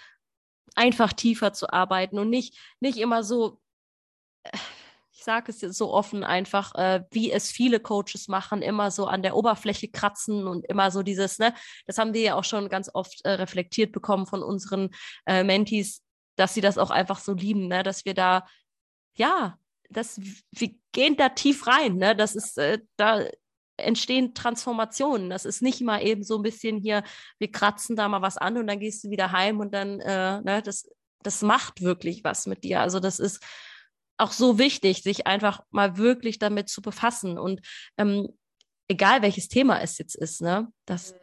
einfach 0.74 1.12
tiefer 1.12 1.52
zu 1.52 1.70
arbeiten 1.72 2.18
und 2.18 2.30
nicht, 2.30 2.58
nicht 2.80 2.98
immer 2.98 3.22
so. 3.24 3.60
Ich 5.16 5.24
sage 5.24 5.50
es 5.50 5.60
so 5.60 5.94
offen 5.94 6.24
einfach, 6.24 6.74
äh, 6.74 7.02
wie 7.10 7.32
es 7.32 7.50
viele 7.50 7.80
Coaches 7.80 8.28
machen, 8.28 8.60
immer 8.60 8.90
so 8.90 9.06
an 9.06 9.22
der 9.22 9.34
Oberfläche 9.34 9.88
kratzen 9.88 10.46
und 10.46 10.66
immer 10.66 10.90
so 10.90 11.02
dieses, 11.02 11.38
ne, 11.38 11.54
das 11.86 11.96
haben 11.96 12.12
wir 12.12 12.20
ja 12.20 12.34
auch 12.34 12.44
schon 12.44 12.68
ganz 12.68 12.90
oft 12.92 13.24
äh, 13.24 13.30
reflektiert 13.30 13.92
bekommen 13.92 14.26
von 14.26 14.42
unseren 14.42 14.90
äh, 15.24 15.42
Mentees, 15.42 16.02
dass 16.36 16.52
sie 16.52 16.60
das 16.60 16.76
auch 16.76 16.90
einfach 16.90 17.18
so 17.18 17.32
lieben, 17.32 17.66
ne, 17.66 17.82
dass 17.82 18.04
wir 18.04 18.12
da, 18.12 18.46
ja, 19.16 19.58
das, 19.88 20.20
wir 20.50 20.74
gehen 20.92 21.16
da 21.16 21.30
tief 21.30 21.66
rein, 21.66 21.96
ne, 21.96 22.14
das 22.14 22.34
ist, 22.34 22.58
äh, 22.58 22.80
da 22.96 23.24
entstehen 23.78 24.34
Transformationen. 24.34 25.30
Das 25.30 25.46
ist 25.46 25.62
nicht 25.62 25.80
mal 25.80 26.02
eben 26.02 26.24
so 26.24 26.36
ein 26.36 26.42
bisschen 26.42 26.76
hier, 26.76 27.02
wir 27.38 27.50
kratzen 27.50 27.96
da 27.96 28.06
mal 28.08 28.20
was 28.20 28.36
an 28.36 28.58
und 28.58 28.66
dann 28.66 28.80
gehst 28.80 29.02
du 29.02 29.10
wieder 29.10 29.32
heim 29.32 29.60
und 29.60 29.72
dann, 29.72 29.98
äh, 30.00 30.42
ne, 30.42 30.62
das, 30.62 30.90
das 31.22 31.40
macht 31.40 31.80
wirklich 31.80 32.22
was 32.22 32.46
mit 32.46 32.64
dir. 32.64 32.80
Also 32.80 33.00
das 33.00 33.18
ist 33.18 33.42
auch 34.18 34.32
so 34.32 34.58
wichtig, 34.58 35.02
sich 35.02 35.26
einfach 35.26 35.60
mal 35.70 35.96
wirklich 35.96 36.38
damit 36.38 36.68
zu 36.68 36.82
befassen. 36.82 37.38
Und 37.38 37.60
ähm, 37.98 38.28
egal 38.88 39.22
welches 39.22 39.48
Thema 39.48 39.80
es 39.80 39.98
jetzt 39.98 40.14
ist, 40.14 40.40
ne, 40.40 40.72
das 40.86 41.14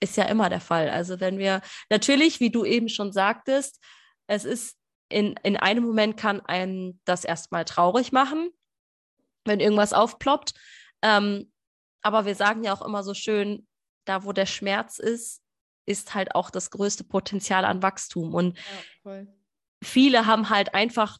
ist 0.00 0.16
ja 0.16 0.24
immer 0.24 0.48
der 0.48 0.60
Fall. 0.60 0.90
Also 0.90 1.20
wenn 1.20 1.38
wir 1.38 1.60
natürlich, 1.90 2.40
wie 2.40 2.50
du 2.50 2.64
eben 2.64 2.88
schon 2.88 3.12
sagtest, 3.12 3.82
es 4.26 4.44
ist 4.44 4.76
in, 5.08 5.34
in 5.42 5.56
einem 5.56 5.84
Moment 5.84 6.16
kann 6.16 6.40
einen 6.40 7.00
das 7.04 7.24
erstmal 7.24 7.64
traurig 7.64 8.12
machen, 8.12 8.50
wenn 9.44 9.60
irgendwas 9.60 9.92
aufploppt. 9.92 10.54
Ähm, 11.02 11.52
aber 12.02 12.24
wir 12.24 12.34
sagen 12.34 12.64
ja 12.64 12.72
auch 12.74 12.82
immer 12.82 13.02
so 13.02 13.14
schön, 13.14 13.66
da 14.06 14.24
wo 14.24 14.32
der 14.32 14.46
Schmerz 14.46 14.98
ist, 14.98 15.42
ist 15.86 16.14
halt 16.14 16.34
auch 16.34 16.50
das 16.50 16.70
größte 16.70 17.04
Potenzial 17.04 17.64
an 17.64 17.82
Wachstum. 17.82 18.34
Und 18.34 18.58
Ja, 19.04 19.26
viele 19.82 20.26
haben 20.26 20.48
halt 20.50 20.74
einfach 20.74 21.18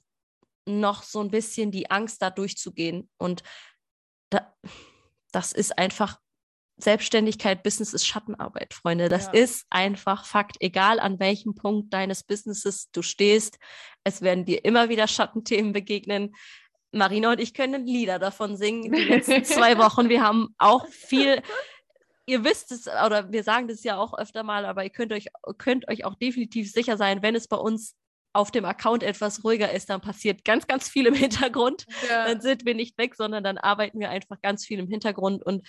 noch 0.66 1.02
so 1.02 1.20
ein 1.20 1.30
bisschen 1.30 1.70
die 1.70 1.90
Angst, 1.90 2.22
da 2.22 2.30
durchzugehen. 2.30 3.08
Und 3.18 3.42
da, 4.30 4.54
das 5.32 5.52
ist 5.52 5.78
einfach 5.78 6.18
Selbstständigkeit, 6.76 7.62
Business 7.62 7.94
ist 7.94 8.06
Schattenarbeit, 8.06 8.74
Freunde. 8.74 9.08
Das 9.08 9.26
Ja. 9.26 9.32
ist 9.32 9.66
einfach 9.70 10.24
Fakt. 10.24 10.56
Egal 10.60 10.98
an 10.98 11.20
welchem 11.20 11.54
Punkt 11.54 11.92
deines 11.94 12.24
Businesses 12.24 12.90
du 12.90 13.02
stehst, 13.02 13.58
es 14.02 14.22
werden 14.22 14.44
dir 14.44 14.64
immer 14.64 14.88
wieder 14.88 15.06
Schattenthemen 15.06 15.72
begegnen. 15.72 16.34
Marina 16.90 17.30
und 17.32 17.40
ich 17.40 17.54
können 17.54 17.86
Lieder 17.86 18.18
davon 18.18 18.56
singen 18.56 18.92
die 18.92 19.02
letzten 19.04 19.44
zwei 19.44 19.78
Wochen. 19.78 20.08
Wir 20.08 20.22
haben 20.22 20.54
auch 20.58 20.86
viel, 20.88 21.42
ihr 22.26 22.42
wisst 22.44 22.72
es, 22.72 22.86
oder 22.88 23.30
wir 23.32 23.44
sagen 23.44 23.68
das 23.68 23.84
ja 23.84 23.96
auch 23.96 24.16
öfter 24.16 24.42
mal, 24.42 24.64
aber 24.64 24.82
ihr 24.84 24.90
könnt 24.90 25.12
euch, 25.12 25.26
könnt 25.58 25.88
euch 25.88 26.04
auch 26.04 26.14
definitiv 26.16 26.70
sicher 26.72 26.96
sein, 26.96 27.22
wenn 27.22 27.34
es 27.36 27.46
bei 27.48 27.56
uns 27.56 27.94
auf 28.34 28.50
dem 28.50 28.64
Account 28.64 29.02
etwas 29.02 29.44
ruhiger 29.44 29.70
ist, 29.72 29.88
dann 29.88 30.00
passiert 30.00 30.44
ganz, 30.44 30.66
ganz 30.66 30.88
viel 30.88 31.06
im 31.06 31.14
Hintergrund. 31.14 31.86
Ja. 32.08 32.26
Dann 32.26 32.40
sind 32.40 32.66
wir 32.66 32.74
nicht 32.74 32.98
weg, 32.98 33.14
sondern 33.14 33.44
dann 33.44 33.56
arbeiten 33.56 34.00
wir 34.00 34.10
einfach 34.10 34.40
ganz 34.42 34.66
viel 34.66 34.78
im 34.78 34.88
Hintergrund 34.88 35.44
und 35.44 35.66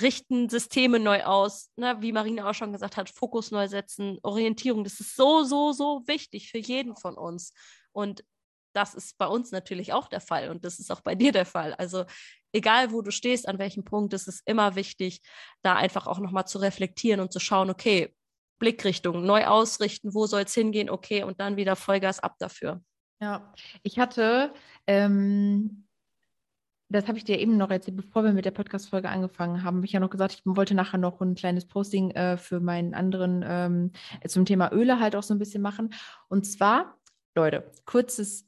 richten 0.00 0.48
Systeme 0.48 0.98
neu 0.98 1.22
aus, 1.24 1.70
ne? 1.76 1.96
wie 2.00 2.12
Marina 2.12 2.48
auch 2.48 2.54
schon 2.54 2.72
gesagt 2.72 2.96
hat, 2.96 3.10
Fokus 3.10 3.50
neu 3.50 3.68
setzen, 3.68 4.18
Orientierung. 4.22 4.82
Das 4.82 4.98
ist 4.98 5.14
so, 5.14 5.44
so, 5.44 5.72
so 5.72 6.02
wichtig 6.06 6.50
für 6.50 6.58
jeden 6.58 6.96
von 6.96 7.16
uns. 7.16 7.52
Und 7.92 8.24
das 8.74 8.94
ist 8.94 9.16
bei 9.18 9.26
uns 9.26 9.52
natürlich 9.52 9.92
auch 9.92 10.08
der 10.08 10.20
Fall 10.20 10.50
und 10.50 10.64
das 10.64 10.80
ist 10.80 10.90
auch 10.90 11.00
bei 11.00 11.14
dir 11.14 11.30
der 11.30 11.46
Fall. 11.46 11.74
Also 11.74 12.04
egal, 12.52 12.92
wo 12.92 13.02
du 13.02 13.12
stehst, 13.12 13.46
an 13.48 13.58
welchem 13.58 13.84
Punkt, 13.84 14.12
ist 14.14 14.26
es 14.26 14.40
immer 14.44 14.74
wichtig, 14.74 15.20
da 15.62 15.76
einfach 15.76 16.08
auch 16.08 16.18
nochmal 16.18 16.46
zu 16.46 16.58
reflektieren 16.58 17.20
und 17.20 17.32
zu 17.32 17.38
schauen, 17.38 17.70
okay, 17.70 18.12
Blickrichtung, 18.64 19.24
neu 19.24 19.44
ausrichten, 19.44 20.14
wo 20.14 20.26
soll 20.26 20.42
es 20.42 20.54
hingehen, 20.54 20.88
okay, 20.88 21.22
und 21.22 21.38
dann 21.38 21.56
wieder 21.56 21.76
Vollgas 21.76 22.20
ab 22.20 22.36
dafür. 22.38 22.80
Ja, 23.20 23.52
ich 23.82 23.98
hatte 23.98 24.52
ähm, 24.86 25.84
das 26.94 27.08
habe 27.08 27.18
ich 27.18 27.24
dir 27.24 27.38
eben 27.38 27.56
noch 27.56 27.70
erzählt, 27.70 27.96
bevor 27.96 28.24
wir 28.24 28.32
mit 28.32 28.44
der 28.44 28.50
Podcast-Folge 28.50 29.08
angefangen 29.08 29.64
haben, 29.64 29.76
habe 29.76 29.86
ich 29.86 29.92
ja 29.92 30.00
noch 30.00 30.10
gesagt, 30.10 30.34
ich 30.34 30.42
wollte 30.44 30.74
nachher 30.74 30.98
noch 30.98 31.20
ein 31.20 31.34
kleines 31.34 31.66
Posting 31.66 32.10
äh, 32.12 32.36
für 32.36 32.60
meinen 32.60 32.94
anderen 32.94 33.44
ähm, 33.46 33.92
zum 34.26 34.44
Thema 34.44 34.72
Öle 34.72 35.00
halt 35.00 35.16
auch 35.16 35.22
so 35.22 35.34
ein 35.34 35.38
bisschen 35.38 35.62
machen. 35.62 35.94
Und 36.28 36.44
zwar, 36.44 36.96
Leute, 37.34 37.70
kurzes 37.84 38.46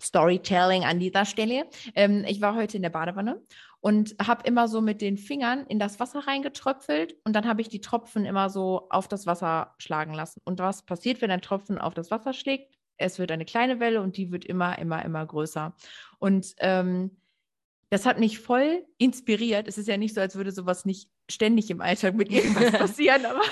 Storytelling 0.00 0.84
an 0.84 0.98
dieser 0.98 1.24
Stelle. 1.24 1.66
Ähm, 1.94 2.24
ich 2.26 2.40
war 2.40 2.54
heute 2.54 2.76
in 2.76 2.82
der 2.82 2.90
Badewanne 2.90 3.40
und 3.86 4.16
habe 4.20 4.42
immer 4.48 4.66
so 4.66 4.80
mit 4.80 5.00
den 5.00 5.16
Fingern 5.16 5.64
in 5.68 5.78
das 5.78 6.00
Wasser 6.00 6.26
reingetröpfelt 6.26 7.14
und 7.22 7.34
dann 7.34 7.46
habe 7.46 7.60
ich 7.60 7.68
die 7.68 7.80
Tropfen 7.80 8.24
immer 8.24 8.50
so 8.50 8.88
auf 8.90 9.06
das 9.06 9.26
Wasser 9.26 9.76
schlagen 9.78 10.12
lassen. 10.12 10.40
Und 10.44 10.58
was 10.58 10.84
passiert, 10.84 11.20
wenn 11.20 11.30
ein 11.30 11.40
Tropfen 11.40 11.78
auf 11.78 11.94
das 11.94 12.10
Wasser 12.10 12.32
schlägt? 12.32 12.74
Es 12.96 13.20
wird 13.20 13.30
eine 13.30 13.44
kleine 13.44 13.78
Welle 13.78 14.02
und 14.02 14.16
die 14.16 14.32
wird 14.32 14.44
immer, 14.44 14.76
immer, 14.80 15.04
immer 15.04 15.24
größer. 15.24 15.72
Und 16.18 16.52
ähm, 16.58 17.16
das 17.88 18.06
hat 18.06 18.18
mich 18.18 18.40
voll 18.40 18.84
inspiriert. 18.98 19.68
Es 19.68 19.78
ist 19.78 19.86
ja 19.86 19.96
nicht 19.96 20.16
so, 20.16 20.20
als 20.20 20.34
würde 20.34 20.50
sowas 20.50 20.84
nicht 20.84 21.08
ständig 21.30 21.70
im 21.70 21.80
Alltag 21.80 22.16
mit 22.16 22.32
irgendwas 22.32 22.72
passieren. 22.80 23.24
Aber 23.24 23.42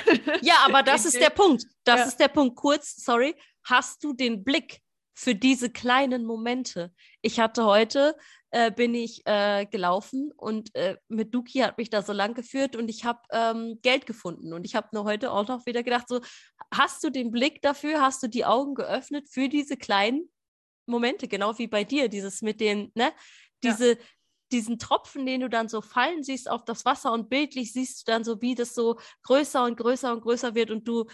ja, 0.43 0.55
aber 0.67 0.83
das 0.83 1.05
ist 1.05 1.21
der 1.21 1.31
Punkt. 1.31 1.65
Das 1.85 2.01
ja. 2.01 2.07
ist 2.07 2.17
der 2.17 2.27
Punkt. 2.27 2.57
Kurz, 2.57 2.97
sorry. 3.05 3.37
Hast 3.63 4.03
du 4.03 4.13
den 4.13 4.43
Blick 4.43 4.81
für 5.13 5.37
diese 5.37 5.71
kleinen 5.71 6.25
Momente? 6.25 6.93
Ich 7.23 7.39
hatte 7.39 7.67
heute, 7.67 8.17
äh, 8.55 8.71
bin 8.71 8.95
ich 8.95 9.27
äh, 9.27 9.67
gelaufen 9.67 10.31
und 10.37 10.73
äh, 10.77 10.97
mit 11.09 11.35
Duki 11.35 11.59
hat 11.59 11.77
mich 11.77 11.91
da 11.91 12.03
so 12.03 12.13
lang 12.13 12.35
geführt 12.35 12.77
und 12.77 12.89
ich 12.89 13.05
habe 13.05 13.19
ähm, 13.33 13.81
Geld 13.83 14.07
gefunden. 14.07 14.53
Und 14.53 14.65
ich 14.65 14.77
habe 14.77 14.87
nur 14.93 15.03
heute 15.03 15.33
auch 15.33 15.49
noch 15.49 15.67
wieder 15.67 15.83
gedacht, 15.83 16.07
so, 16.07 16.21
hast 16.73 17.03
du 17.03 17.11
den 17.11 17.33
Blick 17.33 17.63
dafür? 17.63 18.01
Hast 18.01 18.23
du 18.23 18.29
die 18.29 18.45
Augen 18.45 18.77
geöffnet 18.77 19.29
für 19.29 19.49
diese 19.49 19.77
kleinen 19.77 20.31
Momente? 20.87 21.27
Genau 21.27 21.59
wie 21.59 21.67
bei 21.67 21.83
dir, 21.83 22.09
dieses 22.09 22.43
mit 22.43 22.61
den, 22.61 22.93
ne? 22.95 23.13
Diese, 23.65 23.95
ja 23.95 23.99
diesen 24.53 24.79
Tropfen, 24.79 25.27
den 25.27 25.41
du 25.41 25.49
dann 25.49 25.69
so 25.69 25.81
fallen 25.81 26.23
siehst 26.23 26.49
auf 26.49 26.65
das 26.65 26.85
Wasser 26.85 27.13
und 27.13 27.29
bildlich 27.29 27.73
siehst 27.73 28.07
du 28.07 28.13
dann 28.13 28.23
so, 28.23 28.41
wie 28.41 28.55
das 28.55 28.73
so 28.73 29.01
größer 29.25 29.65
und 29.65 29.77
größer 29.77 30.13
und 30.13 30.21
größer 30.21 30.55
wird 30.55 30.71
und 30.71 30.87
du 30.87 31.07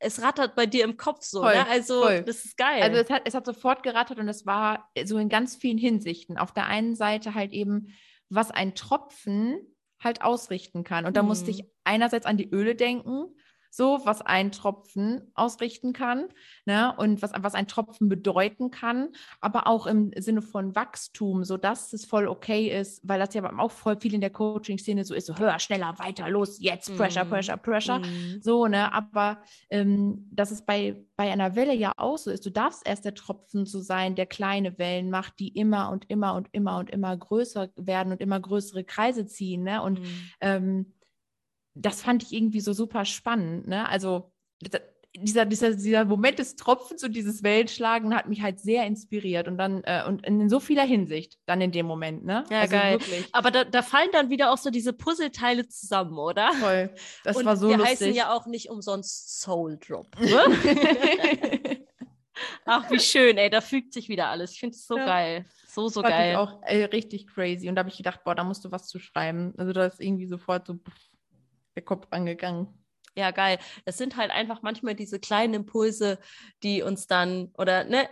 es 0.00 0.22
rattert 0.22 0.54
bei 0.54 0.66
dir 0.66 0.84
im 0.84 0.96
Kopf 0.96 1.22
so, 1.22 1.42
voll, 1.42 1.54
ne? 1.54 1.66
Also 1.68 2.02
voll. 2.02 2.22
das 2.22 2.44
ist 2.44 2.56
geil. 2.56 2.82
Also 2.82 2.96
es 2.96 3.10
hat, 3.10 3.22
es 3.24 3.34
hat 3.34 3.46
sofort 3.46 3.82
gerattert 3.82 4.18
und 4.18 4.28
es 4.28 4.46
war 4.46 4.90
so 5.04 5.18
in 5.18 5.28
ganz 5.28 5.56
vielen 5.56 5.78
Hinsichten. 5.78 6.38
Auf 6.38 6.52
der 6.52 6.66
einen 6.66 6.94
Seite 6.94 7.34
halt 7.34 7.52
eben, 7.52 7.88
was 8.28 8.50
ein 8.50 8.74
Tropfen 8.74 9.58
halt 9.98 10.22
ausrichten 10.22 10.84
kann. 10.84 11.06
Und 11.06 11.16
da 11.16 11.22
mhm. 11.22 11.28
musste 11.28 11.50
ich 11.50 11.64
einerseits 11.84 12.26
an 12.26 12.36
die 12.36 12.48
Öle 12.50 12.76
denken, 12.76 13.34
so 13.70 14.00
was 14.04 14.22
ein 14.22 14.52
Tropfen 14.52 15.30
ausrichten 15.34 15.92
kann 15.92 16.28
ne? 16.64 16.94
und 16.96 17.22
was, 17.22 17.32
was 17.38 17.54
ein 17.54 17.68
Tropfen 17.68 18.08
bedeuten 18.08 18.70
kann, 18.70 19.10
aber 19.40 19.66
auch 19.66 19.86
im 19.86 20.10
Sinne 20.16 20.42
von 20.42 20.74
Wachstum, 20.74 21.44
sodass 21.44 21.92
es 21.92 22.04
voll 22.04 22.26
okay 22.26 22.68
ist, 22.68 23.06
weil 23.06 23.18
das 23.18 23.34
ja 23.34 23.58
auch 23.58 23.70
voll 23.70 23.98
viel 24.00 24.14
in 24.14 24.20
der 24.20 24.30
Coaching-Szene 24.30 25.04
so 25.04 25.14
ist, 25.14 25.26
so 25.26 25.36
höher, 25.36 25.58
schneller, 25.58 25.98
weiter, 25.98 26.28
los, 26.28 26.58
jetzt, 26.60 26.96
Pressure, 26.96 27.24
mm. 27.24 27.30
Pressure, 27.30 27.56
Pressure, 27.56 27.98
mm. 27.98 28.40
so, 28.40 28.66
ne, 28.66 28.92
aber 28.92 29.42
ähm, 29.70 30.28
dass 30.32 30.50
es 30.50 30.62
bei, 30.62 31.04
bei 31.16 31.30
einer 31.30 31.54
Welle 31.54 31.74
ja 31.74 31.92
auch 31.96 32.18
so 32.18 32.30
ist, 32.30 32.46
du 32.46 32.50
darfst 32.50 32.86
erst 32.86 33.04
der 33.04 33.14
Tropfen 33.14 33.66
so 33.66 33.80
sein, 33.80 34.14
der 34.14 34.26
kleine 34.26 34.78
Wellen 34.78 35.10
macht, 35.10 35.38
die 35.38 35.48
immer 35.48 35.90
und 35.90 36.08
immer 36.10 36.34
und 36.34 36.48
immer 36.52 36.78
und 36.78 36.90
immer 36.90 37.16
größer 37.16 37.68
werden 37.76 38.12
und 38.12 38.20
immer 38.20 38.40
größere 38.40 38.84
Kreise 38.84 39.26
ziehen, 39.26 39.62
ne, 39.62 39.82
und 39.82 40.00
mm. 40.00 40.04
ähm, 40.40 40.92
das 41.78 42.02
fand 42.02 42.22
ich 42.22 42.32
irgendwie 42.32 42.60
so 42.60 42.72
super 42.72 43.04
spannend. 43.04 43.68
Ne? 43.68 43.88
Also 43.88 44.32
dieser, 45.14 45.46
dieser, 45.46 45.74
dieser 45.74 46.04
Moment 46.04 46.38
des 46.38 46.56
Tropfens 46.56 47.02
und 47.02 47.14
dieses 47.14 47.42
Weltschlagen 47.42 48.14
hat 48.14 48.28
mich 48.28 48.42
halt 48.42 48.60
sehr 48.60 48.86
inspiriert 48.86 49.48
und 49.48 49.56
dann 49.56 49.82
äh, 49.84 50.04
und 50.06 50.24
in 50.26 50.48
so 50.48 50.60
vieler 50.60 50.84
Hinsicht 50.84 51.38
dann 51.46 51.60
in 51.60 51.72
dem 51.72 51.86
Moment, 51.86 52.24
ne? 52.24 52.44
Ja, 52.50 52.60
also 52.60 52.76
geil. 52.76 53.00
Wirklich. 53.00 53.26
Aber 53.32 53.50
da, 53.50 53.64
da, 53.64 53.82
fallen 53.82 54.10
dann 54.12 54.30
wieder 54.30 54.52
auch 54.52 54.58
so 54.58 54.70
diese 54.70 54.92
Puzzleteile 54.92 55.66
zusammen, 55.68 56.18
oder? 56.18 56.50
Toll. 56.60 56.90
Das 57.24 57.36
und 57.36 57.46
war 57.46 57.56
so 57.56 57.68
wir 57.68 57.78
lustig. 57.78 58.00
heißen 58.00 58.14
ja 58.14 58.32
auch 58.32 58.46
nicht 58.46 58.70
umsonst 58.70 59.40
Soul 59.40 59.78
Drop. 59.78 60.08
Ne? 60.20 61.78
Ach, 62.64 62.90
wie 62.90 63.00
schön, 63.00 63.38
ey, 63.38 63.50
da 63.50 63.60
fügt 63.60 63.92
sich 63.92 64.08
wieder 64.08 64.28
alles. 64.28 64.52
Ich 64.52 64.60
finde 64.60 64.76
es 64.76 64.86
so 64.86 64.96
ja. 64.96 65.06
geil. 65.06 65.46
So, 65.66 65.88
so 65.88 66.02
Fand 66.02 66.14
geil. 66.14 66.32
Ich 66.32 66.36
auch 66.36 66.60
ey, 66.62 66.84
richtig 66.84 67.26
crazy. 67.26 67.68
Und 67.68 67.76
da 67.76 67.80
habe 67.80 67.88
ich 67.88 67.96
gedacht, 67.96 68.24
boah, 68.24 68.34
da 68.34 68.44
musst 68.44 68.64
du 68.64 68.70
was 68.70 68.86
zu 68.86 68.98
schreiben. 68.98 69.54
Also 69.56 69.72
da 69.72 69.86
ist 69.86 70.00
irgendwie 70.00 70.26
sofort 70.26 70.66
so 70.66 70.78
der 71.78 71.84
Kopf 71.84 72.06
angegangen. 72.10 72.66
Ja, 73.14 73.30
geil. 73.30 73.58
Es 73.84 73.98
sind 73.98 74.16
halt 74.16 74.30
einfach 74.30 74.62
manchmal 74.62 74.94
diese 74.94 75.18
kleinen 75.18 75.54
Impulse, 75.54 76.18
die 76.62 76.82
uns 76.82 77.06
dann, 77.06 77.52
oder 77.56 77.84
ne, 77.84 78.08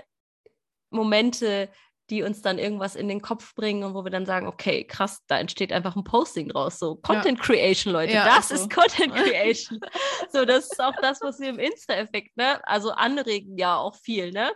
Momente, 0.91 1.69
die 2.11 2.23
uns 2.23 2.41
dann 2.41 2.59
irgendwas 2.59 2.95
in 2.95 3.09
den 3.09 3.21
Kopf 3.21 3.55
bringen 3.55 3.83
und 3.83 3.95
wo 3.95 4.05
wir 4.05 4.11
dann 4.11 4.27
sagen, 4.27 4.47
okay, 4.47 4.85
krass, 4.85 5.23
da 5.27 5.39
entsteht 5.39 5.73
einfach 5.73 5.97
ein 5.97 6.05
Posting 6.05 6.49
draus. 6.49 6.79
So 6.79 6.97
Content 6.97 7.39
ja. 7.39 7.45
Creation, 7.45 7.93
Leute, 7.93 8.13
ja, 8.13 8.25
das 8.25 8.51
also. 8.53 8.65
ist 8.65 8.73
Content 8.73 9.13
Creation. 9.15 9.81
so, 10.33 10.45
das 10.45 10.71
ist 10.71 10.81
auch 10.81 10.95
das, 11.03 11.21
was 11.21 11.41
wir 11.41 11.49
im 11.49 11.59
Insta-Effekt, 11.59 12.37
ne? 12.37 12.65
Also 12.67 12.93
anregen 12.93 13.59
ja 13.59 13.77
auch 13.77 13.97
viel, 13.97 14.31
ne? 14.31 14.53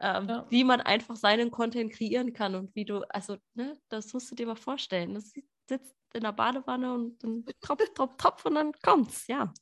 Ähm, 0.00 0.28
ja. 0.28 0.46
Wie 0.48 0.64
man 0.64 0.80
einfach 0.80 1.16
seinen 1.16 1.50
Content 1.50 1.92
kreieren 1.92 2.32
kann 2.32 2.54
und 2.54 2.74
wie 2.74 2.84
du, 2.84 3.02
also, 3.10 3.36
ne, 3.54 3.76
das 3.90 4.12
musst 4.14 4.30
du 4.30 4.34
dir 4.34 4.46
mal 4.46 4.56
vorstellen. 4.56 5.14
Das 5.14 5.32
sitzt 5.68 5.97
in 6.14 6.22
der 6.22 6.32
Badewanne 6.32 6.94
und 6.94 7.22
dann 7.22 7.44
tropf, 7.60 7.82
tropf, 7.94 8.16
tropf 8.16 8.44
und 8.44 8.54
dann 8.54 8.72
kommt's, 8.82 9.26
ja. 9.26 9.52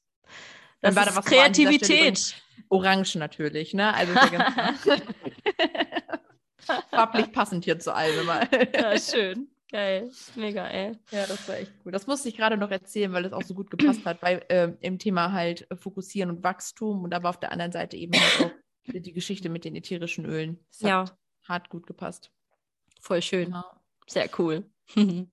Das 0.81 0.95
dann 0.95 1.09
ist 1.09 1.25
Kreativität. 1.25 2.37
Orange 2.69 3.17
natürlich, 3.17 3.75
ne? 3.75 3.95
Also 3.95 4.13
farblich 6.91 7.33
passend 7.33 7.65
hier 7.65 7.79
zu 7.79 7.95
allem 7.95 8.21
immer. 8.21 8.49
ja, 8.75 8.99
schön. 8.99 9.49
Geil, 9.71 10.11
mega, 10.37 10.69
ey. 10.69 10.93
Ja, 11.11 11.27
das 11.27 11.49
war 11.49 11.57
echt 11.57 11.73
cool. 11.85 11.91
Das 11.91 12.07
musste 12.07 12.29
ich 12.29 12.37
gerade 12.37 12.57
noch 12.57 12.71
erzählen, 12.71 13.13
weil 13.13 13.25
es 13.25 13.33
auch 13.33 13.43
so 13.43 13.55
gut 13.55 13.71
gepasst 13.71 14.05
hat, 14.05 14.23
weil 14.23 14.45
äh, 14.49 14.73
im 14.81 14.99
Thema 14.99 15.33
halt 15.33 15.67
Fokussieren 15.75 16.31
und 16.31 16.45
Wachstum 16.45 17.03
und 17.03 17.13
aber 17.13 17.29
auf 17.29 17.41
der 17.41 17.51
anderen 17.51 17.73
Seite 17.73 17.97
eben 17.97 18.13
halt 18.13 18.43
auch 18.43 18.53
die 18.87 19.13
Geschichte 19.13 19.49
mit 19.49 19.65
den 19.65 19.75
ätherischen 19.75 20.25
Ölen. 20.25 20.65
Das 20.71 20.81
ja. 20.81 21.01
hat 21.01 21.17
hart 21.49 21.69
gut 21.69 21.87
gepasst. 21.87 22.31
Voll 23.01 23.23
schön. 23.23 23.51
Ja. 23.51 23.65
Sehr 24.07 24.29
cool. 24.39 24.71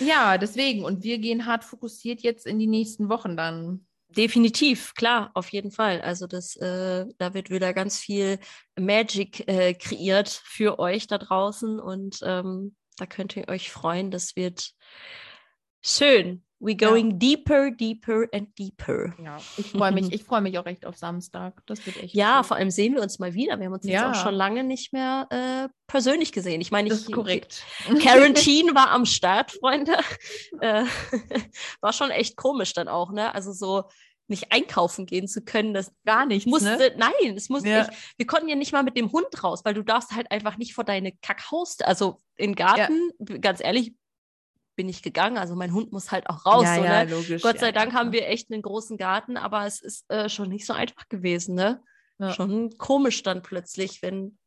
Ja, 0.00 0.38
deswegen. 0.38 0.84
Und 0.84 1.02
wir 1.02 1.18
gehen 1.18 1.46
hart 1.46 1.64
fokussiert 1.64 2.20
jetzt 2.20 2.46
in 2.46 2.58
die 2.58 2.66
nächsten 2.66 3.08
Wochen 3.08 3.36
dann. 3.36 3.86
Definitiv, 4.08 4.94
klar, 4.94 5.30
auf 5.34 5.50
jeden 5.50 5.70
Fall. 5.70 6.00
Also 6.00 6.26
das, 6.26 6.56
äh, 6.56 7.06
da 7.18 7.32
wird 7.32 7.50
wieder 7.50 7.72
ganz 7.72 7.98
viel 7.98 8.40
Magic 8.76 9.46
äh, 9.48 9.74
kreiert 9.74 10.28
für 10.28 10.80
euch 10.80 11.06
da 11.06 11.16
draußen 11.16 11.78
und 11.78 12.18
ähm, 12.24 12.74
da 12.96 13.06
könnt 13.06 13.36
ihr 13.36 13.48
euch 13.48 13.70
freuen. 13.70 14.10
Das 14.10 14.34
wird 14.34 14.72
schön. 15.80 16.44
We 16.60 16.76
going 16.76 17.12
ja. 17.12 17.16
deeper, 17.16 17.70
deeper 17.70 18.26
and 18.34 18.56
deeper. 18.58 19.14
Ja, 19.22 19.38
ich 19.56 19.70
freue 19.70 19.92
mich, 19.92 20.12
ich 20.12 20.24
freue 20.24 20.42
mich 20.42 20.58
auch 20.58 20.66
echt 20.66 20.84
auf 20.84 20.96
Samstag. 20.96 21.62
Das 21.64 21.84
wird 21.86 21.96
echt. 21.96 22.14
Ja, 22.14 22.38
cool. 22.38 22.44
vor 22.44 22.56
allem 22.58 22.70
sehen 22.70 22.94
wir 22.94 23.02
uns 23.02 23.18
mal 23.18 23.32
wieder. 23.32 23.58
Wir 23.58 23.66
haben 23.66 23.72
uns 23.72 23.86
ja. 23.86 24.08
jetzt 24.08 24.18
auch 24.18 24.22
schon 24.22 24.34
lange 24.34 24.62
nicht 24.62 24.92
mehr 24.92 25.26
äh, 25.30 25.72
persönlich 25.86 26.32
gesehen. 26.32 26.60
Ich 26.60 26.70
meine, 26.70 26.90
das 26.90 27.00
ist 27.00 27.12
korrekt. 27.12 27.64
Quarantine 28.00 28.74
war 28.74 28.90
am 28.90 29.06
Start, 29.06 29.52
Freunde. 29.52 29.96
Äh, 30.60 30.84
war 31.80 31.92
schon 31.92 32.10
echt 32.10 32.36
komisch 32.36 32.74
dann 32.74 32.88
auch, 32.88 33.12
ne? 33.12 33.34
Also 33.34 33.52
so 33.52 33.84
nicht 34.30 34.52
einkaufen 34.52 35.06
gehen 35.06 35.26
zu 35.26 35.42
können, 35.42 35.74
das 35.74 35.92
gar 36.04 36.26
nicht 36.26 36.46
musste. 36.46 36.76
Ne? 36.76 36.94
Nein, 36.96 37.36
es 37.36 37.48
musste. 37.48 37.68
Ja. 37.68 37.88
Ich, 37.90 37.96
wir 38.18 38.26
konnten 38.26 38.48
ja 38.48 38.56
nicht 38.56 38.72
mal 38.72 38.82
mit 38.82 38.96
dem 38.96 39.10
Hund 39.12 39.42
raus, 39.42 39.64
weil 39.64 39.74
du 39.74 39.82
darfst 39.82 40.12
halt 40.12 40.30
einfach 40.30 40.58
nicht 40.58 40.74
vor 40.74 40.84
deine 40.84 41.12
Kackhaus, 41.12 41.80
also 41.80 42.18
in 42.36 42.54
Garten. 42.54 43.10
Ja. 43.18 43.38
Ganz 43.38 43.62
ehrlich, 43.62 43.94
bin 44.80 44.88
ich 44.88 45.02
gegangen. 45.02 45.36
Also 45.36 45.56
mein 45.56 45.74
Hund 45.74 45.92
muss 45.92 46.10
halt 46.10 46.30
auch 46.30 46.46
raus. 46.46 46.64
Ja, 46.64 46.74
so, 46.76 46.84
ja, 46.84 47.04
ne? 47.04 47.10
logisch, 47.10 47.42
Gott 47.42 47.58
sei 47.58 47.66
ja, 47.66 47.72
Dank 47.72 47.92
haben 47.92 48.12
wir 48.12 48.26
echt 48.26 48.50
einen 48.50 48.62
großen 48.62 48.96
Garten, 48.96 49.36
aber 49.36 49.66
es 49.66 49.82
ist 49.82 50.10
äh, 50.10 50.30
schon 50.30 50.48
nicht 50.48 50.64
so 50.64 50.72
einfach 50.72 51.06
gewesen. 51.10 51.54
Ne? 51.54 51.82
Schon 52.34 52.70
komisch 52.78 53.22
dann 53.22 53.42
plötzlich, 53.42 54.00
wenn 54.00 54.38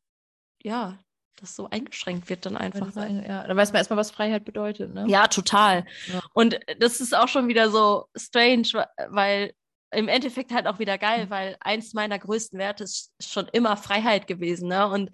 ja 0.63 0.97
das 1.35 1.55
so 1.55 1.69
eingeschränkt 1.69 2.29
wird 2.29 2.47
dann 2.47 2.57
einfach. 2.57 2.95
Ne? 2.95 3.23
Ja, 3.27 3.45
da 3.47 3.55
weiß 3.55 3.73
man 3.73 3.77
erstmal, 3.77 3.97
was 3.97 4.09
Freiheit 4.09 4.43
bedeutet. 4.43 4.91
Ne? 4.91 5.05
Ja, 5.07 5.27
total. 5.27 5.85
Und 6.33 6.59
das 6.79 6.99
ist 6.99 7.15
auch 7.15 7.27
schon 7.27 7.47
wieder 7.47 7.69
so 7.69 8.07
strange, 8.15 8.87
weil 9.09 9.53
im 9.91 10.07
Endeffekt 10.07 10.51
halt 10.51 10.65
auch 10.65 10.79
wieder 10.79 10.97
geil, 10.97 11.25
Mhm. 11.25 11.29
weil 11.29 11.57
eins 11.59 11.93
meiner 11.93 12.17
größten 12.17 12.57
Werte 12.57 12.85
ist 12.85 13.13
schon 13.19 13.47
immer 13.49 13.77
Freiheit 13.77 14.25
gewesen. 14.25 14.69
Ne? 14.69 14.87
Und 14.87 15.11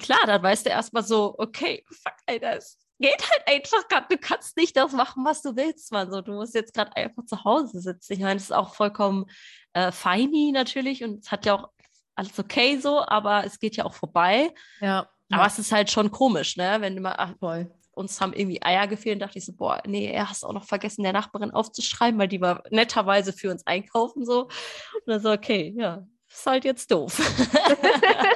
klar, 0.00 0.26
dann 0.26 0.42
weißt 0.42 0.64
du 0.64 0.70
erstmal 0.70 1.02
so, 1.02 1.34
okay, 1.36 1.84
fuck, 1.90 2.16
ey, 2.24 2.40
das 2.40 2.78
geht 3.00 3.30
halt 3.30 3.42
einfach 3.46 3.88
gerade. 3.88 4.06
Du 4.08 4.18
kannst 4.18 4.56
nicht 4.56 4.76
das 4.76 4.92
machen, 4.92 5.24
was 5.24 5.42
du 5.42 5.56
willst, 5.56 5.92
Mann. 5.92 6.10
So, 6.10 6.20
du 6.20 6.32
musst 6.32 6.54
jetzt 6.54 6.74
gerade 6.74 6.94
einfach 6.96 7.24
zu 7.24 7.44
Hause 7.44 7.80
sitzen. 7.80 8.12
Ich 8.12 8.20
meine, 8.20 8.34
das 8.34 8.44
ist 8.44 8.52
auch 8.52 8.74
vollkommen 8.74 9.26
äh, 9.72 9.92
feini 9.92 10.52
natürlich 10.52 11.04
und 11.04 11.24
es 11.24 11.30
hat 11.30 11.46
ja 11.46 11.54
auch 11.54 11.68
alles 12.14 12.38
okay 12.38 12.78
so, 12.78 13.04
aber 13.06 13.44
es 13.44 13.58
geht 13.58 13.76
ja 13.76 13.84
auch 13.84 13.94
vorbei. 13.94 14.52
Ja. 14.80 15.08
Aber 15.30 15.46
es 15.46 15.58
ist 15.58 15.72
halt 15.72 15.90
schon 15.90 16.10
komisch, 16.10 16.56
ne? 16.56 16.76
Wenn 16.80 16.94
du 16.94 17.02
mal, 17.02 17.14
ach, 17.16 17.32
voll. 17.40 17.72
uns 17.92 18.20
haben 18.20 18.32
irgendwie 18.32 18.62
Eier 18.62 18.86
gefehlt, 18.86 19.20
dachte 19.22 19.38
ich 19.38 19.44
so, 19.44 19.52
boah, 19.52 19.82
nee, 19.86 20.10
er 20.10 20.28
hast 20.28 20.44
auch 20.44 20.52
noch 20.52 20.64
vergessen, 20.64 21.02
der 21.02 21.12
Nachbarin 21.12 21.50
aufzuschreiben, 21.50 22.18
weil 22.20 22.28
die 22.28 22.40
war 22.40 22.62
netterweise 22.70 23.32
für 23.32 23.50
uns 23.50 23.66
einkaufen 23.66 24.24
so. 24.24 24.44
Und 24.44 25.06
dann 25.06 25.20
so, 25.20 25.32
okay, 25.32 25.74
ja, 25.76 26.06
ist 26.28 26.46
halt 26.46 26.64
jetzt 26.64 26.90
doof. 26.90 27.18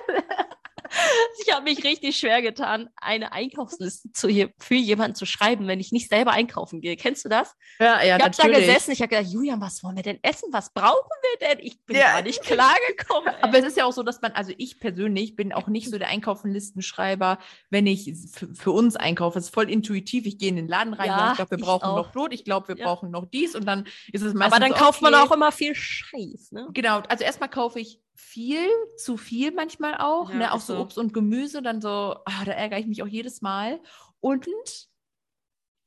ich 1.46 1.52
habe 1.54 1.64
mich 1.64 1.84
richtig 1.84 2.16
schwer 2.18 2.42
getan, 2.42 2.88
eine 2.96 3.32
Einkaufsliste 3.32 4.12
zu 4.12 4.28
für 4.58 4.74
jemanden 4.74 5.14
zu 5.14 5.26
schreiben, 5.26 5.66
wenn 5.66 5.80
ich 5.80 5.92
nicht 5.92 6.08
selber 6.08 6.32
einkaufen 6.32 6.80
gehe. 6.80 6.96
Kennst 6.96 7.24
du 7.24 7.28
das? 7.28 7.54
Ja, 7.80 8.02
ja, 8.02 8.16
ich 8.16 8.22
habe 8.24 8.36
da 8.36 8.46
gesessen, 8.48 8.92
ich 8.92 9.00
habe 9.00 9.08
gedacht, 9.08 9.32
Julian, 9.32 9.60
was 9.60 9.82
wollen 9.82 9.96
wir 9.96 10.02
denn 10.02 10.18
essen? 10.22 10.48
Was 10.52 10.72
brauchen 10.72 11.08
wir 11.22 11.48
denn? 11.48 11.58
Ich 11.64 11.84
bin 11.84 11.96
Ja. 11.96 12.12
gar 12.12 12.22
nicht 12.22 12.42
klargekommen. 12.42 13.34
Aber 13.42 13.58
es 13.58 13.64
ist 13.64 13.76
ja 13.76 13.84
auch 13.84 13.92
so, 13.92 14.02
dass 14.02 14.20
man, 14.20 14.32
also 14.32 14.52
ich 14.58 14.80
persönlich 14.80 15.36
bin 15.36 15.52
auch 15.52 15.68
nicht 15.68 15.90
so 15.90 15.98
der 15.98 16.08
Einkaufenlistenschreiber, 16.08 17.38
wenn 17.70 17.86
ich 17.86 18.14
für, 18.54 18.70
uns 18.72 18.96
einkaufe. 18.96 19.38
Es 19.38 19.46
ist 19.46 19.54
voll 19.54 19.70
intuitiv. 19.70 20.26
Ich 20.26 20.38
gehe 20.38 20.48
in 20.48 20.56
den 20.56 20.68
Laden 20.68 20.94
rein, 20.94 21.08
Ja, 21.08 21.30
ich 21.30 21.36
glaube, 21.36 21.52
wir 21.52 21.58
brauchen 21.58 21.84
auch. 21.84 21.96
noch 21.96 22.12
Brot, 22.12 22.32
ich 22.32 22.44
glaube, 22.44 22.68
wir 22.68 22.76
Ja. 22.76 22.86
brauchen 22.86 23.10
noch 23.10 23.26
dies 23.26 23.54
und 23.54 23.66
dann 23.66 23.86
ist 24.12 24.22
es 24.22 24.34
meistens 24.34 24.54
Aber 24.56 24.60
dann 24.68 24.74
kauft 24.74 25.02
man 25.02 25.14
okay. 25.14 25.22
auch 25.24 25.32
immer 25.32 25.52
viel 25.52 25.74
Scheiß, 25.74 26.52
ne? 26.52 26.68
Genau, 26.72 26.98
also 27.08 27.24
erstmal 27.24 27.48
kaufe 27.48 27.80
ich 27.80 28.00
viel, 28.18 28.68
zu 28.96 29.16
viel 29.16 29.52
manchmal 29.52 29.96
auch, 29.96 30.30
Ja, 30.30 30.36
ne, 30.36 30.52
auch 30.52 30.60
so 30.60 30.74
so. 30.74 30.80
Obst 30.80 30.98
und 30.98 31.14
Gemüse, 31.14 31.62
dann 31.62 31.80
so, 31.80 32.16
ah, 32.24 32.44
da 32.44 32.52
ärgere 32.52 32.78
ich 32.80 32.86
mich 32.86 33.02
auch 33.02 33.06
jedes 33.06 33.40
Mal. 33.42 33.80
Und 34.20 34.48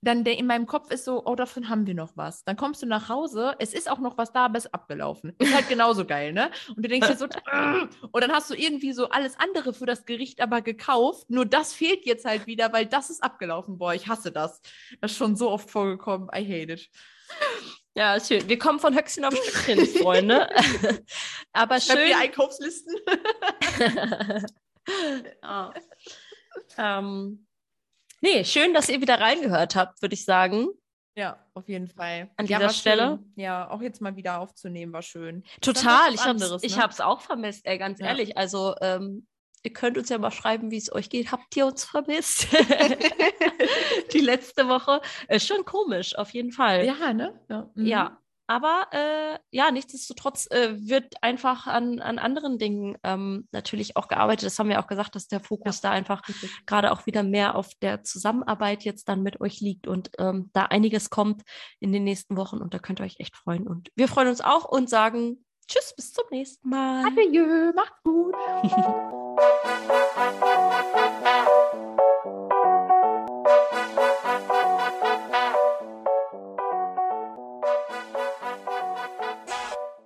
dann 0.04 0.24
der 0.24 0.38
in 0.40 0.48
meinem 0.48 0.66
Kopf 0.66 0.90
ist 0.90 1.06
so, 1.06 1.24
oh, 1.26 1.36
davon 1.36 1.70
haben 1.70 1.86
wir 1.86 1.94
noch 1.94 2.18
was. 2.18 2.44
Dann 2.44 2.56
kommst 2.56 2.82
du 2.82 2.88
nach 2.88 3.08
Hause, 3.08 3.56
es 3.60 3.74
ist 3.74 3.92
auch 3.92 4.00
noch 4.00 4.18
was 4.18 4.32
da, 4.32 4.46
aber 4.46 4.58
es 4.58 4.66
ist 4.66 4.74
abgelaufen. 4.74 5.34
Ist 5.38 5.54
halt 5.54 5.70
genauso 5.70 6.06
geil, 6.06 6.34
ne? 6.34 6.50
Und 6.70 6.84
du 6.84 6.90
denkst 6.90 7.08
dir 7.08 7.18
so, 7.18 7.26
und 7.26 8.24
dann 8.24 8.32
hast 8.32 8.50
du 8.50 8.56
irgendwie 8.56 8.94
so 8.94 9.10
alles 9.10 9.38
andere 9.38 9.74
für 9.74 9.86
das 9.86 10.06
Gericht 10.06 10.42
aber 10.42 10.62
gekauft, 10.62 11.30
nur 11.30 11.46
das 11.46 11.74
fehlt 11.74 12.06
jetzt 12.06 12.26
halt 12.26 12.48
wieder, 12.48 12.74
weil 12.74 12.88
das 12.88 13.12
ist 13.12 13.22
abgelaufen. 13.22 13.78
Boah, 13.78 13.94
ich 13.94 14.08
hasse 14.08 14.32
das. 14.32 14.62
Das 15.02 15.12
ist 15.12 15.18
schon 15.18 15.36
so 15.36 15.52
oft 15.52 15.70
vorgekommen. 15.70 16.30
I 16.34 16.44
hate 16.44 16.74
it. 16.74 16.90
Ja, 17.94 18.20
schön. 18.20 18.48
Wir 18.48 18.58
kommen 18.58 18.80
von 18.80 18.96
Höchstchen 18.96 19.26
auf 19.26 19.36
Stöckchen, 19.36 19.86
Freunde. 20.02 20.50
Aber 21.54 21.80
Schreib 21.80 21.98
schön. 21.98 22.08
dir 22.08 22.18
Einkaufslisten. 22.18 22.96
ja. 25.44 25.74
ähm, 26.78 27.46
nee, 28.22 28.46
schön, 28.46 28.74
dass 28.74 28.88
ihr 28.88 29.02
wieder 29.02 29.20
reingehört 29.20 29.76
habt, 29.76 30.02
würde 30.02 30.14
ich 30.14 30.24
sagen. 30.24 30.70
Ja, 31.16 31.46
auf 31.54 31.68
jeden 31.68 31.90
Fall. 31.90 32.32
An 32.38 32.46
ja, 32.46 32.60
dieser 32.60 32.70
Stelle? 32.72 33.20
Schön. 33.22 33.34
Ja, 33.36 33.70
auch 33.70 33.82
jetzt 33.82 34.00
mal 34.00 34.16
wieder 34.16 34.40
aufzunehmen, 34.40 34.94
war 34.94 35.02
schön. 35.02 35.44
Total. 35.60 36.14
Ich 36.14 36.24
habe 36.24 36.40
es 36.40 36.64
ich 36.64 36.78
ne? 36.78 36.82
hab's 36.82 37.02
auch 37.02 37.20
vermisst, 37.20 37.66
ey, 37.66 37.78
ganz 37.78 38.00
Ja. 38.00 38.08
ehrlich. 38.08 38.38
Also, 38.38 38.76
ähm, 38.80 39.28
ihr 39.64 39.74
könnt 39.74 39.98
uns 39.98 40.10
ja 40.10 40.18
mal 40.18 40.32
schreiben, 40.32 40.72
wie 40.72 40.78
es 40.78 40.92
euch 40.92 41.10
geht. 41.10 41.32
Habt 41.32 41.56
ihr 41.56 41.66
uns 41.66 41.84
vermisst? 41.84 42.48
Die 44.14 44.20
letzte 44.20 44.68
Woche. 44.68 45.02
Ist 45.28 45.48
schon 45.48 45.66
komisch, 45.66 46.18
auf 46.18 46.32
jeden 46.32 46.52
Fall. 46.52 46.86
Ja, 46.86 47.14
ne? 47.14 47.40
Ja. 47.50 47.70
mhm. 47.76 47.86
Ja, 47.86 48.22
aber 48.52 48.88
äh, 48.92 49.40
ja, 49.52 49.72
nichtsdestotrotz 49.72 50.46
äh, 50.52 50.76
wird 50.78 51.24
einfach 51.24 51.68
an, 51.68 52.02
an 52.02 52.20
anderen 52.20 52.58
Dingen 52.58 52.98
ähm, 53.02 53.48
natürlich 53.54 53.96
auch 53.96 54.10
gearbeitet. 54.10 54.46
Das 54.46 54.60
haben 54.60 54.68
wir 54.68 54.82
auch 54.82 54.88
gesagt, 54.88 55.16
dass 55.16 55.30
der 55.30 55.40
Fokus 55.40 55.80
da 55.80 55.92
einfach 55.92 56.22
gerade 56.66 56.92
auch 56.92 57.06
wieder 57.06 57.24
mehr 57.24 57.56
auf 57.56 57.70
der 57.76 58.04
Zusammenarbeit 58.04 58.84
jetzt 58.84 59.08
dann 59.08 59.24
mit 59.24 59.40
euch 59.40 59.62
liegt 59.62 59.88
und 59.88 60.12
ähm, 60.18 60.50
da 60.52 60.66
einiges 60.66 61.10
kommt 61.10 61.44
in 61.80 61.94
den 61.94 62.04
nächsten 62.04 62.36
Wochen 62.36 62.58
und 62.58 62.74
da 62.74 62.80
könnt 62.80 63.00
ihr 63.00 63.06
euch 63.06 63.22
echt 63.22 63.38
freuen. 63.38 63.68
Und 63.68 63.90
wir 63.96 64.10
freuen 64.10 64.28
uns 64.28 64.42
auch 64.42 64.66
und 64.66 64.90
sagen 64.90 65.46
Tschüss, 65.70 65.94
bis 65.96 66.12
zum 66.12 66.26
nächsten 66.32 66.68
Mal. 66.68 67.06
Adieu, 67.06 67.72
macht's 67.74 68.04
gut. 68.04 68.36